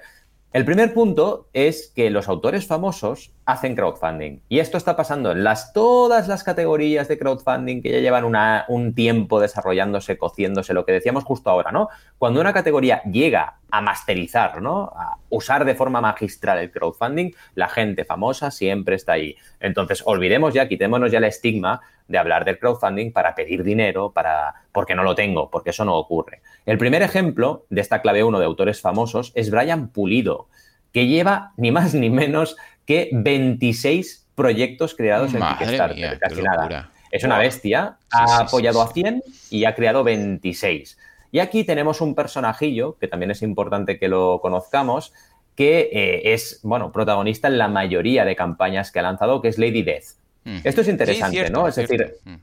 El 0.51 0.65
primer 0.65 0.95
punto 0.95 1.47
es 1.53 1.93
que 1.95 2.09
los 2.09 2.27
autores 2.27 2.65
famosos 2.65 3.31
hacen 3.45 3.75
crowdfunding. 3.75 4.39
Y 4.49 4.57
esto 4.57 4.77
está 4.77 4.95
pasando 4.95 5.31
en 5.31 5.43
las, 5.43 5.73
todas 5.73 6.27
las 6.27 6.43
categorías 6.43 7.07
de 7.07 7.19
crowdfunding 7.19 7.83
que 7.83 7.91
ya 7.91 7.99
llevan 7.99 8.25
un 8.67 8.95
tiempo 8.95 9.39
desarrollándose, 9.39 10.17
cociéndose, 10.17 10.73
lo 10.73 10.85
que 10.85 10.91
decíamos 10.91 11.23
justo 11.23 11.51
ahora, 11.51 11.71
¿no? 11.71 11.89
Cuando 12.17 12.41
una 12.41 12.51
categoría 12.51 13.03
llega 13.03 13.59
a 13.69 13.81
masterizar, 13.81 14.59
¿no? 14.59 14.91
A 14.95 15.19
usar 15.29 15.65
de 15.65 15.75
forma 15.75 16.01
magistral 16.01 16.57
el 16.57 16.71
crowdfunding, 16.71 17.31
la 17.53 17.69
gente 17.69 18.03
famosa 18.03 18.49
siempre 18.49 18.95
está 18.95 19.13
ahí. 19.13 19.35
Entonces, 19.59 20.01
olvidemos 20.03 20.55
ya, 20.55 20.67
quitémonos 20.67 21.11
ya 21.11 21.19
el 21.19 21.25
estigma 21.25 21.79
de 22.07 22.17
hablar 22.17 22.43
del 22.43 22.57
crowdfunding 22.57 23.11
para 23.11 23.35
pedir 23.35 23.63
dinero, 23.63 24.11
para 24.11 24.55
porque 24.71 24.95
no 24.95 25.03
lo 25.03 25.13
tengo, 25.13 25.51
porque 25.51 25.69
eso 25.69 25.85
no 25.85 25.95
ocurre. 25.95 26.41
El 26.69 26.77
primer 26.77 27.01
ejemplo 27.01 27.65
de 27.71 27.81
esta 27.81 27.99
clave 28.03 28.23
1 28.23 28.37
de 28.37 28.45
autores 28.45 28.79
famosos 28.79 29.31
es 29.33 29.49
Brian 29.49 29.89
Pulido, 29.89 30.49
que 30.93 31.07
lleva 31.07 31.51
ni 31.57 31.71
más 31.71 31.95
ni 31.95 32.11
menos 32.11 32.57
que 32.85 33.09
26 33.11 34.27
proyectos 34.35 34.93
creados 34.93 35.33
en 35.33 35.41
Kickstarter, 35.41 36.19
casi 36.19 36.43
nada. 36.43 36.91
Es 37.09 37.23
una 37.23 37.39
bestia, 37.39 37.97
ha 38.11 38.41
apoyado 38.41 38.83
a 38.83 38.93
100 38.93 39.23
y 39.49 39.65
ha 39.65 39.73
creado 39.73 40.03
26. 40.03 40.99
Y 41.31 41.39
aquí 41.39 41.63
tenemos 41.63 42.01
un 42.01 42.13
personajillo, 42.13 42.99
que 42.99 43.07
también 43.07 43.31
es 43.31 43.41
importante 43.41 43.97
que 43.97 44.07
lo 44.07 44.39
conozcamos, 44.39 45.11
que 45.55 45.89
eh, 45.91 46.33
es, 46.35 46.59
bueno, 46.61 46.91
protagonista 46.91 47.47
en 47.47 47.57
la 47.57 47.67
mayoría 47.67 48.25
de 48.25 48.35
campañas 48.35 48.91
que 48.91 48.99
ha 48.99 49.01
lanzado, 49.01 49.41
que 49.41 49.47
es 49.47 49.57
Lady 49.57 49.81
Death. 49.81 50.19
Mm. 50.43 50.59
Esto 50.63 50.81
es 50.81 50.87
interesante, 50.87 51.49
¿no? 51.49 51.67
Es 51.67 51.77
decir, 51.77 52.13
mm. 52.25 52.35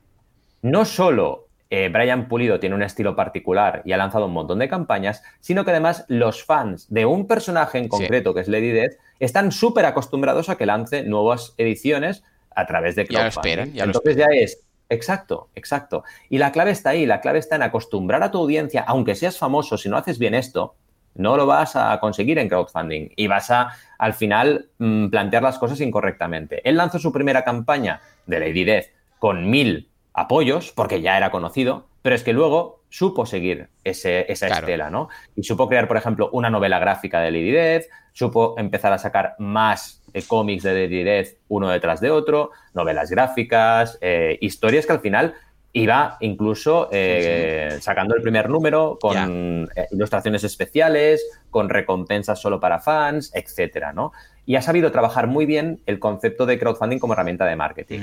no 0.62 0.84
solo 0.84 1.45
eh, 1.70 1.88
Brian 1.92 2.28
Pulido 2.28 2.60
tiene 2.60 2.74
un 2.74 2.82
estilo 2.82 3.16
particular 3.16 3.82
y 3.84 3.92
ha 3.92 3.96
lanzado 3.96 4.26
un 4.26 4.32
montón 4.32 4.58
de 4.58 4.68
campañas, 4.68 5.22
sino 5.40 5.64
que 5.64 5.72
además 5.72 6.04
los 6.08 6.44
fans 6.44 6.86
de 6.90 7.06
un 7.06 7.26
personaje 7.26 7.78
en 7.78 7.88
concreto, 7.88 8.34
que 8.34 8.40
es 8.40 8.48
Lady 8.48 8.70
Death, 8.70 8.92
están 9.18 9.50
súper 9.50 9.84
acostumbrados 9.86 10.48
a 10.48 10.56
que 10.56 10.66
lance 10.66 11.02
nuevas 11.02 11.54
ediciones 11.58 12.22
a 12.54 12.66
través 12.66 12.94
de 12.96 13.06
crowdfunding. 13.06 13.72
Ya 13.72 13.84
Entonces 13.84 14.16
ya 14.16 14.26
es 14.32 14.62
Exacto, 14.88 15.48
exacto. 15.54 16.04
Y 16.28 16.38
la 16.38 16.52
clave 16.52 16.70
está 16.70 16.90
ahí, 16.90 17.06
la 17.06 17.20
clave 17.20 17.40
está 17.40 17.56
en 17.56 17.62
acostumbrar 17.62 18.22
a 18.22 18.30
tu 18.30 18.38
audiencia, 18.38 18.84
aunque 18.86 19.14
seas 19.14 19.36
famoso, 19.36 19.76
si 19.76 19.88
no 19.88 19.96
haces 19.96 20.18
bien 20.18 20.34
esto, 20.34 20.76
no 21.16 21.36
lo 21.36 21.46
vas 21.46 21.76
a 21.76 21.98
conseguir 21.98 22.38
en 22.38 22.48
crowdfunding 22.48 23.08
y 23.16 23.26
vas 23.26 23.50
a, 23.50 23.70
al 23.98 24.14
final, 24.14 24.68
mm, 24.78 25.08
plantear 25.08 25.42
las 25.42 25.58
cosas 25.58 25.80
incorrectamente. 25.80 26.60
Él 26.68 26.76
lanzó 26.76 26.98
su 26.98 27.12
primera 27.12 27.42
campaña 27.42 28.00
de 28.26 28.38
Lady 28.38 28.64
Death 28.64 28.86
con 29.18 29.50
mil 29.50 29.88
apoyos, 30.16 30.72
porque 30.72 31.02
ya 31.02 31.16
era 31.16 31.30
conocido, 31.30 31.86
pero 32.02 32.16
es 32.16 32.24
que 32.24 32.32
luego 32.32 32.80
supo 32.88 33.26
seguir 33.26 33.68
ese, 33.84 34.30
esa 34.32 34.48
estela, 34.48 34.90
¿no? 34.90 35.08
Y 35.36 35.42
supo 35.42 35.68
crear, 35.68 35.86
por 35.86 35.98
ejemplo, 35.98 36.30
una 36.32 36.50
novela 36.50 36.78
gráfica 36.78 37.20
de 37.20 37.30
Lady 37.30 37.50
Death, 37.50 37.84
supo 38.12 38.54
empezar 38.56 38.92
a 38.92 38.98
sacar 38.98 39.34
más 39.38 40.02
eh, 40.14 40.22
cómics 40.26 40.62
de 40.62 40.72
Lady 40.72 41.04
Death 41.04 41.28
uno 41.48 41.68
detrás 41.68 42.00
de 42.00 42.10
otro, 42.10 42.50
novelas 42.72 43.10
gráficas, 43.10 43.98
eh, 44.00 44.38
historias 44.40 44.86
que 44.86 44.92
al 44.92 45.00
final 45.00 45.34
iba 45.76 46.16
incluso 46.20 46.88
eh, 46.90 47.76
sacando 47.82 48.14
el 48.16 48.22
primer 48.22 48.48
número 48.48 48.98
con 48.98 49.68
ilustraciones 49.90 50.42
especiales, 50.42 51.22
con 51.50 51.68
recompensas 51.68 52.40
solo 52.40 52.58
para 52.58 52.80
fans, 52.80 53.30
etcétera, 53.34 53.92
¿no? 53.92 54.12
Y 54.46 54.56
ha 54.56 54.62
sabido 54.62 54.90
trabajar 54.90 55.26
muy 55.26 55.44
bien 55.44 55.80
el 55.84 55.98
concepto 55.98 56.46
de 56.46 56.58
crowdfunding 56.58 56.98
como 56.98 57.12
herramienta 57.12 57.44
de 57.44 57.56
marketing. 57.56 58.00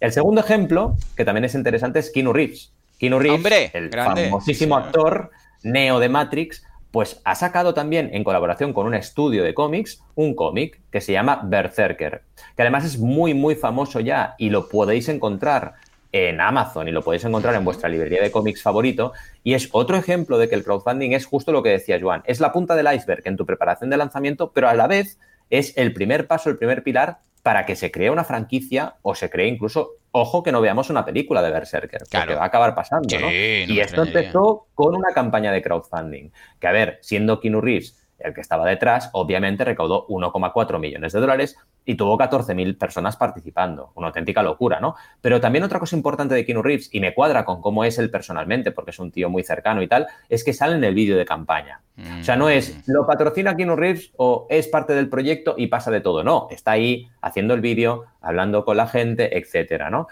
El 0.00 0.12
segundo 0.12 0.40
ejemplo, 0.40 0.96
que 1.14 1.26
también 1.26 1.44
es 1.44 1.54
interesante, 1.54 1.98
es 1.98 2.10
Keanu 2.10 2.32
Reeves. 2.32 2.72
Keanu 2.98 3.18
Reeves, 3.18 3.74
el 3.74 3.90
famosísimo 3.90 4.76
actor 4.78 5.30
Neo 5.62 6.00
de 6.00 6.08
Matrix, 6.08 6.64
pues 6.90 7.20
ha 7.24 7.34
sacado 7.34 7.74
también, 7.74 8.08
en 8.14 8.24
colaboración 8.24 8.72
con 8.72 8.86
un 8.86 8.94
estudio 8.94 9.44
de 9.44 9.52
cómics, 9.52 10.02
un 10.14 10.34
cómic 10.34 10.80
que 10.90 11.02
se 11.02 11.12
llama 11.12 11.42
Berserker, 11.44 12.22
que 12.56 12.62
además 12.62 12.86
es 12.86 12.98
muy, 12.98 13.34
muy 13.34 13.56
famoso 13.56 14.00
ya 14.00 14.34
y 14.38 14.48
lo 14.48 14.70
podéis 14.70 15.10
encontrar 15.10 15.74
en 16.12 16.40
Amazon 16.40 16.88
y 16.88 16.92
lo 16.92 17.02
podéis 17.02 17.24
encontrar 17.24 17.54
en 17.54 17.64
vuestra 17.64 17.88
librería 17.88 18.22
de 18.22 18.30
cómics 18.30 18.62
favorito. 18.62 19.12
Y 19.44 19.54
es 19.54 19.68
otro 19.72 19.96
ejemplo 19.96 20.38
de 20.38 20.48
que 20.48 20.54
el 20.54 20.64
crowdfunding 20.64 21.12
es 21.12 21.26
justo 21.26 21.52
lo 21.52 21.62
que 21.62 21.70
decía 21.70 21.98
Joan, 22.00 22.22
es 22.26 22.40
la 22.40 22.52
punta 22.52 22.76
del 22.76 22.92
iceberg 22.92 23.22
en 23.26 23.36
tu 23.36 23.46
preparación 23.46 23.90
de 23.90 23.96
lanzamiento, 23.96 24.52
pero 24.52 24.68
a 24.68 24.74
la 24.74 24.86
vez 24.86 25.18
es 25.50 25.76
el 25.76 25.92
primer 25.92 26.26
paso, 26.26 26.50
el 26.50 26.58
primer 26.58 26.82
pilar 26.82 27.18
para 27.42 27.64
que 27.64 27.76
se 27.76 27.90
cree 27.90 28.10
una 28.10 28.24
franquicia 28.24 28.96
o 29.02 29.14
se 29.14 29.30
cree 29.30 29.48
incluso, 29.48 29.92
ojo, 30.12 30.42
que 30.42 30.52
no 30.52 30.60
veamos 30.60 30.90
una 30.90 31.04
película 31.04 31.42
de 31.42 31.50
Berserker, 31.50 32.02
que 32.10 32.34
va 32.34 32.42
a 32.42 32.46
acabar 32.46 32.74
pasando, 32.74 33.18
¿no? 33.18 33.30
y 33.30 33.80
esto 33.80 34.02
empezó 34.02 34.66
con 34.74 34.94
una 34.94 35.12
campaña 35.14 35.50
de 35.50 35.62
crowdfunding, 35.62 36.30
que 36.58 36.66
a 36.66 36.72
ver, 36.72 36.98
siendo 37.00 37.40
Keanu 37.40 37.60
Reeves 37.60 37.99
el 38.20 38.34
que 38.34 38.40
estaba 38.40 38.66
detrás, 38.66 39.10
obviamente 39.12 39.64
recaudó 39.64 40.06
1,4 40.08 40.78
millones 40.78 41.12
de 41.12 41.20
dólares 41.20 41.56
y 41.84 41.94
tuvo 41.94 42.18
14.000 42.18 42.78
personas 42.78 43.16
participando. 43.16 43.92
Una 43.94 44.08
auténtica 44.08 44.42
locura, 44.42 44.80
¿no? 44.80 44.94
Pero 45.20 45.40
también 45.40 45.64
otra 45.64 45.78
cosa 45.78 45.96
importante 45.96 46.34
de 46.34 46.44
Keanu 46.44 46.62
Reeves, 46.62 46.88
y 46.92 47.00
me 47.00 47.14
cuadra 47.14 47.44
con 47.44 47.60
cómo 47.60 47.84
es 47.84 47.98
él 47.98 48.10
personalmente, 48.10 48.70
porque 48.72 48.90
es 48.90 48.98
un 48.98 49.10
tío 49.10 49.30
muy 49.30 49.42
cercano 49.42 49.82
y 49.82 49.88
tal, 49.88 50.06
es 50.28 50.44
que 50.44 50.52
sale 50.52 50.76
en 50.76 50.84
el 50.84 50.94
vídeo 50.94 51.16
de 51.16 51.24
campaña. 51.24 51.80
O 52.20 52.24
sea, 52.24 52.36
no 52.36 52.48
es 52.48 52.74
mm. 52.74 52.92
lo 52.92 53.06
patrocina 53.06 53.56
Keanu 53.56 53.76
Reeves 53.76 54.12
o 54.16 54.46
es 54.48 54.68
parte 54.68 54.94
del 54.94 55.10
proyecto 55.10 55.54
y 55.58 55.66
pasa 55.66 55.90
de 55.90 56.00
todo. 56.00 56.24
No, 56.24 56.48
está 56.50 56.72
ahí 56.72 57.08
haciendo 57.20 57.52
el 57.54 57.60
vídeo, 57.60 58.04
hablando 58.22 58.64
con 58.64 58.76
la 58.76 58.86
gente, 58.86 59.36
etcétera, 59.36 59.90
¿no? 59.90 60.08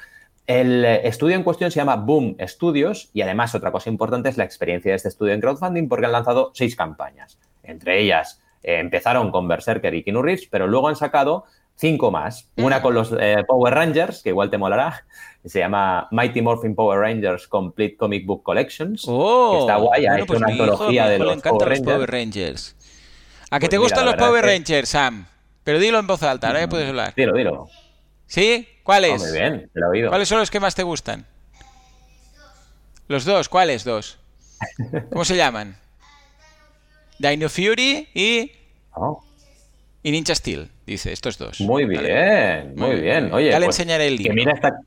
El 0.48 0.82
estudio 0.84 1.36
en 1.36 1.42
cuestión 1.42 1.70
se 1.70 1.76
llama 1.76 1.96
Boom 1.96 2.36
Studios 2.40 3.10
y 3.12 3.20
además 3.20 3.54
otra 3.54 3.70
cosa 3.70 3.90
importante 3.90 4.30
es 4.30 4.38
la 4.38 4.44
experiencia 4.44 4.90
de 4.90 4.96
este 4.96 5.08
estudio 5.08 5.34
en 5.34 5.42
crowdfunding 5.42 5.88
porque 5.88 6.06
han 6.06 6.12
lanzado 6.12 6.52
seis 6.54 6.74
campañas. 6.74 7.38
Entre 7.68 8.00
ellas 8.00 8.40
eh, 8.62 8.78
empezaron 8.78 9.30
con 9.30 9.46
Berserker 9.46 9.94
y 9.94 10.02
Keanu 10.02 10.22
Reeves, 10.22 10.48
pero 10.50 10.66
luego 10.66 10.88
han 10.88 10.96
sacado 10.96 11.44
cinco 11.76 12.10
más. 12.10 12.50
Una 12.56 12.82
con 12.82 12.94
los 12.94 13.14
eh, 13.18 13.44
Power 13.46 13.74
Rangers, 13.74 14.22
que 14.22 14.30
igual 14.30 14.50
te 14.50 14.58
molará. 14.58 15.04
Se 15.44 15.60
llama 15.60 16.08
Mighty 16.10 16.42
Morphin 16.42 16.74
Power 16.74 16.98
Rangers 16.98 17.46
Complete 17.46 17.96
Comic 17.96 18.26
Book 18.26 18.42
Collections. 18.42 19.04
Oh, 19.06 19.60
está 19.60 19.76
guay, 19.76 20.04
hecho 20.04 20.26
pues 20.26 20.40
una 20.40 20.48
antología 20.48 21.08
de 21.08 21.18
los, 21.20 21.40
Power, 21.40 22.10
Rangers. 22.10 22.76
¿A 23.50 23.60
que 23.60 23.68
te 23.68 23.76
pues 23.76 23.90
gustan 23.90 24.04
los 24.04 24.16
Power 24.16 24.44
Rangers, 24.44 24.88
Sam? 24.88 25.26
Pero 25.62 25.78
dilo 25.78 25.98
en 25.98 26.06
voz 26.06 26.22
alta, 26.22 26.48
ahora 26.48 26.60
ya 26.60 26.68
puedes 26.68 26.88
hablar. 26.88 27.14
Dilo, 27.14 27.34
dilo. 27.34 27.68
¿Sí? 28.26 28.66
¿Cuáles? 28.82 29.22
muy 29.22 29.32
bien, 29.32 29.70
lo 29.74 29.86
he 29.86 29.90
oído. 29.90 30.08
¿Cuáles 30.08 30.28
son 30.28 30.38
los 30.38 30.50
que 30.50 30.60
más 30.60 30.74
te 30.74 30.82
gustan? 30.82 31.26
Los 33.06 33.24
dos, 33.24 33.48
¿cuáles 33.48 33.84
dos? 33.84 34.18
¿Cómo 35.10 35.24
se 35.24 35.36
llaman? 35.36 35.76
Dino 37.18 37.48
Fury 37.48 38.08
y. 38.14 38.52
Oh. 38.94 39.22
Y 40.02 40.12
Ninja 40.12 40.34
Steel, 40.34 40.70
dice, 40.86 41.12
estos 41.12 41.38
dos. 41.38 41.60
Muy 41.60 41.84
bien, 41.84 42.74
muy, 42.76 43.00
bien. 43.00 43.32
Oye, 43.32 43.50
ya 43.50 43.58
le 43.58 43.66
pues, 43.66 43.78
enseñaré 43.78 44.06
el 44.06 44.16
libro. 44.16 44.30
Que 44.30 44.34
mira 44.34 44.52
esta, 44.52 44.80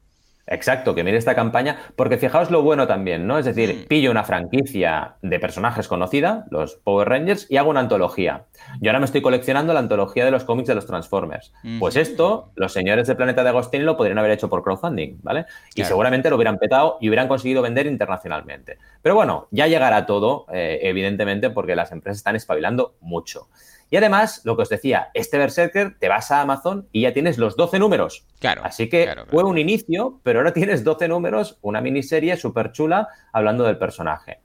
Exacto, 0.47 0.95
que 0.95 1.03
mire 1.03 1.17
esta 1.17 1.35
campaña, 1.35 1.77
porque 1.95 2.17
fijaos 2.17 2.51
lo 2.51 2.61
bueno 2.61 2.87
también, 2.87 3.27
¿no? 3.27 3.37
Es 3.37 3.45
decir, 3.45 3.83
mm. 3.83 3.87
pillo 3.87 4.11
una 4.11 4.23
franquicia 4.23 5.15
de 5.21 5.39
personajes 5.39 5.87
conocida, 5.87 6.45
los 6.49 6.75
Power 6.75 7.07
Rangers, 7.07 7.47
y 7.49 7.57
hago 7.57 7.69
una 7.69 7.79
antología. 7.79 8.45
Yo 8.79 8.89
ahora 8.89 8.99
me 8.99 9.05
estoy 9.05 9.21
coleccionando 9.21 9.73
la 9.73 9.79
antología 9.79 10.25
de 10.25 10.31
los 10.31 10.43
cómics 10.43 10.67
de 10.67 10.75
los 10.75 10.85
Transformers. 10.85 11.53
Pues 11.79 11.95
esto, 11.95 12.51
los 12.55 12.73
señores 12.73 13.07
de 13.07 13.15
Planeta 13.15 13.43
de 13.43 13.49
Agostín 13.49 13.85
lo 13.85 13.97
podrían 13.97 14.17
haber 14.17 14.31
hecho 14.31 14.49
por 14.49 14.63
crowdfunding, 14.63 15.19
¿vale? 15.21 15.45
Y 15.75 15.83
seguramente 15.83 16.29
lo 16.29 16.35
hubieran 16.35 16.57
petado 16.57 16.97
y 16.99 17.09
hubieran 17.09 17.27
conseguido 17.27 17.61
vender 17.61 17.85
internacionalmente. 17.87 18.77
Pero 19.01 19.15
bueno, 19.15 19.47
ya 19.51 19.67
llegará 19.67 20.05
todo, 20.05 20.45
eh, 20.51 20.79
evidentemente, 20.83 21.49
porque 21.49 21.75
las 21.75 21.91
empresas 21.91 22.17
están 22.17 22.35
espabilando 22.35 22.95
mucho. 23.01 23.47
Y 23.91 23.97
además, 23.97 24.41
lo 24.45 24.55
que 24.55 24.63
os 24.63 24.69
decía, 24.69 25.09
este 25.13 25.37
Berserker 25.37 25.97
te 25.99 26.07
vas 26.07 26.31
a 26.31 26.39
Amazon 26.39 26.87
y 26.93 27.01
ya 27.01 27.13
tienes 27.13 27.37
los 27.37 27.57
12 27.57 27.77
números. 27.77 28.25
Claro. 28.39 28.61
Así 28.63 28.87
que 28.87 29.13
fue 29.29 29.43
un 29.43 29.57
inicio, 29.57 30.21
pero 30.23 30.39
ahora 30.39 30.53
tienes 30.53 30.85
12 30.85 31.09
números, 31.09 31.59
una 31.61 31.81
miniserie 31.81 32.37
súper 32.37 32.71
chula 32.71 33.09
hablando 33.33 33.65
del 33.65 33.77
personaje. 33.77 34.39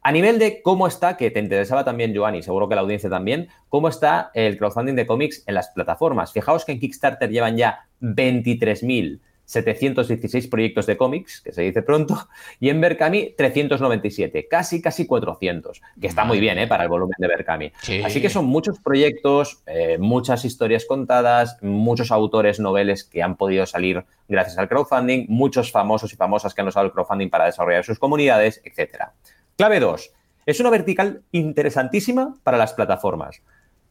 A 0.00 0.12
nivel 0.12 0.38
de 0.38 0.62
cómo 0.62 0.86
está, 0.86 1.16
que 1.16 1.32
te 1.32 1.40
interesaba 1.40 1.84
también, 1.84 2.14
Joan, 2.16 2.36
y 2.36 2.42
seguro 2.42 2.68
que 2.68 2.76
la 2.76 2.82
audiencia 2.82 3.10
también, 3.10 3.48
cómo 3.68 3.88
está 3.88 4.30
el 4.32 4.56
crowdfunding 4.58 4.94
de 4.94 5.06
cómics 5.06 5.42
en 5.46 5.54
las 5.54 5.70
plataformas. 5.70 6.32
Fijaos 6.32 6.64
que 6.64 6.70
en 6.72 6.78
Kickstarter 6.78 7.30
llevan 7.30 7.56
ya 7.56 7.86
23.000 8.00 9.20
716 9.44 10.48
proyectos 10.48 10.86
de 10.86 10.96
cómics, 10.96 11.40
que 11.40 11.52
se 11.52 11.62
dice 11.62 11.82
pronto, 11.82 12.28
y 12.60 12.70
en 12.70 12.80
Berkami 12.80 13.34
397, 13.36 14.48
casi, 14.48 14.80
casi 14.80 15.06
400, 15.06 15.82
que 16.00 16.06
está 16.06 16.24
muy 16.24 16.40
bien 16.40 16.58
¿eh? 16.58 16.66
para 16.66 16.84
el 16.84 16.88
volumen 16.88 17.16
de 17.18 17.28
Berkami. 17.28 17.72
Así 18.04 18.20
que 18.20 18.30
son 18.30 18.46
muchos 18.46 18.78
proyectos, 18.80 19.62
eh, 19.66 19.98
muchas 19.98 20.44
historias 20.44 20.84
contadas, 20.86 21.58
muchos 21.62 22.10
autores 22.10 22.60
noveles 22.60 23.04
que 23.04 23.22
han 23.22 23.36
podido 23.36 23.66
salir 23.66 24.04
gracias 24.28 24.58
al 24.58 24.68
crowdfunding, 24.68 25.26
muchos 25.28 25.70
famosos 25.70 26.12
y 26.12 26.16
famosas 26.16 26.54
que 26.54 26.62
han 26.62 26.68
usado 26.68 26.86
el 26.86 26.92
crowdfunding 26.92 27.30
para 27.30 27.46
desarrollar 27.46 27.84
sus 27.84 27.98
comunidades, 27.98 28.60
etc. 28.64 29.08
Clave 29.56 29.80
2. 29.80 30.12
Es 30.46 30.60
una 30.60 30.70
vertical 30.70 31.22
interesantísima 31.32 32.34
para 32.42 32.58
las 32.58 32.74
plataformas. 32.74 33.40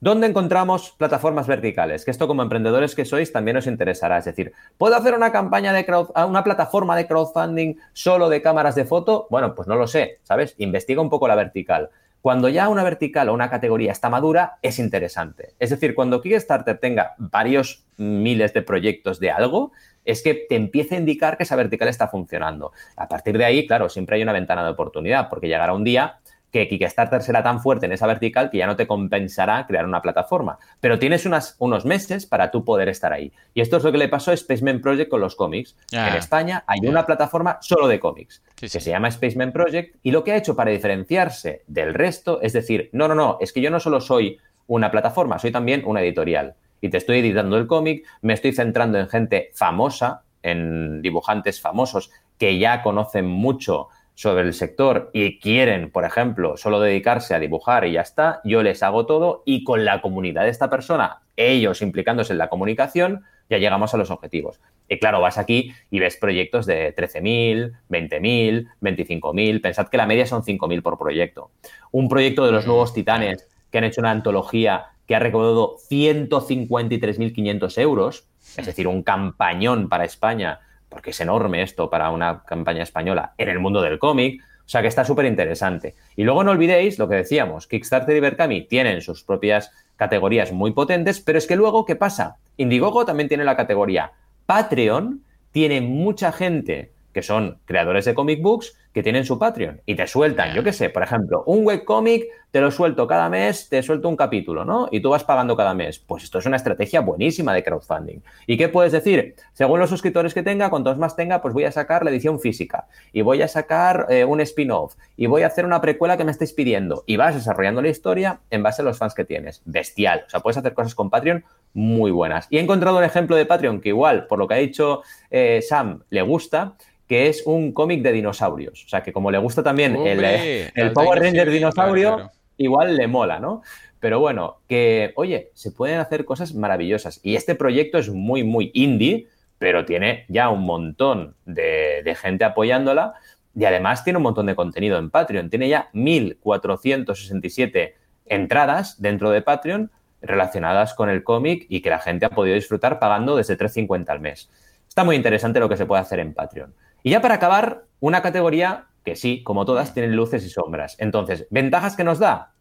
¿Dónde 0.03 0.27
encontramos 0.27 0.93
plataformas 0.97 1.47
verticales? 1.47 2.03
Que 2.03 2.11
esto 2.11 2.27
como 2.27 2.43
emprendedores 2.43 2.93
que 2.93 3.05
sois 3.05 3.31
también 3.31 3.55
os 3.55 3.67
interesará. 3.67 4.17
Es 4.17 4.25
decir, 4.25 4.51
¿puedo 4.77 4.97
hacer 4.97 5.13
una 5.13 5.31
campaña 5.31 5.71
de 5.71 5.85
ah, 6.13 6.25
una 6.25 6.43
plataforma 6.43 6.97
de 6.97 7.07
crowdfunding 7.07 7.75
solo 7.93 8.27
de 8.27 8.41
cámaras 8.41 8.75
de 8.75 8.83
foto? 8.83 9.27
Bueno, 9.29 9.55
pues 9.55 9.65
no 9.65 9.75
lo 9.77 9.87
sé, 9.87 10.19
¿sabes? 10.23 10.55
Investiga 10.57 10.99
un 10.99 11.09
poco 11.09 11.25
la 11.29 11.35
vertical. 11.35 11.89
Cuando 12.19 12.49
ya 12.49 12.67
una 12.67 12.83
vertical 12.83 13.29
o 13.29 13.33
una 13.33 13.49
categoría 13.49 13.93
está 13.93 14.09
madura, 14.09 14.57
es 14.61 14.77
interesante. 14.77 15.53
Es 15.57 15.69
decir, 15.69 15.95
cuando 15.95 16.21
Kickstarter 16.21 16.79
tenga 16.79 17.15
varios 17.17 17.85
miles 17.95 18.53
de 18.53 18.61
proyectos 18.61 19.21
de 19.21 19.31
algo, 19.31 19.71
es 20.03 20.21
que 20.21 20.33
te 20.33 20.57
empieza 20.57 20.95
a 20.95 20.97
indicar 20.97 21.37
que 21.37 21.43
esa 21.43 21.55
vertical 21.55 21.87
está 21.87 22.09
funcionando. 22.09 22.73
A 22.97 23.07
partir 23.07 23.37
de 23.37 23.45
ahí, 23.45 23.65
claro, 23.67 23.87
siempre 23.87 24.17
hay 24.17 24.23
una 24.23 24.33
ventana 24.33 24.65
de 24.65 24.71
oportunidad, 24.71 25.29
porque 25.29 25.47
llegará 25.47 25.73
un 25.73 25.85
día 25.85 26.19
que 26.53 26.67
Kickstarter 26.67 27.23
será 27.23 27.41
tan 27.41 27.59
fuerte 27.59 27.87
en 27.87 27.93
esa 27.93 28.05
vertical 28.05 28.51
que 28.51 28.59
ya 28.59 28.67
no 28.67 28.75
te 28.75 28.85
compensará 28.85 29.65
crear 29.65 29.85
una 29.85 30.03
plataforma. 30.03 30.59
Pero 30.79 30.99
tienes 30.99 31.25
unas, 31.25 31.55
unos 31.57 31.83
meses 31.83 32.27
para 32.27 32.51
tú 32.51 32.63
poder 32.63 32.89
estar 32.89 33.11
ahí. 33.11 33.33
Y 33.55 33.61
esto 33.61 33.77
es 33.77 33.83
lo 33.83 33.91
que 33.91 33.97
le 33.97 34.07
pasó 34.07 34.31
a 34.31 34.37
Spaceman 34.37 34.79
Project 34.79 35.09
con 35.09 35.19
los 35.19 35.35
cómics. 35.35 35.75
Ah, 35.95 36.09
en 36.09 36.15
España 36.15 36.63
hay 36.67 36.87
una 36.87 37.07
plataforma 37.07 37.57
solo 37.59 37.87
de 37.87 37.99
cómics 37.99 38.43
que 38.55 38.69
se 38.69 38.91
llama 38.91 39.09
Spaceman 39.09 39.51
Project 39.51 39.97
y 40.03 40.11
lo 40.11 40.23
que 40.23 40.31
ha 40.31 40.37
hecho 40.37 40.55
para 40.55 40.69
diferenciarse 40.69 41.63
del 41.65 41.95
resto 41.95 42.39
es 42.43 42.53
decir, 42.53 42.91
no, 42.93 43.07
no, 43.07 43.15
no, 43.15 43.37
es 43.41 43.51
que 43.51 43.59
yo 43.59 43.71
no 43.71 43.79
solo 43.79 43.99
soy 43.99 44.37
una 44.67 44.91
plataforma, 44.91 45.39
soy 45.39 45.51
también 45.51 45.81
una 45.85 46.01
editorial. 46.01 46.53
Y 46.81 46.89
te 46.89 46.97
estoy 46.97 47.19
editando 47.19 47.57
el 47.57 47.65
cómic, 47.65 48.05
me 48.21 48.33
estoy 48.33 48.53
centrando 48.53 48.99
en 48.99 49.09
gente 49.09 49.49
famosa, 49.55 50.21
en 50.43 51.01
dibujantes 51.01 51.59
famosos 51.59 52.11
que 52.37 52.59
ya 52.59 52.83
conocen 52.83 53.25
mucho 53.25 53.87
sobre 54.15 54.43
el 54.43 54.53
sector 54.53 55.09
y 55.13 55.39
quieren, 55.39 55.91
por 55.91 56.05
ejemplo, 56.05 56.57
solo 56.57 56.79
dedicarse 56.79 57.33
a 57.33 57.39
dibujar 57.39 57.85
y 57.85 57.93
ya 57.93 58.01
está, 58.01 58.41
yo 58.43 58.61
les 58.63 58.83
hago 58.83 59.05
todo 59.05 59.43
y 59.45 59.63
con 59.63 59.85
la 59.85 60.01
comunidad 60.01 60.43
de 60.43 60.49
esta 60.49 60.69
persona, 60.69 61.21
ellos 61.35 61.81
implicándose 61.81 62.33
en 62.33 62.39
la 62.39 62.49
comunicación, 62.49 63.23
ya 63.49 63.57
llegamos 63.57 63.93
a 63.93 63.97
los 63.97 64.11
objetivos. 64.11 64.59
Y 64.87 64.99
claro, 64.99 65.21
vas 65.21 65.37
aquí 65.37 65.73
y 65.89 65.99
ves 65.99 66.17
proyectos 66.17 66.65
de 66.65 66.95
13.000, 66.95 67.71
20.000, 67.89 68.67
25.000, 68.81 69.61
pensad 69.61 69.87
que 69.87 69.97
la 69.97 70.05
media 70.05 70.25
son 70.25 70.43
5.000 70.43 70.81
por 70.81 70.97
proyecto. 70.97 71.51
Un 71.91 72.09
proyecto 72.09 72.45
de 72.45 72.51
los 72.51 72.67
nuevos 72.67 72.93
titanes 72.93 73.47
que 73.71 73.77
han 73.79 73.85
hecho 73.85 74.01
una 74.01 74.11
antología 74.11 74.87
que 75.07 75.15
ha 75.15 75.19
recaudado 75.19 75.77
153.500 75.89 77.77
euros, 77.81 78.27
es 78.57 78.65
decir, 78.65 78.87
un 78.87 79.03
campañón 79.03 79.89
para 79.89 80.05
España 80.05 80.59
porque 80.93 81.09
es 81.09 81.19
enorme 81.19 81.61
esto 81.61 81.89
para 81.89 82.11
una 82.11 82.43
campaña 82.43 82.83
española 82.83 83.33
en 83.37 83.49
el 83.49 83.59
mundo 83.59 83.81
del 83.81 83.99
cómic. 83.99 84.41
O 84.65 84.69
sea 84.69 84.81
que 84.81 84.87
está 84.87 85.03
súper 85.03 85.25
interesante. 85.25 85.95
Y 86.15 86.23
luego 86.23 86.43
no 86.43 86.51
olvidéis 86.51 86.97
lo 86.97 87.09
que 87.09 87.15
decíamos, 87.15 87.67
Kickstarter 87.67 88.15
y 88.15 88.21
Berkami 88.21 88.65
tienen 88.65 89.01
sus 89.01 89.23
propias 89.23 89.71
categorías 89.97 90.53
muy 90.53 90.71
potentes, 90.71 91.19
pero 91.19 91.37
es 91.37 91.47
que 91.47 91.57
luego, 91.57 91.85
¿qué 91.85 91.97
pasa? 91.97 92.37
Indiegogo 92.55 93.05
también 93.05 93.27
tiene 93.27 93.43
la 93.43 93.57
categoría 93.57 94.13
Patreon, 94.45 95.23
tiene 95.51 95.81
mucha 95.81 96.31
gente 96.31 96.91
que 97.13 97.21
son 97.21 97.59
creadores 97.65 98.05
de 98.05 98.13
comic 98.13 98.41
books 98.41 98.75
que 98.93 99.03
tienen 99.03 99.25
su 99.25 99.39
Patreon 99.39 99.81
y 99.85 99.95
te 99.95 100.07
sueltan, 100.07 100.53
yo 100.53 100.63
qué 100.63 100.71
sé, 100.71 100.89
por 100.89 101.03
ejemplo, 101.03 101.43
un 101.45 101.65
webcomic 101.65 102.25
te 102.53 102.61
lo 102.61 102.69
suelto 102.69 103.07
cada 103.07 103.29
mes, 103.29 103.67
te 103.67 103.81
suelto 103.81 104.07
un 104.07 104.15
capítulo, 104.15 104.63
¿no? 104.63 104.87
Y 104.91 104.99
tú 104.99 105.09
vas 105.09 105.23
pagando 105.23 105.57
cada 105.57 105.73
mes. 105.73 105.97
Pues 105.97 106.23
esto 106.23 106.37
es 106.37 106.45
una 106.45 106.57
estrategia 106.57 107.01
buenísima 107.01 107.51
de 107.51 107.63
crowdfunding. 107.63 108.19
¿Y 108.45 108.57
qué 108.57 108.69
puedes 108.69 108.91
decir? 108.91 109.33
Según 109.53 109.79
los 109.79 109.89
suscriptores 109.89 110.35
que 110.35 110.43
tenga, 110.43 110.69
cuantos 110.69 110.99
más 110.99 111.15
tenga, 111.15 111.41
pues 111.41 111.55
voy 111.55 111.63
a 111.63 111.71
sacar 111.71 112.05
la 112.05 112.11
edición 112.11 112.39
física 112.39 112.85
y 113.11 113.23
voy 113.23 113.41
a 113.41 113.47
sacar 113.47 114.05
eh, 114.09 114.23
un 114.23 114.39
spin-off 114.39 114.93
y 115.17 115.25
voy 115.25 115.41
a 115.41 115.47
hacer 115.47 115.65
una 115.65 115.81
precuela 115.81 116.15
que 116.15 116.25
me 116.25 116.31
estéis 116.31 116.53
pidiendo 116.53 117.03
y 117.07 117.17
vas 117.17 117.33
desarrollando 117.33 117.81
la 117.81 117.89
historia 117.89 118.41
en 118.51 118.61
base 118.61 118.83
a 118.83 118.85
los 118.85 118.99
fans 118.99 119.15
que 119.15 119.25
tienes. 119.25 119.63
Bestial. 119.65 120.25
O 120.27 120.29
sea, 120.29 120.41
puedes 120.41 120.57
hacer 120.57 120.75
cosas 120.75 120.93
con 120.93 121.09
Patreon 121.09 121.43
muy 121.73 122.11
buenas. 122.11 122.45
Y 122.51 122.57
he 122.57 122.61
encontrado 122.61 122.99
un 122.99 123.03
ejemplo 123.03 123.35
de 123.35 123.47
Patreon 123.47 123.81
que 123.81 123.89
igual, 123.89 124.27
por 124.27 124.37
lo 124.37 124.47
que 124.47 124.53
ha 124.53 124.57
dicho 124.57 125.01
eh, 125.31 125.63
Sam, 125.67 126.03
le 126.11 126.21
gusta 126.21 126.75
que 127.13 127.27
es 127.27 127.45
un 127.45 127.73
cómic 127.73 128.01
de 128.01 128.11
dinosaurios. 128.11 128.85
O 128.85 128.89
sea, 128.89 129.03
que 129.03 129.13
como 129.13 129.29
le 129.29 129.37
gusta 129.37 129.61
también 129.61 129.95
el, 129.97 130.91
Power 130.93 131.21
Ranger 131.21 131.51
dinosaurio, 131.51 132.31
igual 132.57 132.97
le 132.97 133.05
mola, 133.05 133.39
¿no? 133.39 133.61
Pero 133.99 134.19
bueno, 134.19 134.61
que, 134.67 135.13
oye, 135.15 135.51
se 135.53 135.69
pueden 135.69 135.99
hacer 135.99 136.25
cosas 136.25 136.55
maravillosas. 136.55 137.19
Y 137.21 137.35
este 137.35 137.53
proyecto 137.53 137.99
es 137.99 138.09
muy, 138.09 138.43
muy 138.43 138.71
indie, 138.73 139.27
pero 139.59 139.85
tiene 139.85 140.25
ya 140.27 140.49
un 140.49 140.63
montón 140.63 141.35
de, 141.45 142.01
de 142.03 142.15
gente 142.15 142.45
apoyándola. 142.45 143.13
Y 143.55 143.65
además 143.65 144.03
tiene 144.03 144.17
un 144.17 144.23
montón 144.23 144.47
de 144.47 144.55
contenido 144.55 144.97
en 144.97 145.11
Patreon. 145.11 145.51
Tiene 145.51 145.69
ya 145.69 145.91
1.467 145.93 147.93
entradas 148.25 148.99
dentro 148.99 149.29
de 149.29 149.43
Patreon 149.43 149.91
relacionadas 150.19 150.95
con 150.95 151.11
el 151.11 151.23
cómic 151.23 151.67
y 151.69 151.83
que 151.83 151.91
la 151.91 151.99
gente 151.99 152.25
ha 152.25 152.31
podido 152.31 152.55
disfrutar 152.55 152.97
pagando 152.97 153.35
desde 153.35 153.55
3.50 153.55 154.09
al 154.09 154.19
mes. 154.19 154.49
Está 154.87 155.03
muy 155.03 155.15
interesante 155.15 155.59
lo 155.59 155.69
que 155.69 155.77
se 155.77 155.85
puede 155.85 156.01
hacer 156.01 156.19
en 156.19 156.33
Patreon. 156.33 156.73
Y 157.03 157.11
ya 157.11 157.21
para 157.21 157.35
acabar, 157.35 157.83
una 157.99 158.21
categoría 158.21 158.87
que 159.03 159.15
sí, 159.15 159.43
como 159.43 159.65
todas, 159.65 159.93
tienen 159.93 160.15
luces 160.15 160.45
y 160.45 160.49
sombras. 160.49 160.95
Entonces, 160.99 161.45
¿ventajas 161.49 161.95
que 161.95 162.03
nos 162.03 162.19
da? 162.19 162.53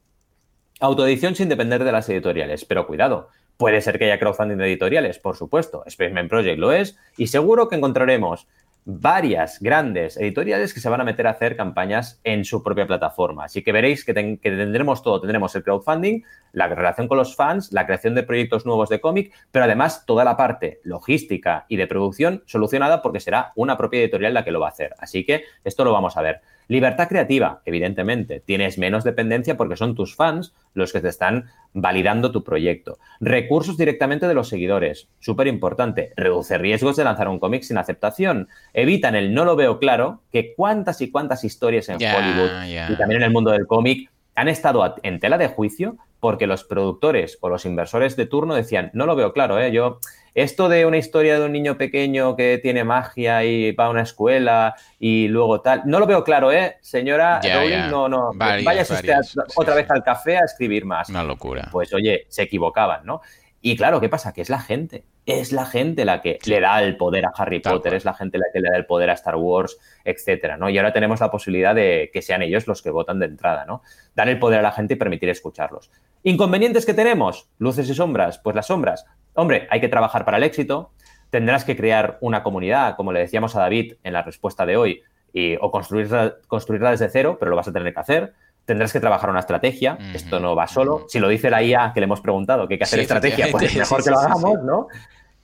Autoedición 0.80 1.36
sin 1.36 1.48
depender 1.48 1.84
de 1.84 1.92
las 1.92 2.08
editoriales. 2.08 2.64
Pero 2.64 2.86
cuidado, 2.86 3.28
puede 3.56 3.80
ser 3.80 3.98
que 3.98 4.06
haya 4.06 4.18
crowdfunding 4.18 4.56
de 4.56 4.66
editoriales, 4.66 5.20
por 5.20 5.36
supuesto. 5.36 5.84
Spaceman 5.88 6.28
Project 6.28 6.58
lo 6.58 6.72
es. 6.72 6.98
Y 7.16 7.28
seguro 7.28 7.68
que 7.68 7.76
encontraremos 7.76 8.48
varias 8.84 9.60
grandes 9.60 10.16
editoriales 10.16 10.74
que 10.74 10.80
se 10.80 10.88
van 10.88 11.00
a 11.00 11.04
meter 11.04 11.26
a 11.26 11.30
hacer 11.30 11.56
campañas 11.56 12.20
en 12.24 12.44
su 12.44 12.62
propia 12.62 12.86
plataforma. 12.86 13.44
Así 13.44 13.62
que 13.62 13.72
veréis 13.72 14.04
que, 14.04 14.12
tendremos 14.14 15.02
todo. 15.02 15.20
Tendremos 15.20 15.54
el 15.54 15.62
crowdfunding, 15.62 16.22
la 16.52 16.68
relación 16.68 17.08
con 17.08 17.18
los 17.18 17.36
fans, 17.36 17.72
la 17.72 17.86
creación 17.86 18.14
de 18.14 18.24
proyectos 18.24 18.66
nuevos 18.66 18.88
de 18.88 19.00
cómic, 19.00 19.32
pero 19.50 19.64
además 19.64 20.04
toda 20.04 20.24
la 20.24 20.36
parte 20.36 20.80
logística 20.82 21.66
y 21.68 21.76
de 21.76 21.86
producción 21.86 22.42
solucionada 22.46 23.02
porque 23.02 23.20
será 23.20 23.52
una 23.54 23.76
propia 23.76 24.00
editorial 24.00 24.34
la 24.34 24.44
que 24.44 24.50
lo 24.50 24.60
va 24.60 24.66
a 24.66 24.70
hacer. 24.70 24.94
Así 24.98 25.24
que 25.24 25.44
esto 25.64 25.84
lo 25.84 25.92
vamos 25.92 26.16
a 26.16 26.22
ver. 26.22 26.40
Libertad 26.68 27.08
creativa, 27.08 27.60
evidentemente. 27.64 28.40
Tienes 28.40 28.78
menos 28.78 29.04
dependencia 29.04 29.56
porque 29.56 29.76
son 29.76 29.94
tus 29.94 30.14
fans 30.14 30.54
los 30.74 30.92
que 30.92 31.00
te 31.00 31.08
están 31.08 31.50
validando 31.74 32.32
tu 32.32 32.44
proyecto. 32.44 32.98
Recursos 33.20 33.76
directamente 33.76 34.28
de 34.28 34.34
los 34.34 34.48
seguidores, 34.48 35.08
súper 35.20 35.46
importante. 35.46 36.12
Reduce 36.16 36.58
riesgos 36.58 36.96
de 36.96 37.04
lanzar 37.04 37.28
un 37.28 37.38
cómic 37.38 37.62
sin 37.62 37.78
aceptación. 37.78 38.48
Evitan 38.72 39.14
el 39.14 39.34
no 39.34 39.44
lo 39.44 39.56
veo 39.56 39.78
claro, 39.78 40.20
que 40.32 40.54
cuántas 40.54 41.00
y 41.00 41.10
cuántas 41.10 41.44
historias 41.44 41.88
en 41.88 41.96
Hollywood 41.96 42.90
y 42.90 42.96
también 42.96 43.22
en 43.22 43.26
el 43.26 43.32
mundo 43.32 43.50
del 43.50 43.66
cómic 43.66 44.10
han 44.34 44.48
estado 44.48 44.94
en 45.02 45.20
tela 45.20 45.38
de 45.38 45.48
juicio 45.48 45.96
porque 46.20 46.46
los 46.46 46.64
productores 46.64 47.38
o 47.40 47.48
los 47.48 47.66
inversores 47.66 48.16
de 48.16 48.26
turno 48.26 48.54
decían, 48.54 48.90
no 48.94 49.06
lo 49.06 49.16
veo 49.16 49.32
claro, 49.32 49.58
¿eh? 49.58 49.72
yo 49.72 49.98
esto 50.34 50.68
de 50.68 50.86
una 50.86 50.96
historia 50.96 51.38
de 51.38 51.44
un 51.44 51.52
niño 51.52 51.76
pequeño 51.76 52.36
que 52.36 52.58
tiene 52.58 52.84
magia 52.84 53.44
y 53.44 53.72
va 53.72 53.86
a 53.86 53.90
una 53.90 54.02
escuela 54.02 54.74
y 54.98 55.28
luego 55.28 55.60
tal, 55.60 55.82
no 55.84 55.98
lo 55.98 56.06
veo 56.06 56.24
claro, 56.24 56.52
¿eh? 56.52 56.76
Señora 56.80 57.40
Rowling, 57.42 57.90
no, 57.90 58.08
no, 58.08 58.32
vaya 58.34 58.82
usted 58.82 59.14
otra 59.56 59.74
vez 59.74 59.90
al 59.90 60.02
café 60.02 60.38
a 60.38 60.44
escribir 60.44 60.84
más. 60.84 61.08
Una 61.08 61.24
locura. 61.24 61.68
Pues 61.70 61.92
oye, 61.92 62.26
se 62.28 62.42
equivocaban, 62.42 63.04
¿no? 63.04 63.20
Y 63.64 63.76
claro, 63.76 64.00
¿qué 64.00 64.08
pasa? 64.08 64.32
Que 64.32 64.40
es 64.40 64.50
la 64.50 64.58
gente. 64.58 65.04
Es 65.24 65.52
la 65.52 65.64
gente 65.64 66.04
la 66.04 66.20
que 66.20 66.40
le 66.46 66.58
da 66.58 66.82
el 66.82 66.96
poder 66.96 67.24
a 67.26 67.32
Harry 67.36 67.60
Potter, 67.60 67.94
es 67.94 68.04
la 68.04 68.12
gente 68.12 68.36
la 68.38 68.46
que 68.52 68.58
le 68.58 68.68
da 68.70 68.76
el 68.76 68.86
poder 68.86 69.08
a 69.08 69.12
Star 69.12 69.36
Wars, 69.36 69.78
etcétera, 70.04 70.56
¿no? 70.56 70.68
Y 70.68 70.76
ahora 70.78 70.92
tenemos 70.92 71.20
la 71.20 71.30
posibilidad 71.30 71.72
de 71.72 72.10
que 72.12 72.22
sean 72.22 72.42
ellos 72.42 72.66
los 72.66 72.82
que 72.82 72.90
votan 72.90 73.20
de 73.20 73.26
entrada, 73.26 73.64
¿no? 73.64 73.82
Dar 74.16 74.28
el 74.28 74.40
poder 74.40 74.58
a 74.58 74.62
la 74.62 74.72
gente 74.72 74.94
y 74.94 74.96
permitir 74.96 75.28
escucharlos. 75.28 75.92
¿Inconvenientes 76.24 76.84
que 76.84 76.92
tenemos? 76.92 77.48
Luces 77.58 77.88
y 77.88 77.94
sombras. 77.94 78.38
Pues 78.38 78.56
las 78.56 78.66
sombras. 78.66 79.06
Hombre, 79.34 79.66
hay 79.70 79.80
que 79.80 79.88
trabajar 79.88 80.24
para 80.24 80.36
el 80.36 80.42
éxito. 80.42 80.90
Tendrás 81.30 81.64
que 81.64 81.76
crear 81.76 82.18
una 82.20 82.42
comunidad, 82.42 82.96
como 82.96 83.12
le 83.12 83.20
decíamos 83.20 83.56
a 83.56 83.60
David 83.60 83.94
en 84.02 84.12
la 84.12 84.22
respuesta 84.22 84.66
de 84.66 84.76
hoy, 84.76 85.02
y, 85.32 85.56
o 85.60 85.70
construirla, 85.70 86.34
construirla 86.46 86.90
desde 86.90 87.08
cero, 87.08 87.36
pero 87.38 87.50
lo 87.50 87.56
vas 87.56 87.68
a 87.68 87.72
tener 87.72 87.92
que 87.92 88.00
hacer 88.00 88.34
tendrás 88.64 88.92
que 88.92 89.00
trabajar 89.00 89.30
una 89.30 89.40
estrategia. 89.40 89.98
Esto 90.14 90.40
no 90.40 90.54
va 90.54 90.66
solo. 90.66 91.06
Si 91.08 91.18
lo 91.18 91.28
dice 91.28 91.50
la 91.50 91.62
IA 91.62 91.92
que 91.92 92.00
le 92.00 92.04
hemos 92.04 92.20
preguntado 92.20 92.68
que 92.68 92.74
hay 92.74 92.78
que 92.78 92.84
hacer 92.84 93.00
estrategia, 93.00 93.48
pues 93.50 93.74
mejor 93.76 94.04
que 94.04 94.10
lo 94.10 94.18
hagamos, 94.18 94.62
¿no? 94.62 94.88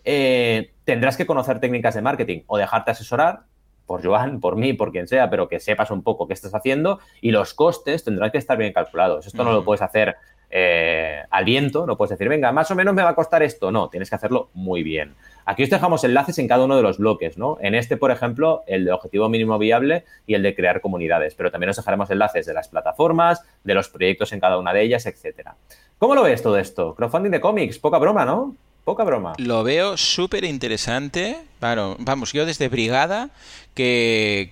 Eh, 0.05 0.72
tendrás 0.84 1.16
que 1.16 1.26
conocer 1.26 1.61
técnicas 1.61 1.95
de 1.95 2.03
marketing 2.03 2.43
o 2.47 2.57
dejarte 2.57 2.93
asesorar 2.93 3.41
por 3.84 4.05
Joan, 4.05 4.41
por 4.41 4.57
mí, 4.57 4.72
por 4.72 4.93
quien 4.93 5.09
sea, 5.09 5.28
pero 5.30 5.49
que 5.49 5.61
sepas 5.61 5.91
un 5.91 6.03
poco 6.03 6.26
qué 6.28 6.34
estás 6.34 6.55
haciendo 6.55 7.01
y 7.20 7.30
los 7.30 7.55
costes 7.55 8.05
tendrán 8.05 8.30
que 8.30 8.39
estar 8.39 8.57
bien 8.57 8.72
calculados. 8.72 9.26
Esto 9.26 9.45
no 9.45 9.53
lo 9.53 9.64
puedes 9.64 9.82
hacer 9.82 10.16
eh, 10.51 11.22
al 11.30 11.44
viento, 11.44 11.86
no 11.86 11.96
puedes 11.96 12.11
decir, 12.11 12.28
venga, 12.28 12.53
más 12.53 12.70
o 12.70 12.74
menos 12.74 12.94
me 12.94 13.03
va 13.03 13.11
a 13.11 13.14
costar 13.14 13.42
esto. 13.42 13.70
No, 13.70 13.88
tienes 13.88 14.09
que 14.09 14.16
hacerlo 14.16 14.51
muy 14.55 14.82
bien. 14.82 15.14
Aquí 15.44 15.62
os 15.62 15.70
dejamos 15.70 16.05
enlaces 16.05 16.38
en 16.38 16.49
cada 16.49 16.64
uno 16.64 16.76
de 16.76 16.82
los 16.82 16.99
bloques, 16.99 17.38
¿no? 17.38 17.57
En 17.61 17.74
este, 17.74 17.96
por 17.96 18.11
ejemplo, 18.11 18.64
el 18.66 18.84
de 18.84 18.92
objetivo 18.92 19.28
mínimo 19.28 19.59
viable 19.59 20.05
y 20.26 20.34
el 20.34 20.42
de 20.42 20.55
crear 20.55 20.80
comunidades, 20.80 21.34
pero 21.34 21.51
también 21.51 21.70
os 21.70 21.76
dejaremos 21.76 22.11
enlaces 22.11 22.46
de 22.46 22.55
las 22.55 22.68
plataformas, 22.68 23.42
de 23.64 23.74
los 23.74 23.88
proyectos 23.88 24.32
en 24.32 24.40
cada 24.40 24.59
una 24.59 24.72
de 24.72 24.82
ellas, 24.82 25.07
etcétera. 25.07 25.57
¿Cómo 25.99 26.14
lo 26.14 26.22
ves 26.22 26.42
todo 26.42 26.59
esto? 26.59 26.94
Crowdfunding 26.94 27.30
de 27.30 27.40
cómics, 27.40 27.78
poca 27.78 27.99
broma, 27.99 28.24
¿no? 28.24 28.55
Poca 28.84 29.05
broma. 29.05 29.34
Lo 29.38 29.64
veo 29.64 29.96
súper 29.96 30.44
interesante. 30.44 31.36
Claro, 31.59 31.97
vamos, 31.99 32.33
yo 32.33 32.47
desde 32.47 32.69
Brigada, 32.69 33.31
que, 33.79 34.49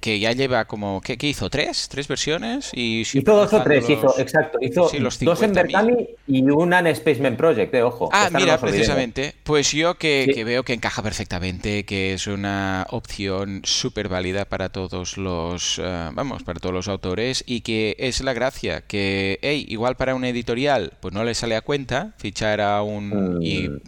que, 0.00 0.20
ya 0.20 0.32
lleva 0.32 0.64
como, 0.64 1.00
¿qué, 1.00 1.18
hizo? 1.20 1.50
¿Tres? 1.50 1.88
¿Tres 1.88 2.06
versiones? 2.06 2.70
Y 2.72 3.00
hizo 3.00 3.34
dos 3.34 3.52
o 3.52 3.62
tres, 3.62 3.88
hizo, 3.90 4.18
exacto. 4.18 4.58
Hizo 4.60 4.90
dos 5.20 5.42
en 5.42 5.52
Berkami 5.52 6.08
y 6.28 6.42
una 6.42 6.78
en 6.78 6.94
Spaceman 6.94 7.36
Project, 7.36 7.74
eh, 7.74 7.82
ojo. 7.82 8.08
Ah, 8.12 8.30
mira, 8.32 8.58
precisamente. 8.58 9.34
Pues 9.42 9.72
yo 9.72 9.94
que, 9.94 10.42
veo 10.44 10.62
que 10.62 10.72
encaja 10.72 11.02
perfectamente, 11.02 11.84
que 11.84 12.14
es 12.14 12.26
una 12.28 12.86
opción 12.90 13.62
súper 13.64 14.08
válida 14.08 14.44
para 14.44 14.68
todos 14.68 15.16
los, 15.16 15.80
eh, 15.82 16.10
vamos, 16.12 16.44
para 16.44 16.60
todos 16.60 16.74
los 16.74 16.88
autores 16.88 17.42
y 17.46 17.62
que 17.62 17.96
es 17.98 18.20
la 18.22 18.32
gracia, 18.32 18.82
que, 18.82 19.40
hey, 19.42 19.66
igual 19.68 19.96
para 19.96 20.14
una 20.14 20.28
editorial, 20.28 20.92
pues 21.00 21.12
no 21.12 21.24
le 21.24 21.34
sale 21.34 21.56
a 21.56 21.62
cuenta 21.62 22.12
fichar 22.18 22.60
a 22.60 22.82
un... 22.82 23.40
Y, 23.42 23.68
mm. 23.68 23.80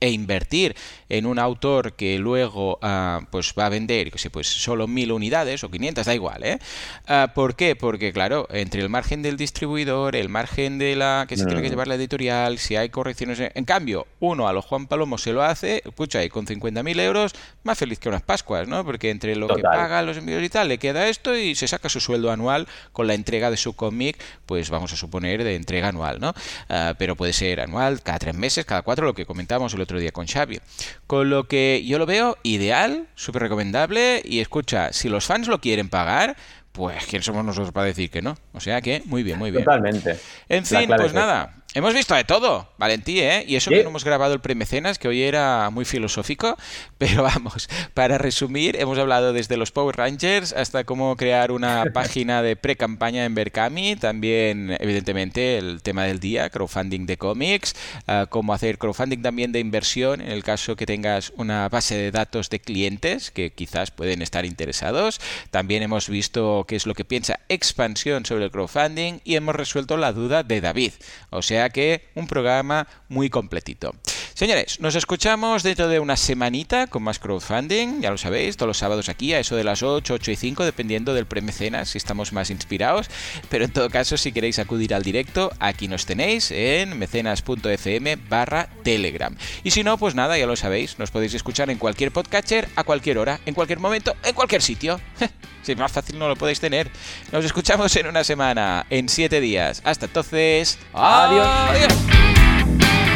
e 0.00 0.10
invertir 0.10 0.74
en 1.16 1.26
un 1.26 1.38
autor 1.38 1.94
que 1.94 2.18
luego... 2.18 2.78
Uh, 2.82 3.24
pues 3.30 3.54
va 3.58 3.66
a 3.66 3.68
vender, 3.68 4.10
que 4.10 4.18
sé, 4.18 4.30
pues 4.30 4.46
solo 4.46 4.86
mil 4.86 5.12
unidades 5.12 5.64
o 5.64 5.70
500, 5.70 6.06
da 6.06 6.14
igual, 6.14 6.44
¿eh? 6.44 6.58
Ah, 7.06 7.32
¿Por 7.34 7.56
qué? 7.56 7.76
Porque, 7.76 8.12
claro, 8.12 8.46
entre 8.50 8.82
el 8.82 8.88
margen 8.88 9.22
del 9.22 9.36
distribuidor, 9.36 10.16
el 10.16 10.28
margen 10.28 10.78
de 10.78 10.96
la 10.96 11.26
que 11.28 11.36
se 11.36 11.46
tiene 11.46 11.62
que 11.62 11.70
llevar 11.70 11.88
la 11.88 11.94
editorial, 11.94 12.58
si 12.58 12.76
hay 12.76 12.88
correcciones... 12.88 13.40
En 13.54 13.64
cambio, 13.64 14.06
uno 14.20 14.48
a 14.48 14.52
los 14.52 14.64
Juan 14.64 14.86
Palomo 14.86 15.18
se 15.18 15.32
lo 15.32 15.42
hace, 15.42 15.82
pucha, 15.94 16.24
y 16.24 16.28
con 16.28 16.46
50.000 16.46 17.00
euros, 17.00 17.32
más 17.62 17.78
feliz 17.78 17.98
que 17.98 18.08
unas 18.08 18.22
Pascuas, 18.22 18.66
¿no? 18.66 18.84
Porque 18.84 19.10
entre 19.10 19.36
lo 19.36 19.48
que 19.48 19.62
paga 19.62 20.02
los 20.02 20.16
envíos 20.16 20.42
y 20.42 20.48
tal, 20.48 20.68
le 20.68 20.78
queda 20.78 21.08
esto 21.08 21.36
y 21.36 21.54
se 21.54 21.68
saca 21.68 21.88
su 21.88 22.00
sueldo 22.00 22.30
anual 22.30 22.66
con 22.92 23.06
la 23.06 23.14
entrega 23.14 23.50
de 23.50 23.56
su 23.56 23.74
cómic, 23.74 24.18
pues 24.46 24.70
vamos 24.70 24.92
a 24.92 24.96
suponer 24.96 25.44
de 25.44 25.54
entrega 25.54 25.88
anual, 25.88 26.20
¿no? 26.20 26.34
Ah, 26.68 26.94
pero 26.98 27.16
puede 27.16 27.32
ser 27.32 27.60
anual, 27.60 28.02
cada 28.02 28.18
tres 28.18 28.34
meses, 28.34 28.64
cada 28.64 28.82
cuatro, 28.82 29.06
lo 29.06 29.14
que 29.14 29.26
comentamos 29.26 29.74
el 29.74 29.80
otro 29.80 29.98
día 29.98 30.12
con 30.12 30.26
Xavi. 30.26 30.60
Con 31.06 31.30
lo 31.30 31.46
que 31.46 31.84
yo 31.86 31.98
lo 31.98 32.06
veo 32.06 32.36
ideal, 32.42 33.08
súper 33.14 33.42
recomendable. 33.42 34.22
Y 34.24 34.40
escucha, 34.40 34.92
si 34.92 35.08
los 35.08 35.26
fans 35.26 35.46
lo 35.48 35.60
quieren 35.60 35.88
pagar, 35.88 36.36
pues 36.72 37.06
¿quién 37.06 37.22
somos 37.22 37.44
nosotros 37.44 37.72
para 37.72 37.86
decir 37.86 38.10
que 38.10 38.22
no? 38.22 38.36
O 38.52 38.60
sea 38.60 38.80
que, 38.80 39.02
muy 39.06 39.22
bien, 39.22 39.38
muy 39.38 39.50
bien. 39.50 39.64
Totalmente. 39.64 40.18
En 40.48 40.66
fin, 40.66 40.88
pues 40.96 41.14
nada. 41.14 41.54
Hemos 41.76 41.92
visto 41.92 42.14
de 42.14 42.24
todo, 42.24 42.70
Valentí, 42.78 43.20
¿eh? 43.20 43.44
Y 43.46 43.54
eso 43.54 43.68
que 43.68 43.82
no 43.82 43.90
hemos 43.90 44.02
grabado 44.02 44.32
el 44.32 44.40
premecenas, 44.40 44.98
que 44.98 45.08
hoy 45.08 45.22
era 45.22 45.68
muy 45.68 45.84
filosófico, 45.84 46.56
pero 46.96 47.22
vamos, 47.22 47.68
para 47.92 48.16
resumir, 48.16 48.76
hemos 48.80 48.96
hablado 48.98 49.34
desde 49.34 49.58
los 49.58 49.72
Power 49.72 49.94
Rangers 49.94 50.54
hasta 50.54 50.84
cómo 50.84 51.14
crear 51.16 51.52
una 51.52 51.84
página 51.92 52.40
de 52.40 52.56
pre-campaña 52.56 53.26
en 53.26 53.34
Berkami, 53.34 53.94
también, 53.96 54.74
evidentemente, 54.80 55.58
el 55.58 55.82
tema 55.82 56.04
del 56.04 56.18
día, 56.18 56.48
crowdfunding 56.48 57.04
de 57.04 57.18
cómics, 57.18 57.76
uh, 58.08 58.26
cómo 58.30 58.54
hacer 58.54 58.78
crowdfunding 58.78 59.20
también 59.20 59.52
de 59.52 59.60
inversión 59.60 60.22
en 60.22 60.30
el 60.30 60.42
caso 60.42 60.76
que 60.76 60.86
tengas 60.86 61.30
una 61.36 61.68
base 61.68 61.94
de 61.94 62.10
datos 62.10 62.48
de 62.48 62.58
clientes 62.58 63.30
que 63.30 63.50
quizás 63.50 63.90
pueden 63.90 64.22
estar 64.22 64.46
interesados. 64.46 65.20
También 65.50 65.82
hemos 65.82 66.08
visto 66.08 66.64
qué 66.66 66.76
es 66.76 66.86
lo 66.86 66.94
que 66.94 67.04
piensa 67.04 67.40
Expansión 67.50 68.24
sobre 68.24 68.46
el 68.46 68.50
crowdfunding 68.50 69.20
y 69.24 69.36
hemos 69.36 69.54
resuelto 69.54 69.98
la 69.98 70.14
duda 70.14 70.42
de 70.42 70.62
David. 70.62 70.92
O 71.28 71.42
sea, 71.42 71.65
que 71.70 72.08
un 72.14 72.26
programa 72.26 72.86
muy 73.08 73.30
completito. 73.30 73.94
Señores, 74.36 74.80
nos 74.80 74.94
escuchamos 74.96 75.62
dentro 75.62 75.88
de 75.88 75.98
una 75.98 76.14
semanita 76.14 76.88
con 76.88 77.02
más 77.02 77.18
crowdfunding, 77.18 78.02
ya 78.02 78.10
lo 78.10 78.18
sabéis, 78.18 78.58
todos 78.58 78.68
los 78.68 78.76
sábados 78.76 79.08
aquí 79.08 79.32
a 79.32 79.40
eso 79.40 79.56
de 79.56 79.64
las 79.64 79.82
8, 79.82 80.12
8 80.12 80.30
y 80.30 80.36
5, 80.36 80.66
dependiendo 80.66 81.14
del 81.14 81.24
premecenas, 81.24 81.88
si 81.88 81.96
estamos 81.96 82.34
más 82.34 82.50
inspirados. 82.50 83.08
Pero 83.48 83.64
en 83.64 83.72
todo 83.72 83.88
caso, 83.88 84.18
si 84.18 84.32
queréis 84.32 84.58
acudir 84.58 84.92
al 84.92 85.04
directo, 85.04 85.52
aquí 85.58 85.88
nos 85.88 86.04
tenéis 86.04 86.50
en 86.50 86.98
mecenas.fm 86.98 88.16
barra 88.28 88.68
telegram. 88.82 89.34
Y 89.64 89.70
si 89.70 89.82
no, 89.82 89.96
pues 89.96 90.14
nada, 90.14 90.36
ya 90.36 90.46
lo 90.46 90.54
sabéis, 90.54 90.98
nos 90.98 91.10
podéis 91.10 91.32
escuchar 91.32 91.70
en 91.70 91.78
cualquier 91.78 92.12
podcatcher, 92.12 92.68
a 92.76 92.84
cualquier 92.84 93.16
hora, 93.16 93.40
en 93.46 93.54
cualquier 93.54 93.78
momento, 93.78 94.16
en 94.22 94.34
cualquier 94.34 94.60
sitio. 94.60 95.00
si 95.62 95.72
es 95.72 95.78
más 95.78 95.92
fácil 95.92 96.18
no 96.18 96.28
lo 96.28 96.36
podéis 96.36 96.60
tener. 96.60 96.90
Nos 97.32 97.42
escuchamos 97.42 97.96
en 97.96 98.06
una 98.06 98.22
semana, 98.22 98.84
en 98.90 99.08
7 99.08 99.40
días. 99.40 99.80
Hasta 99.82 100.04
entonces, 100.04 100.78
adiós. 100.92 101.46
adiós. 101.48 103.15